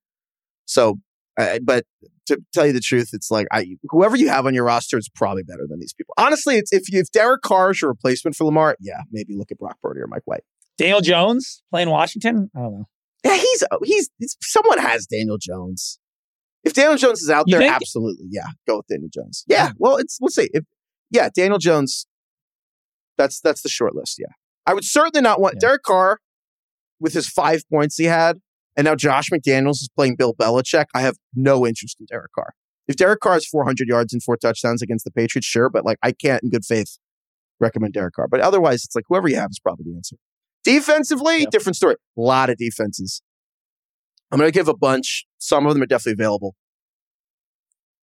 So, 0.67 0.99
uh, 1.39 1.59
but 1.63 1.85
to 2.27 2.39
tell 2.53 2.67
you 2.67 2.73
the 2.73 2.81
truth, 2.81 3.11
it's 3.13 3.31
like 3.31 3.47
I 3.53 3.77
whoever 3.91 4.17
you 4.17 4.29
have 4.29 4.47
on 4.47 4.55
your 4.55 4.65
roster 4.65 4.97
is 4.97 5.09
probably 5.09 5.43
better 5.43 5.67
than 5.69 5.81
these 5.81 5.93
people. 5.93 6.15
Honestly, 6.17 6.57
it's 6.57 6.73
if 6.73 6.91
you, 6.91 7.01
if 7.01 7.11
Derek 7.11 7.43
Carr 7.43 7.73
is 7.73 7.83
your 7.83 7.91
replacement 7.91 8.37
for 8.37 8.45
Lamar, 8.45 8.77
yeah, 8.81 9.03
maybe 9.11 9.35
look 9.37 9.51
at 9.51 9.59
Brock 9.59 9.79
Purdy 9.83 10.01
or 10.01 10.07
Mike 10.07 10.23
White. 10.25 10.45
Daniel 10.79 11.01
Jones 11.01 11.63
playing 11.71 11.91
Washington. 11.91 12.51
I 12.57 12.61
don't 12.61 12.73
know. 12.73 12.85
Yeah, 13.25 13.37
he's 13.37 13.65
he's, 13.85 14.11
he's 14.19 14.37
someone 14.41 14.79
has 14.79 15.07
Daniel 15.07 15.39
Jones. 15.39 15.99
If 16.65 16.73
Daniel 16.73 16.97
Jones 16.97 17.23
is 17.23 17.31
out 17.31 17.45
You 17.47 17.53
there, 17.53 17.61
think? 17.63 17.75
absolutely, 17.75 18.27
yeah, 18.31 18.47
go 18.67 18.79
with 18.79 18.87
Daniel 18.87 19.11
Jones. 19.13 19.45
Yeah, 19.47 19.73
well, 19.79 19.97
it's 19.97 20.19
we'll 20.21 20.29
see. 20.31 20.49
If 20.53 20.65
yeah, 21.11 21.29
Daniel 21.35 21.59
Jones, 21.59 22.07
that's 23.19 23.41
that's 23.41 23.63
the 23.63 23.69
short 23.69 23.95
list. 23.95 24.17
Yeah, 24.19 24.33
I 24.67 24.75
would 24.75 24.85
certainly 24.85 25.23
not 25.23 25.41
want 25.41 25.57
Yeah. 25.57 25.69
Derek 25.69 25.83
Carr 25.83 26.19
with 27.01 27.13
his 27.13 27.29
five 27.29 27.63
points 27.71 27.97
he 27.97 28.05
had, 28.05 28.41
and 28.77 28.85
now 28.87 28.95
Josh 28.95 29.29
McDaniels 29.31 29.83
is 29.83 29.89
playing 29.95 30.17
Bill 30.17 30.35
Belichick. 30.35 30.87
I 30.95 31.03
have 31.03 31.17
no 31.35 31.67
interest 31.67 31.97
in 32.01 32.07
Derek 32.07 32.33
Carr. 32.35 32.55
If 32.89 32.97
Derek 32.97 33.21
Carr 33.21 33.35
has 33.35 33.47
400 33.47 33.89
yards 33.89 34.13
and 34.13 34.23
four 34.23 34.37
touchdowns 34.37 34.83
against 34.83 35.05
the 35.05 35.11
Patriots, 35.11 35.47
sure, 35.47 35.71
but 35.71 35.85
like 35.85 35.99
I 36.03 36.13
can't 36.13 36.43
in 36.43 36.51
good 36.51 36.65
faith 36.65 36.99
recommend 37.61 37.93
Derek 37.95 38.15
Carr. 38.15 38.29
But 38.29 38.41
otherwise, 38.41 38.85
it's 38.85 38.95
like 38.95 39.05
whoever 39.09 39.29
you 39.29 39.37
have 39.37 39.51
is 39.51 39.59
probably 39.61 39.85
the 39.91 39.97
answer. 39.97 40.17
Defensively, 40.65 41.41
Yeah. 41.41 41.47
different 41.51 41.77
story. 41.77 41.97
A 42.17 42.21
lot 42.21 42.51
of 42.51 42.57
defenses. 42.57 43.23
I'm 44.33 44.39
going 44.39 44.51
to 44.51 44.55
give 44.59 44.67
a 44.69 44.75
bunch. 44.77 45.27
Some 45.45 45.67
of 45.67 45.75
them 45.75 45.83
are 45.83 45.87
definitely 45.87 46.23
available. 46.23 46.55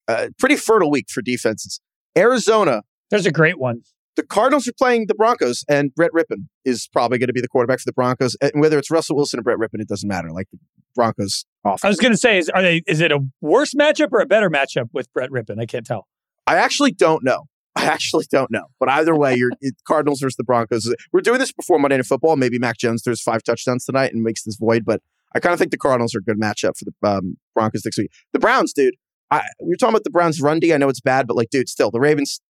Uh, 0.08 0.28
pretty 0.38 0.56
fertile 0.56 0.92
week 0.92 1.06
for 1.10 1.22
defenses. 1.22 1.80
Arizona, 2.18 2.84
There's 3.10 3.26
a 3.26 3.32
great 3.32 3.58
one. 3.58 3.82
the 4.16 4.24
Cardinals 4.24 4.68
are 4.68 4.74
playing 4.78 5.08
the 5.08 5.16
Broncos, 5.16 5.64
and 5.70 5.94
Brett 5.96 6.12
Rypien 6.12 6.48
is 6.66 6.88
probably 6.92 7.18
going 7.18 7.28
to 7.28 7.34
be 7.34 7.42
the 7.42 7.48
quarterback 7.48 7.80
for 7.80 7.86
the 7.86 7.94
Broncos. 7.94 8.36
And 8.42 8.52
whether 8.56 8.78
it's 8.78 8.92
Russell 8.92 9.16
Wilson 9.16 9.40
or 9.40 9.44
Brett 9.44 9.58
Rypien, 9.58 9.82
it 9.82 9.88
doesn't 9.88 10.08
matter. 10.08 10.30
Like 10.32 10.48
the 10.52 10.60
Broncos 10.96 11.46
off. 11.66 11.84
I 11.84 11.88
was 11.88 11.98
going 11.98 12.12
to 12.12 12.18
say, 12.18 12.38
is 12.38 12.50
are 12.50 12.62
they? 12.62 12.84
Is 12.88 13.00
it 13.00 13.12
a 13.12 13.20
worse 13.40 13.74
matchup 13.74 14.10
or 14.12 14.20
a 14.20 14.26
better 14.26 14.50
matchup 14.50 14.90
with 14.94 15.12
Brett 15.14 15.32
Rypien? 15.32 15.60
I 15.60 15.66
can't 15.66 15.86
tell. 15.86 16.08
I 16.46 16.58
actually 16.58 16.92
don't 16.92 17.24
know. 17.24 17.46
I 17.76 17.86
actually 17.86 18.26
don't 18.30 18.52
know. 18.52 18.66
But 18.80 18.90
either 18.90 19.16
way, 19.16 19.34
you're 19.36 19.52
Cardinals 19.88 20.20
versus 20.20 20.36
the 20.36 20.44
Broncos. 20.44 20.94
We're 21.14 21.22
doing 21.22 21.40
this 21.40 21.54
before 21.54 21.80
Monday 21.80 21.96
Night 21.98 22.06
Football. 22.06 22.36
Maybe 22.36 22.60
Mac 22.60 22.78
Jones 22.78 23.02
throws 23.04 23.22
five 23.22 23.44
touchdowns 23.44 23.86
tonight 23.86 24.14
and 24.14 24.22
makes 24.22 24.44
this 24.44 24.58
void. 24.58 24.84
But 24.86 25.02
I 25.36 25.40
kind 25.40 25.54
of 25.54 25.60
think 25.60 25.72
the 25.72 25.78
Cardinals 25.78 26.14
are 26.16 26.20
a 26.20 26.24
good 26.24 26.40
matchup 26.40 26.78
for 26.78 26.86
the 26.86 27.08
um, 27.08 27.38
Broncos 27.56 27.86
next 27.86 27.98
week. 27.98 28.12
The 28.34 28.40
Browns, 28.40 28.74
dude. 28.74 28.96
I, 29.32 29.44
we 29.62 29.70
were 29.70 29.76
talking 29.78 29.94
about 29.94 30.04
the 30.04 30.10
Browns 30.10 30.42
run 30.42 30.60
D. 30.60 30.74
I 30.74 30.78
know 30.78 30.90
it's 30.90 31.00
bad, 31.00 31.26
but 31.28 31.38
like, 31.38 31.50
dude, 31.50 31.70
still 31.70 31.90
the 31.90 32.00
Ravens. 32.02 32.42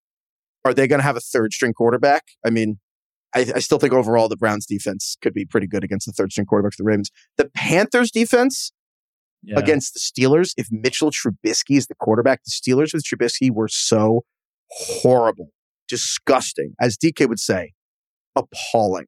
Are 0.65 0.73
they 0.73 0.87
going 0.87 0.99
to 0.99 1.03
have 1.03 1.15
a 1.17 1.19
third 1.21 1.53
string 1.53 1.73
quarterback? 1.73 2.23
I 2.45 2.49
mean, 2.49 2.79
I, 3.35 3.45
I 3.55 3.59
still 3.59 3.77
think 3.79 3.93
overall 3.93 4.27
the 4.29 4.37
Browns 4.37 4.65
defense 4.65 5.15
could 5.21 5.33
be 5.33 5.45
pretty 5.45 5.67
good 5.67 5.83
against 5.83 6.05
the 6.07 6.11
third 6.11 6.31
string 6.31 6.45
quarterback 6.47 6.73
for 6.73 6.83
the 6.83 6.87
Ravens. 6.87 7.11
The 7.37 7.49
Panthers 7.55 8.09
defense 8.11 8.71
Yeah. 9.43 9.59
against 9.59 9.93
the 9.93 9.99
Steelers. 9.99 10.53
If 10.57 10.67
Mitchell 10.71 11.11
Trubisky 11.11 11.77
is 11.77 11.87
the 11.87 11.95
quarterback, 11.95 12.41
the 12.45 12.51
Steelers 12.51 12.93
with 12.93 13.03
Trubisky 13.03 13.51
were 13.51 13.67
so 13.67 14.23
horrible, 14.69 15.49
disgusting, 15.87 16.73
as 16.79 16.97
DK 16.97 17.27
would 17.29 17.39
say, 17.39 17.73
appalling. 18.35 19.05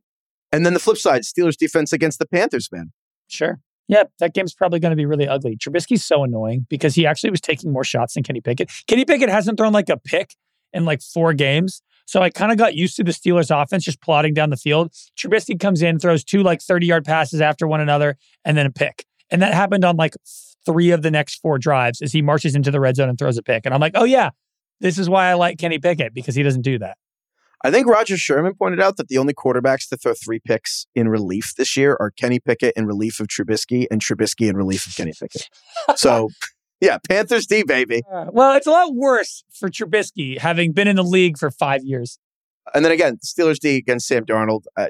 And 0.52 0.66
then 0.66 0.74
the 0.74 0.80
flip 0.80 0.98
side, 0.98 1.24
Steelers 1.24 1.58
defense 1.58 1.92
against 1.92 2.20
the 2.20 2.28
Panthers, 2.28 2.70
man. 2.72 2.92
Sure. 3.34 3.60
Yeah, 3.88 4.04
that 4.20 4.34
game's 4.34 4.54
probably 4.54 4.80
going 4.80 4.92
to 4.92 4.96
be 4.96 5.06
really 5.06 5.28
ugly. 5.28 5.58
Trubisky's 5.58 6.06
so 6.06 6.24
annoying 6.24 6.66
because 6.70 6.96
he 6.96 7.06
actually 7.06 7.32
was 7.32 7.42
taking 7.42 7.72
more 7.72 7.84
shots 7.84 8.14
than 8.14 8.24
Kenny 8.24 8.40
Pickett. 8.40 8.72
Kenny 8.88 9.04
Pickett 9.04 9.30
hasn't 9.30 9.58
thrown 9.58 9.74
like 9.74 9.90
a 9.90 9.98
pick 9.98 10.36
in 10.72 10.86
like 10.86 11.02
four 11.02 11.34
games. 11.34 11.82
So 12.06 12.22
I 12.22 12.30
kind 12.30 12.52
of 12.52 12.58
got 12.58 12.76
used 12.76 12.96
to 12.98 13.04
the 13.04 13.12
Steelers 13.12 13.50
offense 13.50 13.84
just 13.84 14.02
plodding 14.02 14.34
down 14.34 14.50
the 14.50 14.58
field. 14.58 14.92
Trubisky 15.18 15.60
comes 15.60 15.82
in, 15.82 16.00
throws 16.00 16.24
two 16.24 16.44
like 16.44 16.62
30 16.62 16.86
yard 16.86 17.06
passes 17.06 17.42
after 17.42 17.68
one 17.68 17.82
another, 17.82 18.18
and 18.46 18.58
then 18.58 18.66
a 18.66 18.72
pick. 18.72 19.06
And 19.30 19.42
that 19.42 19.54
happened 19.54 19.84
on 19.84 19.96
like 19.96 20.16
three 20.66 20.92
of 20.92 21.02
the 21.02 21.12
next 21.12 21.36
four 21.42 21.58
drives 21.58 22.02
as 22.02 22.12
he 22.12 22.22
marches 22.22 22.56
into 22.56 22.72
the 22.72 22.80
red 22.80 22.96
zone 22.96 23.10
and 23.10 23.18
throws 23.18 23.38
a 23.38 23.44
pick. 23.44 23.66
And 23.66 23.74
I'm 23.74 23.82
like, 23.82 23.94
oh, 23.96 24.06
yeah, 24.06 24.30
this 24.80 24.98
is 24.98 25.10
why 25.10 25.28
I 25.30 25.34
like 25.34 25.58
Kenny 25.58 25.80
Pickett 25.80 26.14
because 26.14 26.36
he 26.36 26.44
doesn't 26.44 26.62
do 26.62 26.80
that. 26.80 26.98
I 27.66 27.72
think 27.72 27.88
Rodger 27.88 28.18
Sherman 28.18 28.56
pointed 28.56 28.82
out 28.82 28.98
that 28.98 29.08
the 29.08 29.18
only 29.18 29.34
quarterbacks 29.34 29.88
to 29.90 29.98
throw 29.98 30.14
three 30.14 30.40
picks 30.40 30.86
in 30.96 31.08
relief 31.08 31.54
this 31.58 31.78
year 31.78 31.96
are 31.98 32.12
Kenny 32.12 32.40
Pickett 32.40 32.74
in 32.76 32.86
relief 32.86 33.22
of 33.22 33.28
Trubisky 33.28 33.86
and 33.90 34.02
Trubisky 34.02 34.50
in 34.50 34.58
relief 34.58 34.86
of 34.86 34.96
Kenny 34.96 35.14
Pickett. 35.18 35.48
So, 35.96 36.30
yeah, 36.82 36.98
Panthers 37.08 37.48
D, 37.48 37.64
baby. 37.64 38.02
Uh, 38.14 38.26
well, 38.34 38.56
it's 38.58 38.68
a 38.68 38.72
lot 38.72 38.94
worse 38.94 39.46
for 39.58 39.70
Trubisky 39.70 40.38
having 40.38 40.74
been 40.74 40.90
in 40.90 40.98
the 40.98 41.04
league 41.04 41.38
for 41.38 41.50
five 41.52 41.86
years. 41.86 42.20
And 42.74 42.84
then 42.84 42.92
again, 42.92 43.18
Steelers 43.24 43.60
D 43.60 43.78
against 43.78 44.08
Sam 44.08 44.26
Darnold. 44.26 44.64
Uh, 44.76 44.88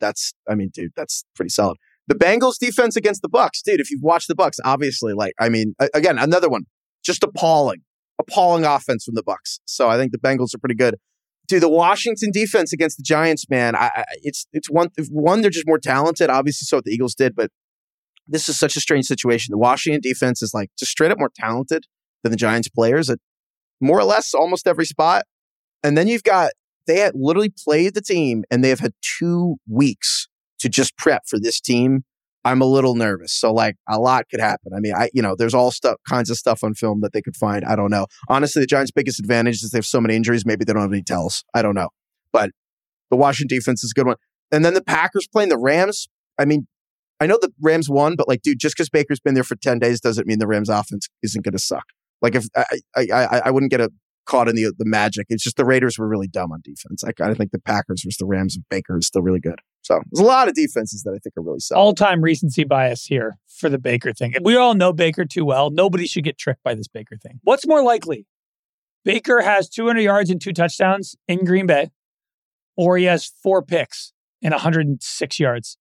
that's, 0.00 0.32
I 0.48 0.56
mean, 0.56 0.70
dude, 0.74 0.92
that's 0.96 1.24
pretty 1.36 1.50
solid. 1.50 1.76
The 2.08 2.16
Bengals 2.16 2.58
defense 2.58 2.96
against 2.96 3.22
the 3.22 3.28
Bucks, 3.28 3.62
dude. 3.62 3.78
If 3.78 3.88
you've 3.88 4.02
watched 4.02 4.26
the 4.26 4.34
Bucks, 4.34 4.58
obviously, 4.64 5.12
like, 5.12 5.32
I 5.38 5.48
mean, 5.48 5.76
again, 5.94 6.18
another 6.18 6.48
one, 6.48 6.64
just 7.04 7.22
appalling, 7.22 7.82
appalling 8.18 8.64
offense 8.64 9.04
from 9.04 9.14
the 9.14 9.22
Bucks. 9.22 9.60
So 9.64 9.88
I 9.88 9.96
think 9.96 10.10
the 10.10 10.18
Bengals 10.18 10.52
are 10.52 10.58
pretty 10.58 10.74
good. 10.74 10.96
Dude, 11.50 11.62
the 11.64 11.68
Washington 11.68 12.30
defense 12.30 12.72
against 12.72 12.96
the 12.96 13.02
Giants, 13.02 13.50
man, 13.50 13.74
I, 13.74 14.04
it's 14.22 14.46
it's 14.52 14.70
one 14.70 14.90
one 15.10 15.40
they're 15.40 15.50
just 15.50 15.66
more 15.66 15.80
talented. 15.80 16.30
Obviously, 16.30 16.64
so 16.64 16.76
what 16.76 16.84
the 16.84 16.92
Eagles 16.92 17.16
did, 17.16 17.34
but 17.34 17.50
this 18.28 18.48
is 18.48 18.56
such 18.56 18.76
a 18.76 18.80
strange 18.80 19.06
situation. 19.06 19.50
The 19.50 19.58
Washington 19.58 20.00
defense 20.00 20.42
is 20.42 20.54
like 20.54 20.70
just 20.78 20.92
straight 20.92 21.10
up 21.10 21.18
more 21.18 21.32
talented 21.34 21.86
than 22.22 22.30
the 22.30 22.36
Giants 22.36 22.68
players 22.68 23.10
at 23.10 23.18
more 23.80 23.98
or 23.98 24.04
less 24.04 24.32
almost 24.32 24.68
every 24.68 24.84
spot. 24.84 25.24
And 25.82 25.98
then 25.98 26.06
you've 26.06 26.22
got 26.22 26.52
they 26.86 27.00
had 27.00 27.14
literally 27.16 27.52
played 27.64 27.94
the 27.94 28.00
team 28.00 28.44
and 28.48 28.62
they 28.62 28.68
have 28.68 28.78
had 28.78 28.92
two 29.00 29.56
weeks 29.68 30.28
to 30.60 30.68
just 30.68 30.96
prep 30.96 31.22
for 31.26 31.40
this 31.40 31.60
team. 31.60 32.04
I'm 32.44 32.62
a 32.62 32.66
little 32.66 32.94
nervous. 32.94 33.32
So 33.32 33.52
like 33.52 33.76
a 33.88 33.98
lot 33.98 34.24
could 34.30 34.40
happen. 34.40 34.72
I 34.74 34.80
mean, 34.80 34.94
I 34.94 35.10
you 35.12 35.22
know, 35.22 35.34
there's 35.36 35.54
all 35.54 35.70
stuff 35.70 35.96
kinds 36.08 36.30
of 36.30 36.36
stuff 36.36 36.64
on 36.64 36.74
film 36.74 37.00
that 37.02 37.12
they 37.12 37.22
could 37.22 37.36
find. 37.36 37.64
I 37.64 37.76
don't 37.76 37.90
know. 37.90 38.06
Honestly, 38.28 38.60
the 38.60 38.66
Giants' 38.66 38.90
biggest 38.90 39.20
advantage 39.20 39.62
is 39.62 39.70
they 39.70 39.78
have 39.78 39.86
so 39.86 40.00
many 40.00 40.16
injuries, 40.16 40.46
maybe 40.46 40.64
they 40.64 40.72
don't 40.72 40.82
have 40.82 40.92
any 40.92 41.02
tells. 41.02 41.44
I 41.54 41.62
don't 41.62 41.74
know. 41.74 41.88
But 42.32 42.50
the 43.10 43.16
Washington 43.16 43.56
defense 43.56 43.84
is 43.84 43.92
a 43.92 43.98
good 43.98 44.06
one. 44.06 44.16
And 44.52 44.64
then 44.64 44.74
the 44.74 44.82
Packers 44.82 45.28
playing 45.30 45.50
the 45.50 45.58
Rams. 45.58 46.08
I 46.38 46.44
mean, 46.44 46.66
I 47.20 47.26
know 47.26 47.38
the 47.40 47.52
Rams 47.60 47.90
won, 47.90 48.16
but 48.16 48.26
like, 48.26 48.42
dude, 48.42 48.58
just 48.58 48.74
because 48.74 48.88
Baker's 48.88 49.20
been 49.20 49.34
there 49.34 49.44
for 49.44 49.56
10 49.56 49.78
days 49.78 50.00
doesn't 50.00 50.26
mean 50.26 50.38
the 50.38 50.46
Rams 50.46 50.70
offense 50.70 51.08
isn't 51.22 51.44
going 51.44 51.52
to 51.52 51.58
suck. 51.58 51.84
Like 52.22 52.34
if 52.34 52.46
I, 52.56 52.64
I, 52.96 53.06
I, 53.12 53.42
I 53.46 53.50
wouldn't 53.50 53.70
get 53.70 53.80
a, 53.80 53.90
caught 54.30 54.48
in 54.48 54.54
the 54.54 54.72
the 54.78 54.84
magic. 54.84 55.26
It's 55.28 55.42
just 55.42 55.56
the 55.56 55.64
Raiders 55.64 55.98
were 55.98 56.08
really 56.08 56.28
dumb 56.28 56.52
on 56.52 56.60
defense. 56.62 57.02
I 57.02 57.12
kind 57.12 57.32
of 57.32 57.36
think 57.38 57.50
the 57.50 57.60
Packers 57.60 58.02
versus 58.04 58.16
the 58.18 58.26
Rams 58.26 58.56
of 58.56 58.62
Baker 58.70 58.96
is 58.98 59.06
still 59.06 59.22
really 59.22 59.40
good. 59.40 59.60
So 59.90 60.00
there's 60.12 60.24
a 60.24 60.28
lot 60.28 60.48
of 60.48 60.54
defenses 60.54 61.02
that 61.02 61.10
I 61.10 61.18
think 61.18 61.36
are 61.36 61.42
really 61.42 61.58
solid. 61.58 61.80
All 61.80 61.94
time 61.94 62.22
recency 62.22 62.64
bias 62.64 63.04
here 63.06 63.38
for 63.48 63.68
the 63.68 63.78
Baker 63.78 64.12
thing. 64.12 64.34
We 64.42 64.56
all 64.56 64.74
know 64.74 64.92
Baker 64.92 65.24
too 65.24 65.44
well. 65.44 65.70
Nobody 65.70 66.06
should 66.06 66.22
get 66.22 66.38
tricked 66.38 66.62
by 66.62 66.74
this 66.74 66.86
Baker 66.86 67.16
thing. 67.16 67.40
What's 67.42 67.66
more 67.66 67.82
likely? 67.82 68.26
Baker 69.04 69.40
has 69.40 69.68
200 69.68 70.00
yards 70.00 70.30
and 70.30 70.40
two 70.40 70.52
touchdowns 70.52 71.16
in 71.26 71.44
Green 71.44 71.66
Bay, 71.66 71.90
or 72.76 72.98
he 72.98 73.04
has 73.04 73.32
four 73.42 73.62
picks 73.62 74.12
and 74.42 74.52
106 74.52 75.40
yards. 75.40 75.76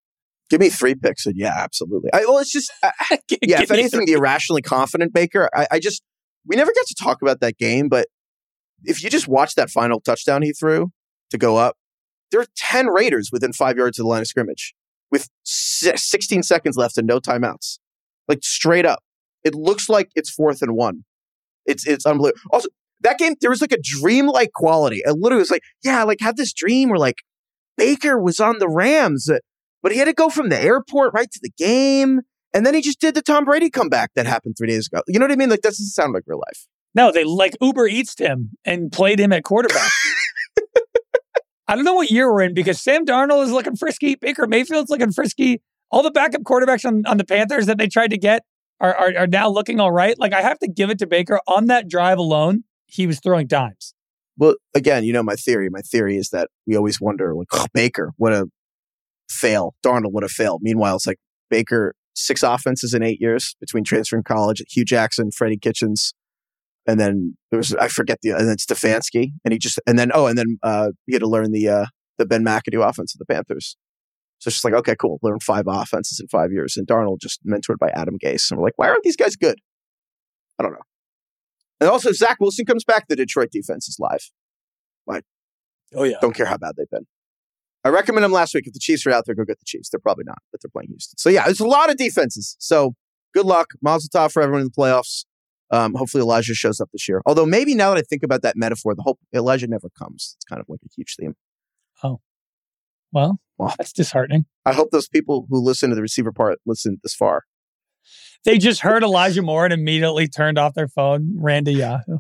Give 0.50 0.60
me 0.60 0.70
three 0.70 0.96
picks, 0.96 1.28
and 1.28 1.36
yeah, 1.38 1.54
absolutely. 1.56 2.10
I, 2.12 2.26
well, 2.28 2.40
it's 2.40 2.52
just 2.52 2.72
uh, 2.82 2.90
yeah. 3.44 3.62
If 3.62 3.70
anything, 3.70 4.06
the 4.06 4.14
irrationally 4.14 4.64
confident 4.64 5.14
Baker. 5.14 5.50
I, 5.56 5.68
I 5.74 5.80
just 5.80 6.02
we 6.48 6.56
never 6.56 6.72
get 6.74 6.88
to 6.88 6.96
talk 6.96 7.22
about 7.22 7.42
that 7.42 7.60
game, 7.60 7.88
but 7.88 8.08
if 8.84 9.04
you 9.04 9.12
just 9.12 9.28
watch 9.28 9.54
that 9.56 9.70
final 9.70 10.00
touchdown 10.00 10.42
he 10.42 10.52
threw 10.52 10.92
to 11.30 11.38
go 11.38 11.58
up, 11.58 11.76
there 12.32 12.42
are 12.42 12.48
10 12.58 12.88
Raiders 12.88 13.30
within 13.32 13.54
five 13.54 13.78
yards 13.78 14.00
of 14.00 14.04
the 14.04 14.10
line 14.10 14.22
of 14.22 14.28
scrimmage 14.28 14.74
with 15.12 15.30
16 15.44 16.44
seconds 16.44 16.78
left 16.78 16.98
and 16.98 17.08
no 17.08 17.20
timeouts. 17.20 17.80
Like 18.28 18.44
straight 18.44 18.86
up. 18.86 19.04
It 19.44 19.56
looks 19.56 19.90
like 19.90 20.10
it's 20.16 20.30
fourth 20.30 20.62
and 20.62 20.76
one. 20.76 21.04
It's 21.66 21.88
it's 21.88 22.06
unbelievable. 22.06 22.42
Also, 22.52 22.70
that 23.02 23.18
game, 23.18 23.36
there 23.42 23.50
was 23.50 23.62
like 23.62 23.72
a 23.72 23.82
dreamlike 23.82 24.52
quality. 24.54 25.02
It 25.04 25.18
literally 25.18 25.42
was 25.42 25.52
like, 25.52 25.64
yeah, 25.84 26.04
like 26.04 26.20
have 26.20 26.36
this 26.36 26.54
dream 26.54 26.90
where 26.90 27.00
like 27.00 27.18
Baker 27.78 28.20
was 28.20 28.40
on 28.40 28.60
the 28.60 28.68
Rams, 28.68 29.30
uh, 29.30 29.40
but 29.82 29.92
he 29.92 29.98
had 29.98 30.06
to 30.06 30.14
go 30.14 30.30
from 30.30 30.50
the 30.50 30.60
airport 30.60 31.14
right 31.14 31.32
to 31.32 31.40
the 31.42 31.52
game. 31.58 32.22
And 32.54 32.66
then 32.66 32.74
he 32.74 32.82
just 32.82 33.00
did 33.00 33.16
the 33.16 33.22
Tom 33.22 33.46
Brady 33.46 33.70
comeback 33.70 34.12
that 34.16 34.26
happened 34.26 34.56
three 34.58 34.68
days 34.68 34.88
ago. 34.88 35.02
You 35.08 35.20
know 35.20 35.26
what 35.26 35.32
I 35.32 35.36
mean? 35.36 35.50
Like, 35.50 35.62
that 35.62 35.70
doesn't 35.70 35.86
sound 35.86 36.14
like 36.14 36.24
real 36.26 36.40
life. 36.40 36.68
No, 36.96 37.12
they 37.12 37.24
like 37.24 37.56
Uber 37.62 37.88
Eats 37.88 38.18
him 38.18 38.52
and 38.66 38.92
played 38.92 39.20
him 39.20 39.32
at 39.32 39.44
quarterback. 39.44 39.92
I 41.70 41.76
don't 41.76 41.86
know 41.86 41.94
what 41.94 42.10
year 42.10 42.34
we're 42.34 42.42
in 42.42 42.56
because 42.56 42.82
Sam 42.82 43.06
Darnold 43.06 43.44
is 43.44 43.52
looking 43.52 43.76
frisky. 43.76 44.16
Baker 44.16 44.48
Mayfield's 44.48 44.90
looking 44.90 45.12
frisky. 45.12 45.62
All 45.92 46.02
the 46.02 46.10
backup 46.10 46.42
quarterbacks 46.42 46.84
on, 46.84 47.06
on 47.06 47.18
the 47.18 47.24
Panthers 47.24 47.68
that 47.68 47.78
they 47.78 47.88
tried 47.88 48.10
to 48.10 48.18
get 48.18 48.44
are, 48.80 48.96
are, 48.96 49.14
are 49.16 49.28
now 49.28 49.50
looking 49.50 49.80
all 49.80 49.92
right. 49.92 50.18
Like 50.18 50.34
I 50.34 50.42
have 50.42 50.58
to 50.60 50.68
give 50.68 50.90
it 50.90 50.98
to 50.98 51.06
Baker 51.06 51.40
on 51.48 51.68
that 51.68 51.88
drive 51.88 52.18
alone. 52.18 52.64
He 52.88 53.06
was 53.06 53.20
throwing 53.20 53.46
dimes. 53.46 53.94
Well, 54.36 54.56
again, 54.74 55.04
you 55.04 55.14
know 55.14 55.22
my 55.22 55.36
theory. 55.36 55.70
My 55.70 55.82
theory 55.82 56.18
is 56.18 56.30
that 56.30 56.50
we 56.66 56.76
always 56.76 57.00
wonder, 57.00 57.36
like, 57.36 57.50
oh, 57.52 57.68
Baker, 57.72 58.14
what 58.18 58.34
a 58.34 58.48
fail. 59.30 59.76
Darnold 59.86 60.14
would 60.14 60.24
have 60.24 60.32
failed. 60.32 60.62
Meanwhile, 60.64 60.96
it's 60.96 61.06
like 61.06 61.20
Baker, 61.52 61.94
six 62.16 62.42
offenses 62.42 62.96
in 62.96 63.04
eight 63.04 63.22
years 63.22 63.56
between 63.60 63.84
transferring 63.84 64.24
college, 64.24 64.64
Hue 64.72 64.86
Jackson, 64.86 65.30
Freddie 65.30 65.58
Kitchens, 65.58 66.16
and 66.88 67.00
then 67.00 67.38
there 67.52 67.58
was 67.58 67.74
I 67.76 67.88
forget 67.88 68.20
the 68.22 68.32
and 68.32 68.48
then 68.48 68.58
Stefanski, 68.58 69.32
and 69.44 69.52
he 69.52 69.60
just 69.60 69.80
and 69.86 69.98
then 69.98 70.12
oh, 70.14 70.28
and 70.28 70.38
then 70.38 70.58
uh, 70.64 70.92
he 71.06 71.14
had 71.14 71.22
to 71.22 71.28
learn 71.28 71.52
the 71.52 71.68
uh, 71.68 71.86
the 72.18 72.26
Ben 72.26 72.44
McAdoo 72.44 72.88
offense 72.88 73.14
of 73.14 73.20
the 73.20 73.26
Panthers. 73.26 73.78
So 74.40 74.48
it's 74.48 74.56
just 74.56 74.66
like 74.66 74.74
okay, 74.74 74.96
cool, 74.96 75.20
learn 75.22 75.40
five 75.40 75.66
offenses 75.68 76.20
in 76.20 76.28
five 76.28 76.52
years, 76.52 76.78
and 76.78 76.88
Darnold 76.88 77.20
just 77.22 77.46
mentored 77.46 77.78
by 77.80 77.90
Adam 77.90 78.18
Gase, 78.24 78.50
and 78.50 78.60
we're 78.60 78.66
like, 78.66 78.78
why 78.78 78.88
aren't 78.88 79.04
these 79.04 79.18
guys 79.18 79.36
good? 79.36 79.60
I 80.58 80.64
don't 80.64 80.74
know. 80.74 80.80
And 81.82 81.90
also, 81.90 82.12
Zach 82.12 82.38
Wilson 82.40 82.66
comes 82.66 82.84
back. 82.84 83.08
The 83.08 83.16
Detroit 83.16 83.50
defense 83.52 83.88
is 83.88 83.98
live. 84.00 84.30
Like, 85.08 85.24
oh 85.96 86.04
yeah, 86.04 86.18
don't 86.22 86.36
care 86.36 86.46
how 86.46 86.58
bad 86.58 86.74
they've 86.78 86.90
been. 86.90 87.06
I 87.84 87.90
recommend 87.90 88.26
them 88.26 88.32
last 88.32 88.54
week. 88.54 88.68
If 88.68 88.74
the 88.74 88.80
Chiefs 88.80 89.06
are 89.06 89.12
out 89.12 89.26
there, 89.26 89.36
go 89.36 89.46
get 89.46 89.60
the 89.60 89.66
Chiefs. 89.66 89.90
They're 89.90 90.00
probably 90.00 90.26
not, 90.26 90.40
but 90.52 90.62
they're 90.62 90.72
playing 90.72 90.90
Houston. 90.90 91.18
So 91.18 91.30
yeah, 91.30 91.46
there's 91.46 91.62
a 91.62 91.68
lot 91.68 91.90
of 91.90 91.98
defenses. 91.98 92.56
So 92.60 92.94
good 93.34 93.46
luck, 93.46 93.68
Mazel 93.82 94.10
Tov 94.14 94.32
for 94.32 94.42
everyone 94.42 94.62
in 94.62 94.68
the 94.68 94.82
playoffs. 94.82 95.26
Um, 95.72 95.94
hopefully 95.94 96.22
Elijah 96.22 96.54
shows 96.56 96.80
up 96.80 96.90
this 96.92 97.08
year. 97.08 97.22
Although 97.26 97.46
maybe 97.46 97.76
now 97.76 97.94
that 97.94 98.00
I 98.00 98.02
think 98.02 98.24
about 98.24 98.42
that 98.42 98.56
metaphor, 98.58 98.96
the 98.96 99.04
hope 99.04 99.20
Elijah 99.34 99.68
never 99.68 99.90
comes. 99.98 100.36
It's 100.38 100.46
kind 100.46 100.60
of 100.60 100.66
like 100.68 100.80
a 100.84 100.90
huge 100.96 101.16
theme. 101.20 101.36
Oh, 102.04 102.22
well, 103.12 103.40
well, 103.58 103.74
that's 103.78 103.94
disheartening. 103.94 104.46
I 104.66 104.74
hope 104.74 104.92
those 104.92 105.08
people 105.08 105.46
who 105.50 105.60
listen 105.62 105.90
to 105.90 105.96
the 105.96 106.02
receiver 106.02 106.32
part 106.32 106.60
listen 106.66 106.98
this 107.04 107.14
far. 107.14 107.44
They 108.46 108.58
just 108.58 108.82
heard 108.82 109.04
Elijah 109.04 109.42
Moore 109.42 109.66
and 109.66 109.74
immediately 109.74 110.28
turned 110.28 110.58
off 110.58 110.74
their 110.74 110.88
phone, 110.88 111.36
ran 111.36 111.66
to 111.66 111.72
Yahoo. 111.72 112.14
All 112.14 112.20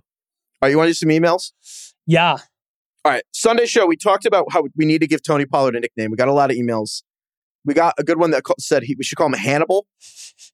right, 0.61 0.69
you 0.69 0.77
want 0.77 0.87
to 0.87 0.91
do 0.91 0.95
some 0.95 1.09
emails? 1.09 1.51
Yeah. 2.05 2.37
All 3.05 3.11
right, 3.13 3.23
Sunday 3.31 3.65
show. 3.65 3.85
We 3.85 3.95
talked 3.95 4.25
about 4.25 4.51
how 4.51 4.65
we 4.75 4.85
need 4.85 4.99
to 4.99 5.07
give 5.07 5.23
Tony 5.23 5.45
Pollard 5.45 5.75
a 5.75 5.79
nickname. 5.79 6.11
We 6.11 6.17
got 6.17 6.27
a 6.27 6.33
lot 6.33 6.51
of 6.51 6.57
emails. 6.57 7.03
We 7.63 7.73
got 7.73 7.93
a 7.97 8.03
good 8.03 8.19
one 8.19 8.31
that 8.31 8.43
said 8.59 8.83
he, 8.83 8.95
we 8.97 9.03
should 9.03 9.17
call 9.17 9.27
him 9.27 9.33
Hannibal 9.33 9.85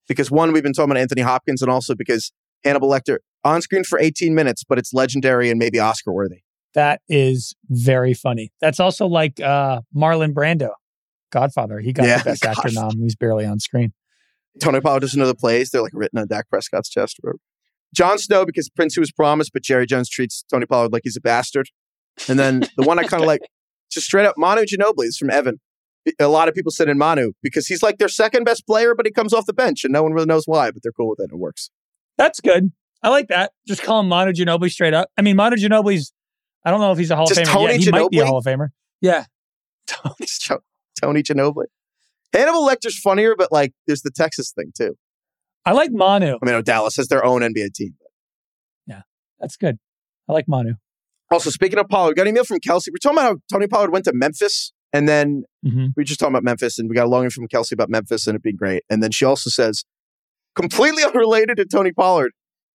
because 0.07 0.29
one, 0.29 0.51
we've 0.53 0.63
been 0.63 0.73
talking 0.73 0.91
about 0.91 1.01
Anthony 1.01 1.21
Hopkins, 1.21 1.61
and 1.63 1.71
also 1.71 1.95
because 1.95 2.31
Hannibal 2.65 2.89
Lecter 2.89 3.19
on 3.43 3.61
screen 3.61 3.83
for 3.83 3.99
18 3.99 4.33
minutes, 4.35 4.63
but 4.67 4.77
it's 4.77 4.93
legendary 4.93 5.49
and 5.49 5.59
maybe 5.59 5.79
Oscar 5.79 6.11
worthy. 6.11 6.41
That 6.73 7.01
is 7.07 7.55
very 7.69 8.13
funny. 8.13 8.51
That's 8.59 8.81
also 8.81 9.05
like 9.05 9.39
uh, 9.39 9.81
Marlon 9.95 10.33
Brando, 10.33 10.71
Godfather. 11.31 11.79
He 11.79 11.93
got 11.93 12.07
yeah, 12.07 12.17
the 12.17 12.31
best 12.31 12.41
gosh. 12.43 12.57
actor 12.57 12.71
nom. 12.73 12.99
He's 12.99 13.15
barely 13.15 13.45
on 13.45 13.59
screen. 13.59 13.93
Tony 14.59 14.81
Pollard 14.81 15.01
doesn't 15.01 15.19
know 15.19 15.27
the 15.27 15.35
plays. 15.35 15.69
They're 15.69 15.81
like 15.81 15.93
written 15.93 16.19
on 16.19 16.27
Dak 16.27 16.49
Prescott's 16.49 16.89
chest. 16.89 17.19
Jon 17.93 18.17
Snow 18.17 18.45
because 18.45 18.69
Prince 18.69 18.95
who 18.95 19.01
was 19.01 19.11
promised, 19.11 19.53
but 19.53 19.63
Jerry 19.63 19.85
Jones 19.85 20.09
treats 20.09 20.43
Tony 20.51 20.65
Pollard 20.65 20.91
like 20.91 21.03
he's 21.05 21.17
a 21.17 21.21
bastard. 21.21 21.69
And 22.27 22.39
then 22.39 22.61
the 22.77 22.83
one 22.83 22.99
I 22.99 23.03
kind 23.03 23.21
of 23.23 23.27
like, 23.27 23.41
just 23.91 24.07
straight 24.07 24.25
up, 24.25 24.35
Manu 24.37 24.63
Ginobili 24.63 25.05
is 25.05 25.17
from 25.17 25.29
Evan. 25.29 25.59
A 26.19 26.27
lot 26.27 26.47
of 26.47 26.53
people 26.53 26.71
said 26.71 26.87
in 26.87 26.97
Manu 26.97 27.31
because 27.41 27.67
he's 27.67 27.81
like 27.81 27.97
their 27.97 28.09
second 28.09 28.43
best 28.43 28.67
player, 28.67 28.93
but 28.95 29.05
he 29.05 29.11
comes 29.11 29.33
off 29.33 29.45
the 29.45 29.53
bench 29.53 29.83
and 29.83 29.91
no 29.91 30.03
one 30.03 30.13
really 30.13 30.27
knows 30.27 30.45
why, 30.45 30.71
but 30.71 30.83
they're 30.83 30.91
cool 30.91 31.09
with 31.09 31.19
it. 31.19 31.31
And 31.31 31.33
it 31.33 31.39
works. 31.39 31.69
That's 32.17 32.39
good. 32.39 32.71
I 33.03 33.09
like 33.09 33.27
that. 33.27 33.51
Just 33.67 33.83
call 33.83 33.99
him 33.99 34.07
Manu 34.07 34.31
Ginobili 34.31 34.71
straight 34.71 34.93
up. 34.93 35.09
I 35.17 35.21
mean, 35.21 35.35
Manu 35.35 35.57
Ginobili's, 35.57 36.11
I 36.63 36.71
don't 36.71 36.79
know 36.79 36.91
if 36.91 36.97
he's 36.97 37.11
a 37.11 37.15
Hall 37.15 37.27
Just 37.27 37.41
of 37.41 37.47
Famer 37.47 37.53
Tony 37.53 37.73
yet. 37.73 37.81
He 37.81 37.91
might 37.91 38.09
be 38.09 38.19
a 38.19 38.25
Hall 38.25 38.37
of 38.37 38.45
Famer. 38.45 38.69
Yeah. 39.01 39.25
Tony, 39.87 40.61
Tony 40.99 41.23
Ginobili. 41.23 41.65
Hannibal 42.33 42.65
Lecter's 42.65 42.99
funnier, 42.99 43.35
but 43.35 43.51
like 43.51 43.73
there's 43.87 44.01
the 44.01 44.11
Texas 44.11 44.51
thing 44.51 44.71
too. 44.75 44.97
I 45.65 45.71
like 45.71 45.91
Manu. 45.91 46.37
I 46.41 46.45
mean, 46.45 46.63
Dallas 46.63 46.95
has 46.97 47.07
their 47.07 47.23
own 47.23 47.41
NBA 47.41 47.73
team. 47.73 47.95
Yeah, 48.85 49.01
that's 49.39 49.55
good. 49.57 49.77
I 50.27 50.33
like 50.33 50.47
Manu. 50.47 50.73
Also, 51.31 51.49
speaking 51.49 51.79
of 51.79 51.87
Pollard, 51.87 52.09
we 52.09 52.13
got 52.15 52.23
an 52.23 52.29
email 52.29 52.43
from 52.43 52.59
Kelsey. 52.59 52.91
We're 52.91 52.97
talking 52.97 53.17
about 53.17 53.27
how 53.27 53.37
Tony 53.51 53.67
Pollard 53.67 53.91
went 53.91 54.05
to 54.05 54.13
Memphis, 54.13 54.73
and 54.93 55.09
then 55.09 55.43
mm-hmm. 55.65 55.87
we 55.95 56.03
just 56.03 56.19
talking 56.19 56.33
about 56.33 56.43
Memphis, 56.43 56.77
and 56.77 56.89
we 56.89 56.95
got 56.95 57.05
a 57.05 57.09
longing 57.09 57.31
from 57.31 57.47
Kelsey 57.47 57.73
about 57.73 57.89
Memphis 57.89 58.27
and 58.27 58.35
it 58.35 58.43
being 58.43 58.57
great. 58.57 58.83
And 58.89 59.01
then 59.01 59.11
she 59.11 59.25
also 59.25 59.49
says, 59.49 59.85
completely 60.55 61.03
unrelated 61.05 61.57
to 61.57 61.65
Tony 61.65 61.91
Pollard, 61.91 62.31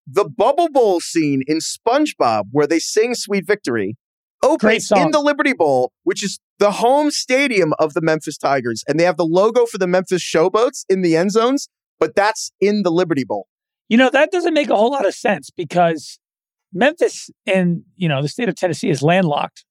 the 0.07 0.27
Bubble 0.29 0.69
Bowl 0.69 0.99
scene 0.99 1.43
in 1.47 1.59
SpongeBob, 1.59 2.45
where 2.51 2.67
they 2.67 2.79
sing 2.79 3.15
"Sweet 3.15 3.45
Victory," 3.45 3.95
opens 4.43 4.91
in 4.91 5.11
the 5.11 5.19
Liberty 5.19 5.53
Bowl, 5.53 5.91
which 6.03 6.23
is 6.23 6.39
the 6.59 6.71
home 6.71 7.11
stadium 7.11 7.73
of 7.79 7.93
the 7.93 8.01
Memphis 8.01 8.37
Tigers, 8.37 8.83
and 8.87 8.99
they 8.99 9.03
have 9.03 9.17
the 9.17 9.25
logo 9.25 9.65
for 9.65 9.77
the 9.77 9.87
Memphis 9.87 10.23
Showboats 10.23 10.85
in 10.89 11.01
the 11.01 11.15
end 11.15 11.31
zones, 11.31 11.69
but 11.99 12.15
that's 12.15 12.51
in 12.59 12.83
the 12.83 12.91
Liberty 12.91 13.23
Bowl. 13.23 13.47
You 13.89 13.97
know 13.97 14.09
that 14.09 14.31
doesn't 14.31 14.53
make 14.53 14.69
a 14.69 14.75
whole 14.75 14.91
lot 14.91 15.05
of 15.05 15.13
sense 15.13 15.49
because 15.49 16.19
Memphis 16.73 17.29
and 17.45 17.83
you 17.95 18.07
know 18.07 18.21
the 18.21 18.29
state 18.29 18.49
of 18.49 18.55
Tennessee 18.55 18.89
is 18.89 19.01
landlocked, 19.01 19.65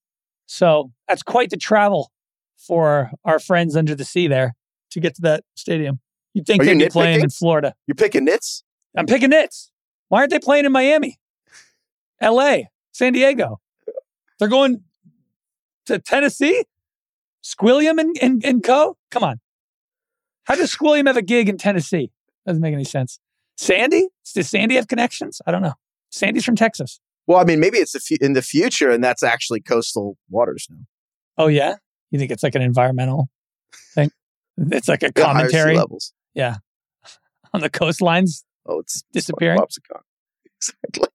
so 0.47 0.93
that's 1.09 1.23
quite 1.23 1.51
the 1.51 1.57
travel 1.57 2.11
for 2.59 3.11
our 3.25 3.39
friends 3.39 3.77
under 3.77 3.95
the 3.95 4.05
sea 4.05 4.29
there 4.29 4.55
to 4.91 5.01
get 5.01 5.15
to 5.15 5.23
that 5.23 5.45
stadium. 5.55 6.01
You'd 6.35 6.47
think 6.47 6.62
Are 6.62 6.66
they'd 6.66 6.78
be 6.78 6.89
playing 6.89 7.20
in 7.20 7.31
Florida. 7.31 7.74
You're 7.87 7.95
picking 7.95 8.24
nits? 8.24 8.62
I'm 8.97 9.07
picking 9.07 9.31
nits. 9.31 9.70
Why 10.09 10.20
aren't 10.20 10.31
they 10.31 10.39
playing 10.39 10.64
in 10.64 10.72
Miami, 10.72 11.18
LA, 12.20 12.59
San 12.93 13.12
Diego? 13.12 13.61
They're 14.39 14.49
going 14.49 14.83
to 15.87 15.99
Tennessee? 15.99 16.64
Squilliam 17.45 17.99
and, 17.99 18.16
and, 18.20 18.45
and 18.45 18.62
co? 18.62 18.97
Come 19.11 19.24
on. 19.24 19.41
How 20.45 20.57
does 20.57 20.74
Squilliam 20.74 21.07
have 21.07 21.16
a 21.16 21.22
gig 21.22 21.49
in 21.49 21.57
Tennessee? 21.57 22.11
Doesn't 22.47 22.61
make 22.61 22.74
any 22.74 22.85
sense. 22.85 23.20
Sandy? 23.57 24.09
Does 24.35 24.49
Sandy 24.49 24.74
have 24.76 24.89
connections? 24.89 25.41
I 25.47 25.53
don't 25.53 25.62
know. 25.62 25.74
Sandy's 26.11 26.45
from 26.45 26.57
Texas. 26.57 27.01
Well, 27.26 27.39
I 27.39 27.45
mean, 27.45 27.61
maybe 27.61 27.78
it's 27.78 28.11
in 28.11 28.33
the 28.33 28.43
future 28.43 28.91
and 28.91 29.05
that's 29.05 29.22
actually 29.22 29.61
coastal 29.61 30.16
waters 30.28 30.66
now. 30.68 30.78
Oh, 31.39 31.47
yeah? 31.47 31.76
You 32.11 32.18
think 32.18 32.31
it's 32.31 32.43
like 32.43 32.55
an 32.55 32.62
environmental 32.62 33.28
thing? 33.95 34.11
It's 34.57 34.89
like 34.89 35.03
a 35.03 35.12
commentary. 35.12 35.76
levels. 35.76 36.12
Yeah. 36.35 36.57
on 37.53 37.61
the 37.61 37.70
coastlines 37.70 38.45
Oh, 38.66 38.81
it's 38.81 39.03
disappearing. 39.12 39.59
Exactly. 40.62 41.09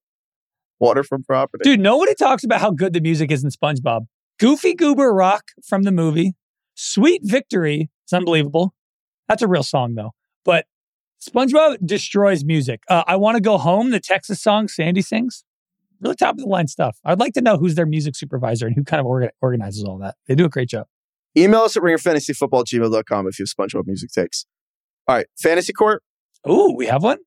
Water 0.80 1.04
from 1.04 1.22
property. 1.22 1.62
Dude, 1.62 1.78
nobody 1.78 2.14
talks 2.16 2.42
about 2.42 2.60
how 2.60 2.72
good 2.72 2.92
the 2.92 3.00
music 3.00 3.30
is 3.30 3.44
in 3.44 3.50
SpongeBob. 3.50 4.06
Goofy 4.40 4.74
Goober 4.74 5.14
Rock 5.14 5.44
from 5.64 5.84
the 5.84 5.92
movie. 5.92 6.34
Sweet 6.74 7.20
Victory. 7.24 7.88
It's 8.04 8.12
unbelievable. 8.12 8.74
That's 9.28 9.42
a 9.42 9.46
real 9.48 9.62
song, 9.62 9.94
though. 9.94 10.10
But 10.44 10.66
SpongeBob 11.22 11.76
destroys 11.86 12.44
music. 12.44 12.82
Uh, 12.88 13.04
I 13.06 13.14
Want 13.14 13.36
to 13.36 13.40
Go 13.40 13.56
Home, 13.56 13.90
the 13.90 14.00
Texas 14.00 14.42
song 14.42 14.66
Sandy 14.66 15.00
sings. 15.00 15.44
Really 16.00 16.16
top 16.16 16.34
of 16.34 16.40
the 16.40 16.46
line 16.46 16.66
stuff. 16.66 16.98
I'd 17.04 17.20
like 17.20 17.34
to 17.34 17.40
know 17.40 17.56
who's 17.56 17.76
their 17.76 17.86
music 17.86 18.16
supervisor 18.16 18.66
and 18.66 18.74
who 18.74 18.82
kind 18.82 19.00
of 19.00 19.06
orga- 19.06 19.30
organizes 19.40 19.84
all 19.84 19.96
that. 19.98 20.16
They 20.26 20.34
do 20.34 20.44
a 20.44 20.50
great 20.50 20.68
job. 20.68 20.88
Email 21.38 21.60
us 21.60 21.76
at 21.76 21.84
ringerfantasyfootball@gmail.com 21.84 23.28
if 23.28 23.38
you 23.38 23.44
have 23.44 23.68
SpongeBob 23.68 23.86
music 23.86 24.10
takes. 24.10 24.44
All 25.08 25.14
right, 25.14 25.26
fantasy 25.40 25.72
court. 25.72 26.02
Ooh, 26.48 26.74
we 26.76 26.86
have 26.86 27.02
one? 27.02 27.18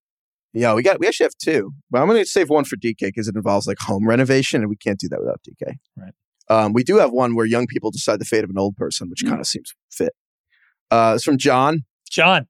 Yeah, 0.54 0.74
we 0.74 0.82
got. 0.84 1.00
We 1.00 1.08
actually 1.08 1.26
have 1.26 1.38
two, 1.42 1.72
but 1.92 2.02
I'm 2.02 2.08
going 2.08 2.20
to 2.20 2.26
save 2.26 2.50
one 2.50 2.66
for 2.66 2.76
DK 2.76 2.96
because 3.00 3.28
it 3.28 3.36
involves 3.36 3.68
like 3.68 3.78
home 3.80 4.08
renovation, 4.08 4.62
and 4.62 4.70
we 4.70 4.76
can't 4.76 5.00
do 5.00 5.08
that 5.10 5.20
without 5.20 5.42
DK. 5.48 5.76
Right. 5.96 6.14
Um, 6.50 6.74
we 6.74 6.84
do 6.84 6.98
have 6.98 7.12
one 7.12 7.36
where 7.36 7.46
young 7.46 7.68
people 7.68 7.92
decide 7.92 8.20
the 8.20 8.26
fate 8.26 8.44
of 8.44 8.50
an 8.50 8.58
old 8.58 8.76
person, 8.76 9.10
which 9.10 9.24
kind 9.24 9.40
of 9.40 9.46
seems 9.46 9.74
fit. 9.92 10.14
Uh, 10.90 11.14
it's 11.16 11.24
from 11.24 11.38
John. 11.38 11.86
John. 12.10 12.48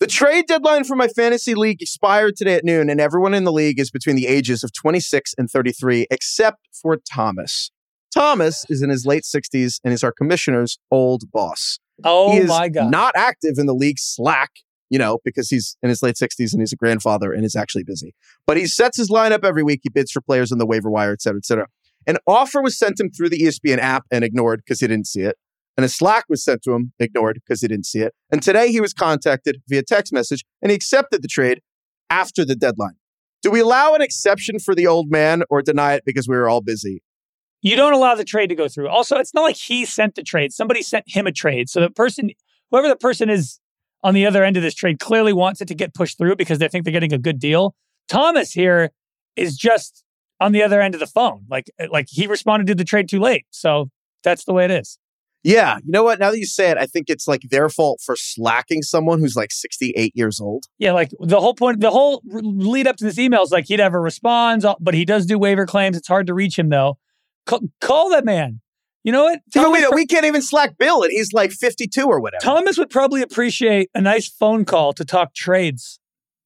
The 0.00 0.06
trade 0.06 0.46
deadline 0.46 0.84
for 0.84 0.94
my 0.94 1.08
fantasy 1.08 1.54
league 1.54 1.80
expired 1.80 2.36
today 2.36 2.54
at 2.54 2.64
noon, 2.64 2.90
and 2.90 3.00
everyone 3.00 3.32
in 3.32 3.44
the 3.44 3.52
league 3.52 3.80
is 3.80 3.90
between 3.90 4.16
the 4.16 4.26
ages 4.26 4.62
of 4.62 4.72
26 4.74 5.34
and 5.38 5.48
33, 5.48 6.06
except 6.10 6.58
for 6.82 6.98
Thomas. 6.98 7.70
Thomas 8.12 8.66
is 8.68 8.82
in 8.82 8.90
his 8.90 9.06
late 9.06 9.22
60s 9.22 9.80
and 9.84 9.94
is 9.94 10.02
our 10.04 10.12
commissioner's 10.12 10.78
old 10.90 11.30
boss. 11.32 11.78
Oh 12.04 12.44
my 12.46 12.68
God. 12.68 12.90
not 12.90 13.14
active 13.16 13.54
in 13.56 13.66
the 13.66 13.74
league 13.74 13.98
Slack, 13.98 14.50
you 14.90 14.98
know, 14.98 15.18
because 15.24 15.48
he's 15.48 15.76
in 15.82 15.88
his 15.88 16.02
late 16.02 16.16
60s 16.16 16.52
and 16.52 16.60
he's 16.60 16.72
a 16.72 16.76
grandfather 16.76 17.32
and 17.32 17.44
is 17.44 17.56
actually 17.56 17.84
busy. 17.84 18.14
But 18.46 18.56
he 18.56 18.66
sets 18.66 18.96
his 18.96 19.10
lineup 19.10 19.44
every 19.44 19.62
week. 19.62 19.80
He 19.82 19.88
bids 19.88 20.12
for 20.12 20.20
players 20.20 20.52
on 20.52 20.58
the 20.58 20.66
waiver 20.66 20.90
wire, 20.90 21.12
et 21.12 21.22
cetera, 21.22 21.38
et 21.38 21.44
cetera. 21.44 21.66
An 22.06 22.18
offer 22.26 22.62
was 22.62 22.78
sent 22.78 23.00
him 23.00 23.10
through 23.10 23.30
the 23.30 23.40
ESPN 23.40 23.78
app 23.78 24.04
and 24.10 24.24
ignored 24.24 24.62
because 24.64 24.80
he 24.80 24.86
didn't 24.86 25.08
see 25.08 25.22
it. 25.22 25.36
And 25.76 25.84
a 25.84 25.88
Slack 25.88 26.24
was 26.28 26.42
sent 26.42 26.62
to 26.62 26.72
him, 26.72 26.92
ignored 26.98 27.40
because 27.44 27.60
he 27.60 27.68
didn't 27.68 27.86
see 27.86 28.00
it. 28.00 28.14
And 28.30 28.42
today 28.42 28.70
he 28.70 28.80
was 28.80 28.94
contacted 28.94 29.60
via 29.68 29.82
text 29.82 30.12
message 30.12 30.44
and 30.62 30.70
he 30.70 30.76
accepted 30.76 31.22
the 31.22 31.28
trade 31.28 31.60
after 32.08 32.44
the 32.44 32.54
deadline. 32.54 32.94
Do 33.42 33.50
we 33.50 33.60
allow 33.60 33.94
an 33.94 34.00
exception 34.00 34.58
for 34.58 34.74
the 34.74 34.86
old 34.86 35.10
man 35.10 35.42
or 35.50 35.60
deny 35.60 35.94
it 35.94 36.04
because 36.06 36.26
we 36.26 36.36
were 36.36 36.48
all 36.48 36.62
busy? 36.62 37.02
you 37.66 37.74
don't 37.74 37.92
allow 37.92 38.14
the 38.14 38.24
trade 38.24 38.48
to 38.48 38.54
go 38.54 38.68
through. 38.68 38.88
Also, 38.88 39.16
it's 39.16 39.34
not 39.34 39.42
like 39.42 39.56
he 39.56 39.84
sent 39.84 40.14
the 40.14 40.22
trade. 40.22 40.52
Somebody 40.52 40.82
sent 40.82 41.04
him 41.08 41.26
a 41.26 41.32
trade. 41.32 41.68
So 41.68 41.80
the 41.80 41.90
person, 41.90 42.30
whoever 42.70 42.88
the 42.88 42.94
person 42.94 43.28
is 43.28 43.58
on 44.06 44.14
the 44.14 44.24
other 44.24 44.44
end 44.44 44.56
of 44.56 44.62
this 44.62 44.72
trade, 44.72 45.00
clearly 45.00 45.32
wants 45.32 45.60
it 45.60 45.66
to 45.66 45.74
get 45.74 45.92
pushed 45.92 46.16
through 46.16 46.36
because 46.36 46.60
they 46.60 46.68
think 46.68 46.84
they're 46.84 46.92
getting 46.92 47.12
a 47.12 47.18
good 47.18 47.40
deal. 47.40 47.74
Thomas 48.08 48.52
here 48.52 48.92
is 49.34 49.56
just 49.56 50.04
on 50.38 50.52
the 50.52 50.62
other 50.62 50.80
end 50.80 50.94
of 50.94 51.00
the 51.00 51.08
phone. 51.08 51.44
Like, 51.50 51.66
like 51.90 52.06
he 52.08 52.28
responded 52.28 52.68
to 52.68 52.76
the 52.76 52.84
trade 52.84 53.08
too 53.08 53.18
late. 53.18 53.46
So 53.50 53.90
that's 54.22 54.44
the 54.44 54.52
way 54.52 54.64
it 54.64 54.70
is. 54.70 55.00
Yeah. 55.42 55.78
You 55.78 55.90
know 55.90 56.04
what? 56.04 56.20
Now 56.20 56.30
that 56.30 56.38
you 56.38 56.46
say 56.46 56.70
it, 56.70 56.78
I 56.78 56.86
think 56.86 57.10
it's 57.10 57.26
like 57.26 57.42
their 57.50 57.68
fault 57.68 58.00
for 58.00 58.14
slacking 58.14 58.82
someone 58.82 59.18
who's 59.18 59.34
like 59.34 59.50
68 59.50 60.12
years 60.14 60.40
old. 60.40 60.66
Yeah, 60.78 60.92
like 60.92 61.10
the 61.18 61.40
whole 61.40 61.54
point, 61.54 61.80
the 61.80 61.90
whole 61.90 62.22
lead 62.24 62.86
up 62.86 62.94
to 62.98 63.04
this 63.04 63.18
email 63.18 63.42
is 63.42 63.50
like 63.50 63.66
he 63.66 63.74
never 63.74 64.00
responds, 64.00 64.64
uh, 64.64 64.74
but 64.78 64.94
he 64.94 65.04
does 65.04 65.26
do 65.26 65.36
waiver 65.36 65.66
claims. 65.66 65.96
It's 65.96 66.08
hard 66.08 66.28
to 66.28 66.34
reach 66.34 66.56
him 66.56 66.68
though. 66.68 66.98
Call, 67.44 67.60
call 67.80 68.10
that 68.10 68.24
man. 68.24 68.60
You 69.06 69.12
know 69.12 69.22
what? 69.22 69.38
Even 69.54 69.66
Thomas 69.66 69.84
we, 69.92 69.94
we 69.94 70.06
can't 70.06 70.26
even 70.26 70.42
slack 70.42 70.76
Bill, 70.78 71.04
and 71.04 71.12
he's 71.12 71.32
like 71.32 71.52
52 71.52 72.06
or 72.06 72.20
whatever. 72.20 72.40
Thomas 72.42 72.76
would 72.76 72.90
probably 72.90 73.22
appreciate 73.22 73.88
a 73.94 74.00
nice 74.00 74.28
phone 74.28 74.64
call 74.64 74.92
to 74.94 75.04
talk 75.04 75.32
trades 75.32 76.00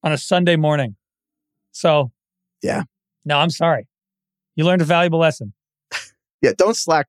on 0.04 0.12
a 0.12 0.18
Sunday 0.18 0.56
morning. 0.56 0.96
So, 1.72 2.12
Yeah. 2.60 2.82
No, 3.24 3.38
I'm 3.38 3.48
sorry. 3.48 3.88
You 4.56 4.66
learned 4.66 4.82
a 4.82 4.84
valuable 4.84 5.18
lesson. 5.18 5.54
Yeah, 6.42 6.52
don't 6.56 6.76
slack. 6.76 7.06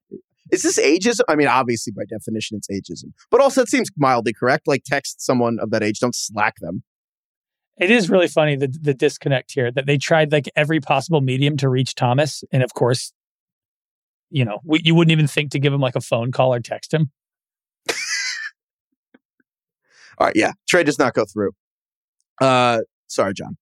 Is 0.52 0.64
this 0.64 0.80
ageism? 0.80 1.22
I 1.28 1.36
mean, 1.36 1.48
obviously, 1.48 1.92
by 1.92 2.04
definition, 2.06 2.58
it's 2.58 2.68
ageism. 2.70 3.12
But 3.30 3.42
also, 3.42 3.62
it 3.62 3.70
seems 3.70 3.90
mildly 3.98 4.32
correct. 4.32 4.68
Like, 4.68 4.84
text 4.86 5.22
someone 5.22 5.58
of 5.60 5.72
that 5.72 5.84
age, 5.84 6.00
don't 6.00 6.16
slack 6.16 6.56
them. 6.62 6.84
It 7.78 7.92
is 7.92 8.10
really 8.10 8.28
funny 8.30 8.56
the 8.56 8.68
the 8.68 8.94
disconnect 8.94 9.52
here 9.54 9.70
that 9.72 9.86
they 9.86 9.98
tried 9.98 10.32
like 10.32 10.50
every 10.56 10.80
possible 10.80 11.20
medium 11.20 11.58
to 11.58 11.68
reach 11.68 11.96
Thomas, 11.96 12.44
and 12.54 12.64
of 12.64 12.74
course, 12.74 13.12
you 14.32 14.44
know, 14.46 14.60
we, 14.64 14.82
you 14.84 14.96
wouldn't 14.96 15.12
even 15.12 15.28
think 15.28 15.52
to 15.52 15.60
give 15.60 15.72
him 15.74 15.82
like 15.82 15.96
a 15.96 16.02
phone 16.02 16.32
call 16.32 16.54
or 16.54 16.60
text 16.60 16.94
him. 16.94 17.12
All 20.18 20.28
right, 20.28 20.36
yeah. 20.36 20.52
Trade 20.68 20.86
does 20.86 21.00
not 21.00 21.14
go 21.14 21.26
through. 21.26 21.52
Uh, 22.40 22.80
sorry, 23.08 23.34
John. 23.34 23.58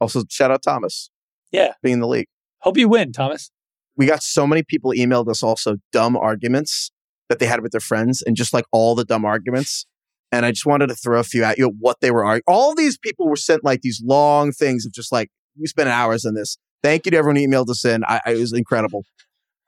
Also, 0.00 0.22
shout 0.30 0.50
out 0.50 0.62
Thomas 0.62 1.10
Yeah. 1.52 1.72
being 1.82 1.94
in 1.94 2.00
the 2.00 2.06
league. 2.08 2.28
Hope 2.60 2.76
you 2.76 2.88
win, 2.88 3.12
Thomas. 3.12 3.50
we 3.96 4.06
got 4.06 4.22
so 4.22 4.46
many 4.46 4.62
people 4.62 4.92
emailed 4.92 5.28
us 5.28 5.42
also 5.42 5.76
dumb 5.92 6.16
arguments 6.16 6.92
that 7.28 7.40
they 7.40 7.46
had 7.46 7.62
with 7.62 7.72
their 7.72 7.80
friends 7.80 8.22
and 8.22 8.36
just 8.36 8.54
like 8.54 8.64
all 8.70 8.94
the 8.94 9.04
dumb 9.04 9.24
arguments. 9.24 9.86
And 10.30 10.46
I 10.46 10.52
just 10.52 10.64
wanted 10.66 10.86
to 10.88 10.94
throw 10.94 11.18
a 11.18 11.24
few 11.24 11.42
at 11.42 11.58
you 11.58 11.72
what 11.80 11.96
they 12.00 12.12
were 12.12 12.24
arguing. 12.24 12.42
All 12.46 12.74
these 12.76 12.96
people 12.96 13.28
were 13.28 13.34
sent 13.36 13.64
like 13.64 13.80
these 13.82 14.00
long 14.04 14.52
things 14.52 14.86
of 14.86 14.92
just 14.92 15.10
like, 15.10 15.30
we 15.58 15.66
spent 15.66 15.88
hours 15.88 16.24
on 16.24 16.34
this. 16.34 16.58
Thank 16.82 17.06
you 17.06 17.10
to 17.10 17.16
everyone 17.16 17.36
who 17.36 17.48
emailed 17.48 17.68
us 17.70 17.84
in. 17.84 18.04
I, 18.04 18.20
I 18.24 18.32
it 18.34 18.38
was 18.38 18.52
incredible. 18.52 19.04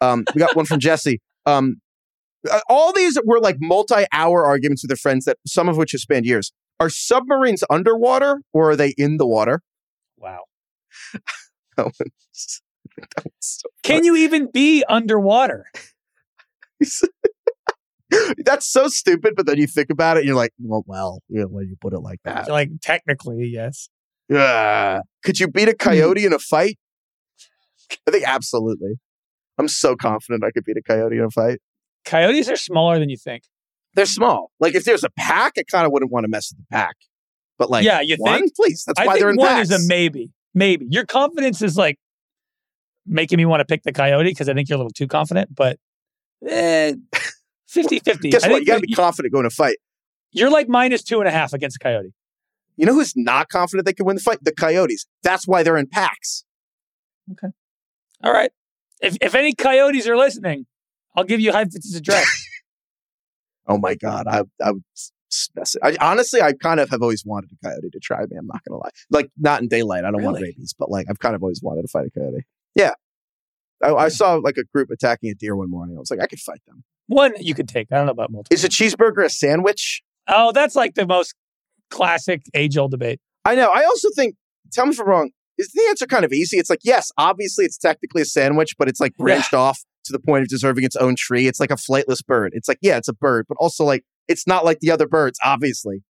Um, 0.01 0.25
we 0.35 0.39
got 0.39 0.57
one 0.57 0.65
from 0.67 0.81
Jesse. 0.81 1.21
Um, 1.47 1.77
uh, 2.51 2.61
all 2.69 2.93
these 2.93 3.19
were 3.25 3.41
like 3.41 3.57
multi-hour 3.61 4.45
arguments 4.47 4.83
with 4.83 4.89
their 4.89 4.97
friends 4.97 5.25
that 5.27 5.37
some 5.47 5.69
of 5.69 5.77
which 5.77 5.93
have 5.93 6.01
spanned 6.01 6.25
years. 6.27 6.53
Are 6.79 6.89
submarines 6.89 7.63
underwater 7.69 8.41
or 8.55 8.71
are 8.71 8.77
they 8.77 8.95
in 8.97 9.19
the 9.19 9.27
water? 9.27 9.61
Wow. 10.17 10.41
That 11.77 11.87
was- 11.87 12.63
that 13.15 13.25
was 13.25 13.33
so 13.41 13.69
Can 13.83 14.05
you 14.05 14.17
even 14.17 14.51
be 14.53 14.85
underwater? 14.89 15.65
That's 18.45 18.67
so 18.67 18.89
stupid, 18.89 19.35
but 19.37 19.47
then 19.47 19.59
you 19.59 19.67
think 19.69 19.89
about 19.91 20.17
it, 20.17 20.21
and 20.21 20.27
you're 20.27 20.37
like, 20.37 20.53
well, 20.59 20.83
well, 20.87 21.21
yeah, 21.29 21.45
when 21.45 21.69
you 21.69 21.77
put 21.81 21.93
it 21.93 22.01
like 22.01 22.19
that. 22.25 22.49
Like 22.49 22.71
technically, 22.83 23.47
yes. 23.47 23.89
Yeah. 24.29 25.01
Could 25.25 25.39
you 25.39 25.47
beat 25.49 25.69
a 25.69 25.75
coyote 25.79 26.25
in 26.27 26.33
a 26.33 26.39
fight? 26.39 26.79
I 28.07 28.11
think 28.11 28.25
absolutely. 28.27 28.95
I'm 29.61 29.69
so 29.69 29.95
confident 29.95 30.43
I 30.45 30.51
could 30.51 30.65
beat 30.65 30.77
a 30.77 30.83
coyote 30.83 31.17
in 31.19 31.25
a 31.25 31.31
fight. 31.31 31.59
Coyotes 32.05 32.49
are 32.49 32.57
smaller 32.57 32.99
than 32.99 33.09
you 33.11 33.17
think. 33.17 33.45
They're 33.95 34.07
small. 34.07 34.51
Like 34.59 34.75
if 34.75 34.85
there's 34.85 35.05
a 35.05 35.11
pack, 35.11 35.53
I 35.59 35.63
kind 35.71 35.87
of 35.87 35.93
wouldn't 35.93 36.11
want 36.11 36.25
to 36.25 36.29
mess 36.29 36.51
with 36.51 36.59
the 36.59 36.67
pack. 36.71 36.97
But 37.59 37.71
like, 37.71 37.85
Yeah, 37.85 38.01
you 38.01 38.17
one, 38.19 38.41
think? 38.41 38.55
please. 38.57 38.85
That's 38.87 38.99
I 38.99 39.07
why 39.07 39.19
they're 39.19 39.31
in 39.31 39.37
one 39.37 39.49
packs. 39.49 39.71
is 39.71 39.85
a 39.85 39.89
maybe. 39.89 40.31
Maybe 40.55 40.87
your 40.89 41.05
confidence 41.05 41.61
is 41.63 41.77
like 41.77 41.99
making 43.07 43.37
me 43.37 43.45
want 43.45 43.61
to 43.61 43.65
pick 43.65 43.83
the 43.83 43.93
coyote 43.93 44.31
because 44.31 44.49
I 44.49 44.55
think 44.55 44.69
you're 44.69 44.77
a 44.77 44.79
little 44.79 44.91
too 44.93 45.07
confident. 45.07 45.55
But 45.55 45.79
eh, 46.49 46.95
50-50. 47.71 48.31
Guess 48.31 48.45
I 48.45 48.49
what? 48.49 48.57
think 48.57 48.61
You 48.61 48.67
got 48.67 48.75
to 48.77 48.87
be 48.87 48.95
confident 48.95 49.33
going 49.33 49.45
to 49.45 49.51
fight. 49.51 49.77
You're 50.33 50.51
like 50.51 50.69
minus 50.69 51.03
two 51.03 51.19
and 51.21 51.29
a 51.29 51.33
half 51.33 51.53
against 51.53 51.77
a 51.77 51.81
coyote. 51.81 52.13
You 52.77 52.87
know 52.87 52.95
who's 52.95 53.13
not 53.17 53.49
confident 53.49 53.85
they 53.85 53.93
can 53.93 54.07
win 54.07 54.17
the 54.17 54.23
fight? 54.23 54.39
The 54.43 54.53
coyotes. 54.53 55.07
That's 55.23 55.47
why 55.47 55.63
they're 55.63 55.77
in 55.77 55.87
packs. 55.89 56.45
Okay. 57.33 57.49
All 58.25 58.33
right. 58.33 58.51
If 59.01 59.17
if 59.21 59.35
any 59.35 59.55
coyotes 59.55 60.07
are 60.07 60.17
listening, 60.17 60.67
I'll 61.17 61.25
give 61.25 61.41
you 61.41 61.53
Heifetz's 61.53 61.95
address. 61.97 62.27
Oh 63.67 63.79
my 63.79 63.95
god, 63.95 64.27
I 64.27 64.43
I 64.65 64.73
would 64.73 64.83
s- 64.97 65.13
s- 65.31 65.49
mess 65.55 65.75
it. 65.77 65.83
I, 65.85 65.97
honestly, 66.01 66.43
I 66.43 66.55
kind 66.55 66.81
of 66.81 66.89
have 66.91 67.03
always 67.03 67.25
wanted 67.25 67.51
a 67.53 67.65
coyote 67.69 67.91
to 67.91 68.01
try 68.01 68.21
me. 68.23 68.37
I'm 68.37 68.47
not 68.47 68.63
gonna 68.67 68.81
lie. 68.81 68.89
Like 69.11 69.31
not 69.39 69.63
in 69.63 69.69
daylight. 69.69 70.05
I 70.05 70.11
don't 70.11 70.23
want 70.23 70.37
Really? 70.39 70.49
rabies, 70.49 70.75
but 70.77 70.91
like 70.91 71.07
I've 71.09 71.21
kind 71.21 71.37
of 71.37 71.43
always 71.43 71.63
wanted 71.63 71.83
to 71.83 71.89
fight 71.89 72.07
a 72.07 72.11
coyote. 72.11 72.43
Yeah, 72.75 72.95
I, 73.83 73.93
I 73.95 74.09
saw 74.09 74.35
like 74.37 74.57
a 74.57 74.65
group 74.75 74.91
attacking 74.91 75.31
a 75.31 75.35
deer 75.35 75.55
one 75.55 75.71
morning. 75.71 75.97
I 75.97 76.01
was 76.01 76.11
like, 76.11 76.21
I 76.21 76.27
could 76.27 76.41
fight 76.41 76.63
them. 76.67 76.83
One 77.07 77.35
you 77.39 77.55
could 77.55 77.69
take. 77.69 77.93
I 77.93 77.97
don't 77.97 78.07
know 78.07 78.13
about 78.13 78.33
multiple. 78.33 78.53
Is 78.55 78.65
a 78.65 78.69
cheeseburger 78.69 79.25
a 79.25 79.31
sandwich? 79.31 80.03
Oh, 80.27 80.51
that's 80.53 80.75
like 80.75 80.95
the 80.95 81.07
most 81.07 81.35
classic 81.91 82.43
age 82.55 82.77
old 82.77 82.91
debate. 82.91 83.21
I 83.45 83.55
know. 83.55 83.71
I 83.71 83.85
also 83.85 84.09
think. 84.17 84.35
Tell 84.73 84.87
me 84.87 84.93
if 84.93 85.01
I'm 85.01 85.07
wrong. 85.07 85.31
Is 85.61 85.73
the 85.73 85.87
answer 85.91 86.07
kind 86.07 86.25
of 86.25 86.33
easy? 86.33 86.57
It's 86.57 86.71
like 86.71 86.81
yes, 86.83 87.13
obviously 87.19 87.67
it's 87.67 87.77
technically 87.77 88.23
a 88.23 88.25
sandwich, 88.25 88.75
but 88.79 88.89
it's 88.89 88.99
like 89.01 89.15
branched 89.17 89.53
off 89.53 89.81
to 90.05 90.13
the 90.13 90.19
point 90.19 90.43
of 90.43 90.49
deserving 90.49 90.85
its 90.85 90.97
own 90.97 91.17
tree. 91.17 91.47
It's 91.47 91.61
like 91.61 91.71
a 91.71 91.75
flightless 91.75 92.25
bird. 92.25 92.53
It's 92.55 92.67
like 92.67 92.79
yeah, 92.81 92.97
it's 92.97 93.09
a 93.09 93.13
bird, 93.13 93.45
but 93.47 93.59
also 93.61 93.85
like 93.85 94.05
it's 94.27 94.47
not 94.47 94.65
like 94.65 94.81
the 94.81 94.91
other 94.91 95.07
birds. 95.07 95.39
Obviously, 95.45 96.03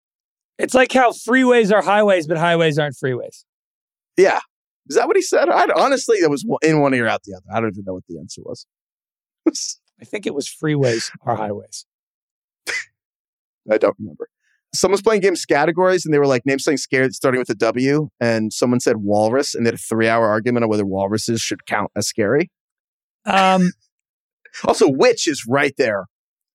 It's 0.58 0.74
like 0.74 0.92
how 0.92 1.10
freeways 1.10 1.72
are 1.72 1.82
highways, 1.82 2.28
but 2.28 2.36
highways 2.38 2.78
aren't 2.78 2.94
freeways. 2.94 3.44
Yeah. 4.16 4.40
Is 4.88 4.96
that 4.96 5.06
what 5.06 5.16
he 5.16 5.22
said? 5.22 5.48
I 5.48 5.66
honestly, 5.76 6.18
it 6.18 6.30
was 6.30 6.44
in 6.62 6.80
one 6.80 6.94
ear 6.94 7.06
out 7.06 7.22
the 7.24 7.34
other. 7.34 7.46
I 7.52 7.60
don't 7.60 7.70
even 7.70 7.84
know 7.86 7.94
what 7.94 8.04
the 8.08 8.18
answer 8.18 8.42
was. 8.44 8.66
I 10.00 10.04
think 10.04 10.26
it 10.26 10.34
was 10.34 10.48
freeways 10.48 11.10
are 11.26 11.36
highways. 11.36 11.86
I 13.70 13.78
don't 13.78 13.96
remember. 13.98 14.28
Someone's 14.72 15.02
playing 15.02 15.20
games 15.20 15.44
categories 15.44 16.04
and 16.04 16.14
they 16.14 16.18
were 16.18 16.26
like, 16.26 16.46
name 16.46 16.58
something 16.58 16.76
scared 16.78 17.14
starting 17.14 17.40
with 17.40 17.50
a 17.50 17.54
W. 17.56 18.08
And 18.20 18.52
someone 18.52 18.78
said 18.80 18.98
walrus 18.98 19.54
and 19.54 19.66
they 19.66 19.68
had 19.68 19.74
a 19.74 19.78
three 19.78 20.08
hour 20.08 20.28
argument 20.28 20.62
on 20.64 20.70
whether 20.70 20.86
walruses 20.86 21.40
should 21.40 21.66
count 21.66 21.90
as 21.96 22.06
scary. 22.06 22.50
Um, 23.24 23.72
Also, 24.64 24.88
witch 24.88 25.28
is 25.28 25.44
right 25.48 25.74
there. 25.78 26.06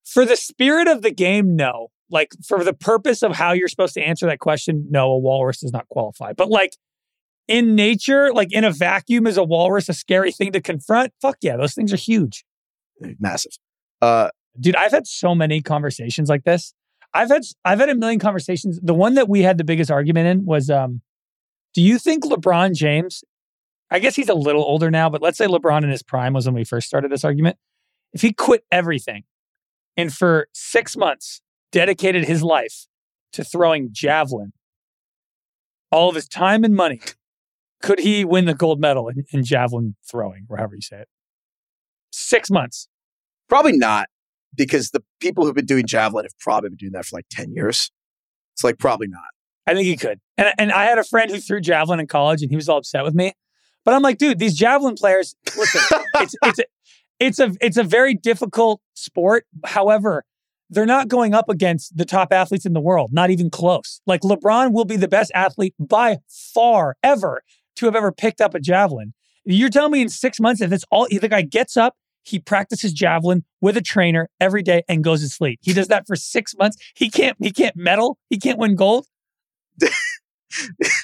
for 0.05 0.25
the 0.25 0.35
spirit 0.35 0.87
of 0.87 1.01
the 1.01 1.11
game, 1.11 1.55
no. 1.55 1.87
Like 2.09 2.33
for 2.45 2.63
the 2.63 2.73
purpose 2.73 3.23
of 3.23 3.35
how 3.35 3.53
you're 3.53 3.67
supposed 3.69 3.93
to 3.95 4.01
answer 4.01 4.25
that 4.27 4.39
question, 4.39 4.87
no, 4.89 5.11
a 5.11 5.17
walrus 5.17 5.61
does 5.61 5.71
not 5.71 5.87
qualify. 5.89 6.33
But 6.33 6.49
like 6.49 6.71
in 7.47 7.73
nature, 7.75 8.33
like 8.33 8.51
in 8.51 8.63
a 8.63 8.71
vacuum, 8.71 9.25
is 9.27 9.37
a 9.37 9.43
walrus 9.43 9.87
a 9.89 9.93
scary 9.93 10.31
thing 10.31 10.51
to 10.51 10.61
confront? 10.61 11.13
Fuck 11.21 11.37
yeah, 11.41 11.55
those 11.57 11.73
things 11.73 11.91
are 11.93 11.97
huge. 11.97 12.43
Massive. 13.19 13.53
Uh, 14.01 14.29
Dude, 14.59 14.75
I've 14.75 14.91
had 14.91 15.07
so 15.07 15.33
many 15.33 15.61
conversations 15.61 16.29
like 16.29 16.43
this. 16.43 16.73
I've 17.15 17.29
had 17.29 17.43
I've 17.63 17.79
had 17.79 17.89
a 17.89 17.95
million 17.95 18.19
conversations. 18.19 18.79
The 18.83 18.93
one 18.93 19.15
that 19.15 19.29
we 19.29 19.41
had 19.41 19.57
the 19.57 19.63
biggest 19.63 19.89
argument 19.89 20.27
in 20.27 20.45
was 20.45 20.69
um, 20.69 21.01
do 21.73 21.81
you 21.81 21.97
think 21.97 22.25
LeBron 22.25 22.75
James, 22.75 23.23
I 23.89 23.99
guess 23.99 24.15
he's 24.15 24.27
a 24.27 24.33
little 24.33 24.63
older 24.63 24.91
now, 24.91 25.09
but 25.09 25.21
let's 25.21 25.37
say 25.37 25.47
LeBron 25.47 25.83
in 25.83 25.89
his 25.89 26.03
prime 26.03 26.33
was 26.33 26.45
when 26.45 26.55
we 26.55 26.65
first 26.65 26.87
started 26.87 27.09
this 27.09 27.23
argument. 27.23 27.57
If 28.11 28.21
he 28.21 28.33
quit 28.33 28.65
everything 28.69 29.23
and 29.95 30.13
for 30.13 30.49
six 30.53 30.97
months 30.97 31.41
dedicated 31.71 32.25
his 32.25 32.43
life 32.43 32.85
to 33.31 33.45
throwing 33.45 33.89
javelin, 33.93 34.51
all 35.91 36.09
of 36.09 36.15
his 36.15 36.27
time 36.27 36.65
and 36.65 36.75
money, 36.75 36.99
could 37.81 37.99
he 37.99 38.25
win 38.25 38.43
the 38.45 38.53
gold 38.53 38.81
medal 38.81 39.07
in, 39.07 39.23
in 39.31 39.45
javelin 39.45 39.95
throwing, 40.09 40.47
or 40.49 40.57
however 40.57 40.75
you 40.75 40.81
say 40.81 40.97
it? 40.97 41.09
Six 42.11 42.51
months. 42.51 42.89
probably 43.47 43.77
not 43.77 44.09
because 44.55 44.91
the 44.91 45.03
people 45.19 45.45
who've 45.45 45.55
been 45.55 45.65
doing 45.65 45.85
javelin 45.85 46.25
have 46.25 46.37
probably 46.39 46.69
been 46.69 46.77
doing 46.77 46.91
that 46.93 47.05
for 47.05 47.17
like 47.17 47.25
10 47.29 47.51
years. 47.51 47.91
It's 48.53 48.63
like 48.63 48.79
probably 48.79 49.07
not. 49.07 49.23
I 49.67 49.73
think 49.73 49.85
he 49.85 49.97
could. 49.97 50.19
And 50.37 50.53
and 50.57 50.71
I 50.71 50.85
had 50.85 50.97
a 50.97 51.03
friend 51.03 51.31
who 51.31 51.39
threw 51.39 51.59
javelin 51.59 51.99
in 51.99 52.07
college, 52.07 52.41
and 52.41 52.49
he 52.51 52.55
was 52.55 52.69
all 52.69 52.77
upset 52.77 53.03
with 53.03 53.15
me. 53.15 53.33
But 53.83 53.93
I'm 53.93 54.01
like, 54.01 54.17
dude, 54.17 54.39
these 54.39 54.55
javelin 54.55 54.95
players. 54.95 55.35
Listen, 55.57 55.81
it's 56.15 56.35
it's 56.43 56.59
a, 56.59 56.63
it's 57.19 57.39
a 57.39 57.51
it's 57.61 57.77
a 57.77 57.83
very 57.83 58.13
difficult 58.13 58.81
sport. 58.93 59.45
However, 59.65 60.23
they're 60.69 60.85
not 60.85 61.07
going 61.07 61.33
up 61.33 61.49
against 61.49 61.97
the 61.97 62.05
top 62.05 62.31
athletes 62.31 62.65
in 62.65 62.73
the 62.73 62.81
world, 62.81 63.11
not 63.13 63.29
even 63.29 63.49
close. 63.49 64.01
Like 64.05 64.21
LeBron 64.21 64.71
will 64.71 64.85
be 64.85 64.97
the 64.97 65.07
best 65.07 65.31
athlete 65.33 65.75
by 65.79 66.17
far 66.27 66.95
ever 67.03 67.41
to 67.77 67.85
have 67.85 67.95
ever 67.95 68.11
picked 68.11 68.41
up 68.41 68.55
a 68.55 68.59
javelin. 68.59 69.13
You're 69.45 69.69
telling 69.69 69.91
me 69.91 70.01
in 70.01 70.09
six 70.09 70.39
months, 70.39 70.61
if 70.61 70.71
it's 70.71 70.85
all 70.89 71.07
the 71.07 71.27
guy 71.27 71.43
gets 71.43 71.77
up, 71.77 71.95
he 72.25 72.39
practices 72.39 72.91
javelin 72.91 73.43
with 73.61 73.77
a 73.77 73.81
trainer 73.81 74.29
every 74.39 74.63
day 74.63 74.83
and 74.89 75.03
goes 75.03 75.21
to 75.21 75.29
sleep. 75.29 75.59
He 75.61 75.73
does 75.73 75.87
that 75.87 76.07
for 76.07 76.15
six 76.15 76.55
months. 76.57 76.77
He 76.95 77.09
can't 77.09 77.37
he 77.39 77.51
can't 77.51 77.75
medal. 77.75 78.17
He 78.29 78.37
can't 78.37 78.57
win 78.57 78.75
gold. 78.75 79.07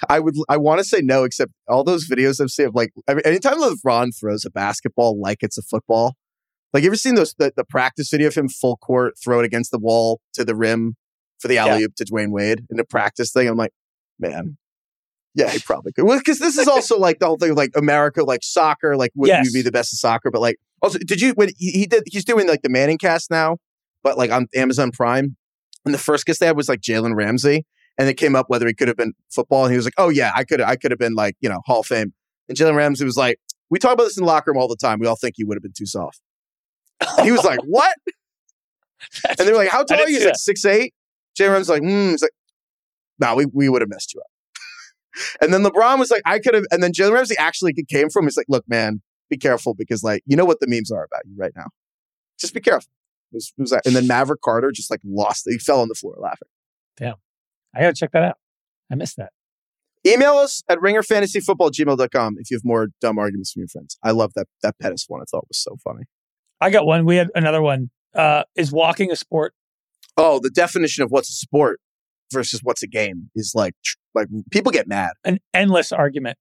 I 0.09 0.19
would, 0.19 0.35
I 0.49 0.57
want 0.57 0.79
to 0.79 0.83
say 0.83 1.01
no, 1.01 1.23
except 1.23 1.51
all 1.67 1.83
those 1.83 2.07
videos 2.07 2.39
I've 2.41 2.51
seen 2.51 2.67
of 2.67 2.75
like, 2.75 2.91
I 3.07 3.15
mean, 3.15 3.23
anytime 3.25 3.59
LeBron 3.59 4.17
throws 4.17 4.45
a 4.45 4.49
basketball 4.49 5.19
like 5.19 5.39
it's 5.41 5.57
a 5.57 5.61
football, 5.61 6.15
like 6.73 6.83
you 6.83 6.89
ever 6.89 6.95
seen 6.95 7.15
those, 7.15 7.33
the, 7.37 7.51
the 7.55 7.65
practice 7.65 8.09
video 8.09 8.27
of 8.27 8.35
him 8.35 8.47
full 8.47 8.77
court, 8.77 9.15
throw 9.21 9.39
it 9.39 9.45
against 9.45 9.71
the 9.71 9.79
wall 9.79 10.21
to 10.33 10.45
the 10.45 10.55
rim 10.55 10.95
for 11.39 11.47
the 11.47 11.57
alley 11.57 11.83
oop 11.83 11.95
to 11.95 12.05
Dwyane 12.05 12.31
Wade 12.31 12.65
in 12.69 12.77
the 12.77 12.85
practice 12.85 13.31
thing? 13.33 13.47
I'm 13.49 13.57
like, 13.57 13.73
man, 14.19 14.57
yeah, 15.33 15.49
he 15.49 15.59
probably 15.59 15.91
could. 15.91 16.05
Well, 16.05 16.17
because 16.17 16.39
this 16.39 16.57
is 16.57 16.67
also 16.67 16.97
like 16.97 17.19
the 17.19 17.25
whole 17.25 17.37
thing 17.37 17.51
of 17.51 17.57
like 17.57 17.71
America, 17.75 18.23
like 18.23 18.43
soccer, 18.43 18.95
like 18.95 19.11
would 19.15 19.27
Yes. 19.27 19.45
you 19.45 19.51
be 19.51 19.61
the 19.61 19.71
best 19.71 19.93
at 19.93 19.97
soccer? 19.97 20.31
But 20.31 20.41
like, 20.41 20.57
also, 20.81 20.99
did 20.99 21.21
you, 21.21 21.33
when 21.33 21.49
he, 21.57 21.71
he 21.71 21.87
did, 21.87 22.03
he's 22.07 22.25
doing 22.25 22.47
like 22.47 22.61
the 22.61 22.69
Manning 22.69 22.97
cast 22.97 23.29
now, 23.29 23.57
but 24.03 24.17
like 24.17 24.31
on 24.31 24.47
Amazon 24.55 24.91
Prime. 24.91 25.35
And 25.85 25.93
the 25.93 25.99
first 25.99 26.25
guest 26.25 26.39
they 26.39 26.45
had 26.45 26.55
was 26.55 26.69
like 26.69 26.81
Jalen 26.81 27.15
Ramsey. 27.15 27.65
And 27.97 28.07
it 28.07 28.15
came 28.15 28.35
up 28.35 28.49
whether 28.49 28.67
he 28.67 28.73
could 28.73 28.87
have 28.87 28.97
been 28.97 29.13
football. 29.29 29.65
And 29.65 29.71
he 29.71 29.77
was 29.77 29.85
like, 29.85 29.93
oh, 29.97 30.09
yeah, 30.09 30.31
I 30.35 30.43
could 30.43 30.61
I 30.61 30.75
could 30.75 30.91
have 30.91 30.99
been 30.99 31.13
like, 31.13 31.35
you 31.41 31.49
know, 31.49 31.59
Hall 31.65 31.81
of 31.81 31.85
Fame. 31.85 32.13
And 32.47 32.57
Jalen 32.57 32.75
Ramsey 32.75 33.05
was 33.05 33.17
like, 33.17 33.37
we 33.69 33.79
talk 33.79 33.93
about 33.93 34.03
this 34.03 34.17
in 34.17 34.23
the 34.23 34.27
locker 34.27 34.51
room 34.51 34.59
all 34.59 34.67
the 34.67 34.75
time. 34.75 34.99
We 34.99 35.07
all 35.07 35.15
think 35.15 35.35
you 35.37 35.47
would 35.47 35.55
have 35.55 35.63
been 35.63 35.73
too 35.75 35.85
soft. 35.85 36.21
And 37.17 37.25
he 37.25 37.31
was 37.31 37.43
like, 37.43 37.59
what? 37.65 37.95
And 39.27 39.47
they 39.47 39.51
were 39.51 39.57
like, 39.57 39.69
how 39.69 39.83
tall 39.83 39.99
are 39.99 40.09
you? 40.09 40.17
He's 40.17 40.25
like, 40.25 40.35
six 40.35 40.65
eight. 40.65 40.93
Jalen 41.39 41.53
Ramsey's 41.53 41.69
like, 41.69 41.81
hmm. 41.81 42.09
He's 42.11 42.21
like, 42.21 42.31
no, 43.19 43.35
we, 43.35 43.45
we 43.45 43.69
would 43.69 43.81
have 43.81 43.89
messed 43.89 44.13
you 44.13 44.21
up. 44.21 44.27
and 45.41 45.53
then 45.53 45.63
LeBron 45.63 45.99
was 45.99 46.11
like, 46.11 46.21
I 46.25 46.39
could 46.39 46.53
have. 46.53 46.65
And 46.71 46.81
then 46.81 46.91
Jalen 46.91 47.13
Ramsey 47.13 47.35
actually 47.37 47.73
came 47.89 48.09
from. 48.09 48.25
He's 48.25 48.37
like, 48.37 48.47
look, 48.49 48.65
man, 48.67 49.01
be 49.31 49.37
careful 49.37 49.73
because 49.73 50.03
like 50.03 50.21
you 50.27 50.35
know 50.35 50.45
what 50.45 50.59
the 50.59 50.67
memes 50.67 50.91
are 50.91 51.03
about 51.03 51.21
you 51.25 51.33
right 51.35 51.53
now. 51.55 51.67
Just 52.39 52.53
be 52.53 52.59
careful. 52.59 52.91
It 53.31 53.37
was, 53.37 53.53
it 53.57 53.61
was 53.61 53.71
and 53.71 53.95
then 53.95 54.05
Maverick 54.05 54.41
Carter 54.41 54.71
just 54.71 54.91
like 54.91 54.99
lost. 55.03 55.47
He 55.49 55.57
fell 55.57 55.81
on 55.81 55.87
the 55.87 55.95
floor 55.95 56.15
laughing. 56.19 56.49
Damn. 56.97 57.15
I 57.75 57.81
gotta 57.81 57.93
check 57.93 58.11
that 58.11 58.23
out. 58.23 58.37
I 58.91 58.95
missed 58.95 59.17
that. 59.17 59.31
Email 60.05 60.33
us 60.33 60.63
at 60.67 60.79
ringerfantasyfootball@gmail.com 60.79 62.35
if 62.39 62.51
you 62.51 62.57
have 62.57 62.65
more 62.65 62.89
dumb 62.99 63.17
arguments 63.17 63.53
from 63.53 63.61
your 63.61 63.69
friends. 63.69 63.97
I 64.03 64.11
love 64.11 64.33
that 64.35 64.47
that 64.63 64.77
Pettis 64.79 65.05
one. 65.07 65.21
I 65.21 65.25
thought 65.29 65.47
was 65.47 65.57
so 65.57 65.77
funny. 65.83 66.03
I 66.59 66.69
got 66.69 66.85
one. 66.85 67.05
We 67.05 67.15
had 67.15 67.29
another 67.33 67.61
one. 67.61 67.89
Uh, 68.13 68.43
is 68.55 68.71
walking 68.71 69.11
a 69.11 69.15
sport? 69.15 69.53
Oh, 70.17 70.39
the 70.39 70.49
definition 70.49 71.03
of 71.03 71.11
what's 71.11 71.29
a 71.29 71.33
sport 71.33 71.79
versus 72.31 72.61
what's 72.63 72.83
a 72.83 72.87
game 72.87 73.29
is 73.35 73.53
like 73.55 73.75
like 74.13 74.27
people 74.51 74.71
get 74.71 74.87
mad. 74.87 75.11
An 75.23 75.39
endless 75.53 75.91
argument, 75.91 76.37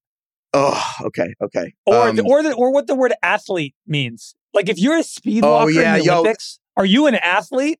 Oh, 0.52 0.92
okay, 1.02 1.32
okay. 1.42 1.74
or 1.86 2.08
Um, 2.08 2.16
the, 2.16 2.24
or 2.24 2.42
the, 2.42 2.52
or 2.54 2.72
what 2.72 2.86
the 2.86 2.94
word 2.94 3.12
athlete 3.22 3.74
means. 3.86 4.34
Like 4.52 4.68
if 4.68 4.78
you're 4.78 4.96
a 4.98 5.02
speed 5.04 5.44
Oh, 5.44 5.50
walker 5.52 5.70
yeah, 5.70 5.94
in 5.94 6.00
the 6.00 6.06
yo. 6.06 6.20
Olympics, 6.20 6.58
are 6.76 6.84
you 6.84 7.06
an 7.06 7.14
athlete? 7.16 7.78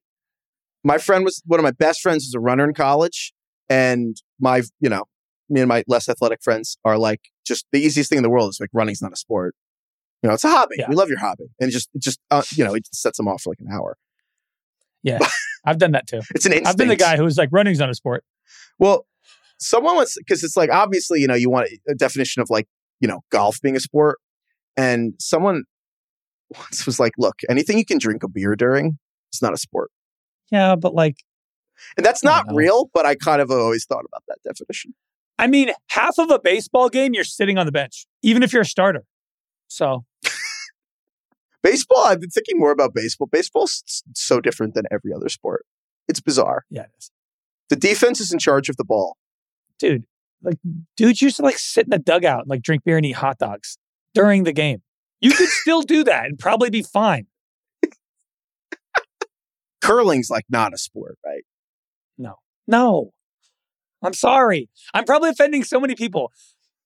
my 0.82 0.96
friend 0.96 1.24
was 1.26 1.42
one 1.44 1.60
of 1.60 1.64
my 1.64 1.72
best 1.72 2.00
friends 2.00 2.24
was 2.24 2.32
a 2.34 2.40
runner 2.40 2.64
in 2.64 2.72
college, 2.72 3.32
and 3.68 4.16
my 4.40 4.62
you 4.80 4.88
know 4.88 5.04
me 5.48 5.60
and 5.60 5.68
my 5.68 5.82
less 5.88 6.08
athletic 6.08 6.42
friends 6.42 6.78
are 6.84 6.96
like 6.96 7.20
just 7.46 7.66
the 7.72 7.80
easiest 7.80 8.08
thing 8.08 8.16
in 8.18 8.22
the 8.22 8.30
world 8.30 8.48
is 8.50 8.58
like 8.60 8.70
running's 8.72 9.02
not 9.02 9.12
a 9.12 9.16
sport. 9.16 9.54
You 10.22 10.28
know, 10.28 10.34
it's 10.34 10.44
a 10.44 10.48
hobby. 10.48 10.76
Yeah. 10.78 10.86
We 10.88 10.94
love 10.94 11.08
your 11.08 11.18
hobby, 11.18 11.46
and 11.60 11.68
it 11.68 11.72
just 11.72 11.90
it 11.94 12.00
just 12.02 12.18
uh, 12.30 12.42
you 12.54 12.64
know 12.64 12.74
it 12.74 12.86
sets 12.94 13.16
them 13.18 13.26
off 13.28 13.42
for 13.42 13.50
like 13.50 13.60
an 13.60 13.68
hour. 13.72 13.96
Yeah, 15.02 15.18
I've 15.64 15.78
done 15.78 15.92
that 15.92 16.06
too. 16.06 16.20
It's 16.34 16.46
an 16.46 16.52
instinct. 16.52 16.68
I've 16.68 16.76
been 16.76 16.88
the 16.88 16.96
guy 16.96 17.16
who's 17.16 17.36
like, 17.36 17.48
running's 17.52 17.78
not 17.78 17.90
a 17.90 17.94
sport. 17.94 18.22
Well, 18.78 19.06
someone 19.60 19.94
was 19.96 20.14
because 20.18 20.42
it's 20.42 20.56
like 20.56 20.70
obviously 20.70 21.20
you 21.20 21.26
know 21.26 21.34
you 21.34 21.50
want 21.50 21.68
a 21.88 21.94
definition 21.94 22.42
of 22.42 22.50
like 22.50 22.66
you 23.00 23.08
know 23.08 23.20
golf 23.30 23.60
being 23.62 23.76
a 23.76 23.80
sport, 23.80 24.18
and 24.76 25.14
someone 25.18 25.64
once 26.56 26.86
was 26.86 26.98
like, 26.98 27.12
look, 27.18 27.36
anything 27.48 27.78
you 27.78 27.84
can 27.84 27.98
drink 27.98 28.22
a 28.22 28.28
beer 28.28 28.56
during, 28.56 28.98
it's 29.30 29.40
not 29.42 29.52
a 29.52 29.56
sport, 29.58 29.90
Yeah, 30.50 30.74
but 30.76 30.94
like, 30.94 31.16
and 31.96 32.04
that's 32.04 32.24
not 32.24 32.48
know. 32.48 32.54
real. 32.54 32.90
But 32.92 33.06
I 33.06 33.14
kind 33.14 33.40
of 33.40 33.50
always 33.50 33.84
thought 33.84 34.04
about 34.06 34.22
that 34.28 34.38
definition. 34.42 34.94
I 35.38 35.46
mean, 35.46 35.70
half 35.88 36.18
of 36.18 36.30
a 36.30 36.38
baseball 36.38 36.88
game, 36.90 37.14
you're 37.14 37.24
sitting 37.24 37.56
on 37.56 37.64
the 37.66 37.72
bench, 37.72 38.06
even 38.22 38.42
if 38.42 38.52
you're 38.52 38.62
a 38.62 38.66
starter. 38.66 39.04
So 39.68 40.04
Baseball, 41.62 42.04
I've 42.06 42.20
been 42.20 42.30
thinking 42.30 42.58
more 42.58 42.70
about 42.72 42.94
baseball. 42.94 43.28
Baseball's 43.30 44.02
so 44.14 44.40
different 44.40 44.74
than 44.74 44.84
every 44.90 45.12
other 45.12 45.28
sport. 45.28 45.66
It's 46.08 46.20
bizarre. 46.20 46.64
yeah, 46.70 46.82
it 46.82 46.90
is. 46.98 47.10
The 47.68 47.76
defense 47.76 48.18
is 48.20 48.32
in 48.32 48.38
charge 48.38 48.68
of 48.68 48.76
the 48.76 48.84
ball. 48.84 49.16
Dude. 49.80 50.04
Like, 50.42 50.58
dudes 50.96 51.20
used 51.20 51.36
to 51.36 51.42
like 51.42 51.58
sit 51.58 51.84
in 51.86 51.90
the 51.90 51.98
dugout, 51.98 52.42
and, 52.42 52.48
like 52.48 52.62
drink 52.62 52.84
beer 52.84 52.96
and 52.96 53.04
eat 53.04 53.12
hot 53.16 53.38
dogs 53.38 53.76
during 54.14 54.44
the 54.44 54.52
game. 54.52 54.82
You 55.20 55.32
could 55.32 55.48
still 55.48 55.82
do 55.82 56.04
that 56.04 56.26
and 56.26 56.38
probably 56.38 56.70
be 56.70 56.82
fine. 56.82 57.26
Curling's 59.82 60.30
like 60.30 60.44
not 60.48 60.72
a 60.74 60.78
sport, 60.78 61.18
right? 61.24 61.42
No, 62.18 62.36
No. 62.66 63.10
I'm 64.02 64.14
sorry. 64.14 64.70
I'm 64.94 65.04
probably 65.04 65.28
offending 65.28 65.62
so 65.62 65.78
many 65.78 65.94
people. 65.94 66.32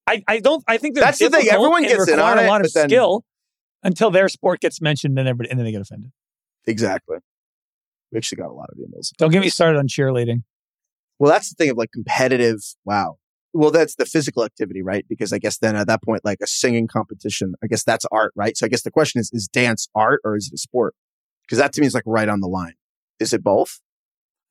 I, 0.06 0.24
I 0.26 0.40
don't. 0.40 0.64
I 0.66 0.78
think 0.78 0.96
That's 0.96 1.20
the 1.20 1.30
thing, 1.30 1.46
everyone 1.48 1.82
gets 1.84 2.08
in 2.08 2.18
on 2.18 2.38
a 2.38 2.42
it, 2.42 2.46
lot 2.48 2.64
of 2.64 2.72
then- 2.72 2.88
skill 2.88 3.24
until 3.84 4.10
their 4.10 4.28
sport 4.28 4.60
gets 4.60 4.80
mentioned, 4.80 5.16
and 5.18 5.28
everybody 5.28 5.50
and 5.50 5.58
then 5.58 5.64
they 5.64 5.70
get 5.70 5.80
offended. 5.80 6.10
Exactly. 6.66 7.18
We 8.10 8.16
actually 8.18 8.36
got 8.36 8.48
a 8.50 8.52
lot 8.52 8.68
of 8.70 8.78
emails. 8.78 9.12
Don't 9.16 9.30
get 9.30 9.40
me 9.42 9.48
started 9.48 9.78
on 9.78 9.86
cheerleading. 9.86 10.42
Well, 11.18 11.32
that's 11.32 11.48
the 11.48 11.54
thing 11.54 11.70
of 11.70 11.76
like 11.76 11.92
competitive. 11.92 12.60
Wow. 12.84 13.18
Well, 13.52 13.70
that's 13.70 13.94
the 13.94 14.04
physical 14.04 14.44
activity, 14.44 14.82
right? 14.82 15.06
Because 15.08 15.32
I 15.32 15.38
guess 15.38 15.58
then 15.58 15.76
at 15.76 15.86
that 15.86 16.02
point, 16.02 16.24
like 16.24 16.38
a 16.42 16.46
singing 16.46 16.88
competition, 16.88 17.54
I 17.62 17.68
guess 17.68 17.84
that's 17.84 18.04
art, 18.10 18.32
right? 18.34 18.56
So 18.56 18.66
I 18.66 18.68
guess 18.68 18.82
the 18.82 18.90
question 18.90 19.20
is, 19.20 19.30
is 19.32 19.46
dance 19.46 19.88
art 19.94 20.20
or 20.24 20.36
is 20.36 20.48
it 20.48 20.54
a 20.54 20.58
sport? 20.58 20.94
Because 21.42 21.58
that 21.58 21.72
to 21.74 21.80
me 21.80 21.86
is 21.86 21.94
like 21.94 22.04
right 22.06 22.28
on 22.28 22.40
the 22.40 22.48
line. 22.48 22.74
Is 23.20 23.32
it 23.32 23.44
both? 23.44 23.80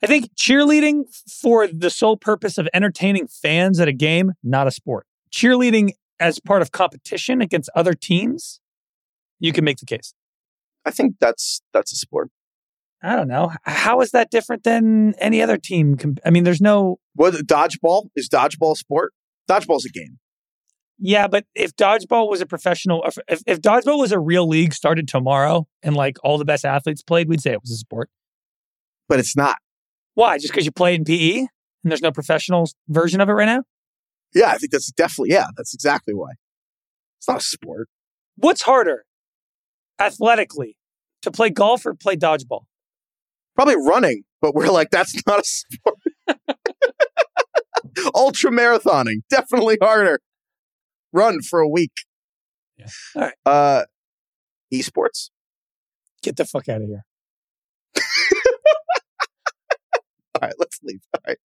I 0.02 0.08
think 0.08 0.34
cheerleading 0.36 1.04
for 1.42 1.68
the 1.68 1.90
sole 1.90 2.18
purpose 2.18 2.58
of 2.58 2.68
entertaining 2.74 3.28
fans 3.28 3.80
at 3.80 3.88
a 3.88 3.94
game, 3.94 4.34
not 4.44 4.68
a 4.68 4.72
sport. 4.72 5.06
Cheerleading 5.32 5.92
as 6.20 6.40
part 6.40 6.62
of 6.62 6.72
competition 6.72 7.42
against 7.42 7.70
other 7.76 7.94
teams, 7.94 8.62
you 9.40 9.52
can 9.52 9.64
make 9.64 9.78
the 9.78 9.86
case. 9.86 10.14
I 10.86 10.92
think 10.92 11.16
that's 11.20 11.62
that's 11.74 11.92
a 11.92 11.96
sport. 11.96 12.30
I 13.04 13.18
don't 13.18 13.28
know. 13.28 13.52
How 13.64 14.00
is 14.00 14.12
that 14.12 14.32
different 14.32 14.64
than 14.64 15.14
any 15.16 15.42
other 15.42 15.58
team? 15.58 15.98
I 16.26 16.30
mean, 16.30 16.46
there's 16.46 16.62
no. 16.62 17.00
What 17.16 17.34
dodgeball 17.34 18.08
is 18.16 18.30
dodgeball 18.30 18.74
a 18.74 18.76
sport? 18.78 19.14
Dodgeball's 19.50 19.86
a 19.86 19.90
game. 19.90 20.20
Yeah, 20.98 21.28
but 21.28 21.46
if 21.54 21.76
dodgeball 21.76 22.30
was 22.30 22.40
a 22.40 22.46
professional, 22.46 23.04
if, 23.04 23.18
if, 23.28 23.42
if 23.46 23.62
dodgeball 23.62 24.00
was 24.00 24.14
a 24.14 24.20
real 24.20 24.48
league 24.48 24.74
started 24.74 25.08
tomorrow 25.08 25.68
and 25.82 25.98
like 25.98 26.18
all 26.24 26.38
the 26.38 26.46
best 26.46 26.64
athletes 26.64 27.04
played, 27.04 27.28
we'd 27.28 27.42
say 27.42 27.52
it 27.52 27.62
was 27.62 27.72
a 27.72 27.78
sport. 27.78 28.10
but 29.10 29.20
it's 29.20 29.36
not. 29.36 29.58
Why? 30.14 30.38
Just 30.38 30.54
because 30.54 30.66
you 30.66 30.72
play 30.72 30.96
in 30.96 31.04
PE 31.04 31.40
and 31.40 31.50
there's 31.84 32.02
no 32.02 32.12
professional 32.12 32.70
version 32.88 33.20
of 33.20 33.28
it 33.28 33.34
right 33.34 33.46
now? 33.46 33.64
Yeah, 34.34 34.52
I 34.52 34.58
think 34.58 34.72
that's 34.72 34.92
definitely 34.92 35.32
yeah, 35.34 35.48
that's 35.58 35.74
exactly 35.74 36.14
why. 36.14 36.32
It's 37.20 37.28
not 37.28 37.42
a 37.42 37.44
sport. 37.44 37.90
What's 38.38 38.62
harder 38.62 39.04
athletically 40.00 40.78
to 41.22 41.32
play 41.32 41.50
golf 41.50 41.86
or 41.86 41.94
play 41.96 42.16
dodgeball? 42.16 42.62
Probably 43.56 43.76
running, 43.76 44.24
but 44.42 44.56
we're 44.56 44.70
like, 44.70 44.90
that's 44.90 45.16
not 45.28 45.40
a 45.40 45.44
sport. 45.44 46.00
Ultra 48.16 48.52
marathoning, 48.52 49.22
definitely 49.30 49.78
harder. 49.82 50.20
Run 51.12 51.42
for 51.42 51.60
a 51.60 51.68
week. 51.68 51.94
Yeah. 52.78 52.88
All 53.16 53.22
right. 53.22 53.34
Uh, 53.46 53.84
esports. 54.74 55.30
Get 56.24 56.38
the 56.38 56.46
fuck 56.46 56.68
out 56.70 56.82
of 56.82 56.88
here. 56.88 57.06
All 60.36 60.42
right, 60.42 60.54
let's 60.58 60.80
leave. 60.82 61.02
All 61.14 61.22
right. 61.28 61.38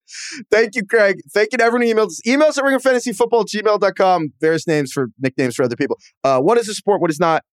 Thank 0.51 0.75
you, 0.75 0.87
Craig. 0.87 1.21
Thank 1.33 1.51
you 1.53 1.59
to 1.59 1.65
everyone 1.65 1.87
who 1.87 1.95
emailed 1.95 2.07
us. 2.07 2.27
Email 2.27 2.49
us 2.49 2.57
at 2.57 2.65
ringerfantasyfootball 2.65 3.45
gmail.com. 3.55 4.33
Various 4.41 4.67
names 4.67 4.93
for 4.93 5.09
nicknames 5.19 5.57
for 5.57 5.65
other 5.65 5.77
people. 5.77 5.99
Uh, 6.25 6.41
what 6.41 6.57
is 6.57 6.69
a 6.69 6.75
sport? 6.75 7.03
What 7.03 7.11
is 7.11 7.21
not? 7.21 7.45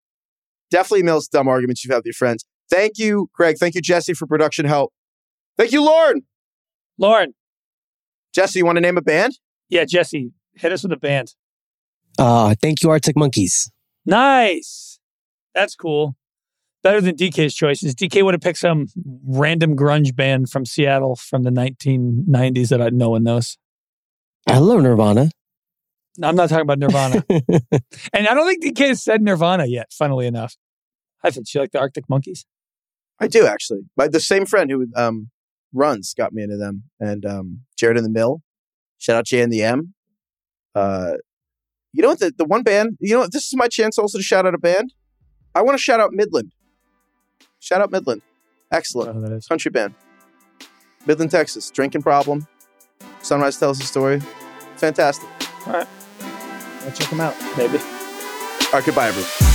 Definitely 0.72 1.01
email 1.01 1.18
us 1.18 1.28
dumb 1.28 1.47
arguments 1.47 1.84
you've 1.84 1.91
had 1.91 1.97
with 1.97 2.06
your 2.06 2.14
friends. 2.14 2.45
Thank 2.70 2.97
you, 2.97 3.30
Craig. 3.34 3.57
Thank 3.59 3.76
you, 3.76 3.82
Jesse, 3.82 4.13
for 4.13 4.26
production 4.26 4.66
help. 4.66 4.91
Thank 5.57 5.72
you, 5.72 5.84
Lauren. 5.84 6.24
Lauren. 6.97 7.34
Jesse, 8.34 8.59
you 8.59 8.66
want 8.66 8.78
to 8.78 8.82
name 8.82 8.97
a 8.97 9.01
band? 9.01 9.39
Yeah, 9.70 9.86
Jesse, 9.86 10.32
hit 10.55 10.72
us 10.72 10.84
with 10.84 10.91
a 10.91 10.97
band. 10.97 11.34
Uh, 12.18 12.55
thank 12.61 12.82
you, 12.84 12.89
Arctic 12.89 13.16
Monkeys. 13.16 13.72
Nice. 14.05 14.99
That's 15.53 15.76
cool. 15.76 16.16
Better 16.84 17.01
than 17.01 17.16
DK's 17.16 17.55
choices. 17.55 17.95
DK 17.95 18.24
would 18.24 18.34
have 18.34 18.41
picked 18.41 18.59
some 18.59 18.88
random 19.26 19.76
grunge 19.76 20.16
band 20.16 20.49
from 20.49 20.66
Seattle 20.66 21.16
from 21.16 21.43
the 21.43 21.49
1990s 21.49 22.70
that 22.70 22.82
I, 22.82 22.89
no 22.89 23.09
one 23.09 23.24
knows. 23.24 23.57
I 24.47 24.59
love 24.59 24.82
Nirvana. 24.82 25.32
No, 26.18 26.28
I'm 26.28 26.36
not 26.36 26.49
talking 26.49 26.61
about 26.61 26.80
Nirvana. 26.80 27.26
and 27.30 28.28
I 28.28 28.34
don't 28.34 28.47
think 28.47 28.63
DK 28.63 28.89
has 28.89 29.03
said 29.03 29.22
Nirvana 29.22 29.66
yet, 29.66 29.91
funnily 29.91 30.28
enough. 30.28 30.55
I 31.24 31.32
think 31.32 31.47
she 31.47 31.59
like 31.59 31.72
the 31.72 31.80
Arctic 31.80 32.07
Monkeys? 32.07 32.45
I 33.20 33.28
do, 33.28 33.45
actually. 33.45 33.82
My, 33.95 34.07
the 34.07 34.20
same 34.20 34.45
friend 34.45 34.70
who 34.70 34.88
um, 34.95 35.30
runs 35.74 36.13
got 36.13 36.34
me 36.34 36.43
into 36.43 36.57
them. 36.57 36.84
And 36.99 37.26
um, 37.26 37.61
Jared 37.78 37.97
and 37.97 38.05
the 38.05 38.09
Mill. 38.09 38.41
Shout 38.97 39.16
out 39.16 39.26
Jay 39.26 39.41
in 39.41 39.49
the 39.49 39.63
M. 39.63 39.93
Uh, 40.74 41.13
you 41.93 42.01
know 42.01 42.09
what? 42.09 42.20
The, 42.20 42.34
the 42.38 42.45
one 42.45 42.63
band, 42.63 42.97
you 42.99 43.13
know 43.13 43.22
what? 43.22 43.32
This 43.32 43.45
is 43.47 43.55
my 43.55 43.68
chance 43.68 43.97
also 43.97 44.18
to 44.18 44.24
shout 44.24 44.45
out 44.45 44.53
a 44.53 44.57
band. 44.57 44.93
I 45.53 45.61
want 45.61 45.78
to 45.78 45.82
shout 45.82 45.99
out 45.99 46.11
Midland. 46.11 46.51
Shout 47.59 47.82
out 47.82 47.91
Midland. 47.91 48.22
Excellent. 48.72 49.16
Oh, 49.16 49.22
that 49.22 49.32
is. 49.32 49.47
Country 49.47 49.72
band. 49.72 49.95
Midland, 51.05 51.32
Texas. 51.32 51.72
Drinking 51.72 52.01
problem. 52.01 52.47
Sunrise 53.22 53.57
tells 53.57 53.80
the 53.80 53.86
story. 53.86 54.22
Fantastic. 54.76 55.30
All 55.68 55.74
right. 55.74 55.88
I'll 56.84 56.91
check 56.91 57.09
them 57.09 57.22
out. 57.22 57.36
Maybe. 57.57 57.78
All 57.78 58.72
right, 58.74 58.86
goodbye, 58.86 59.07
everyone. 59.07 59.55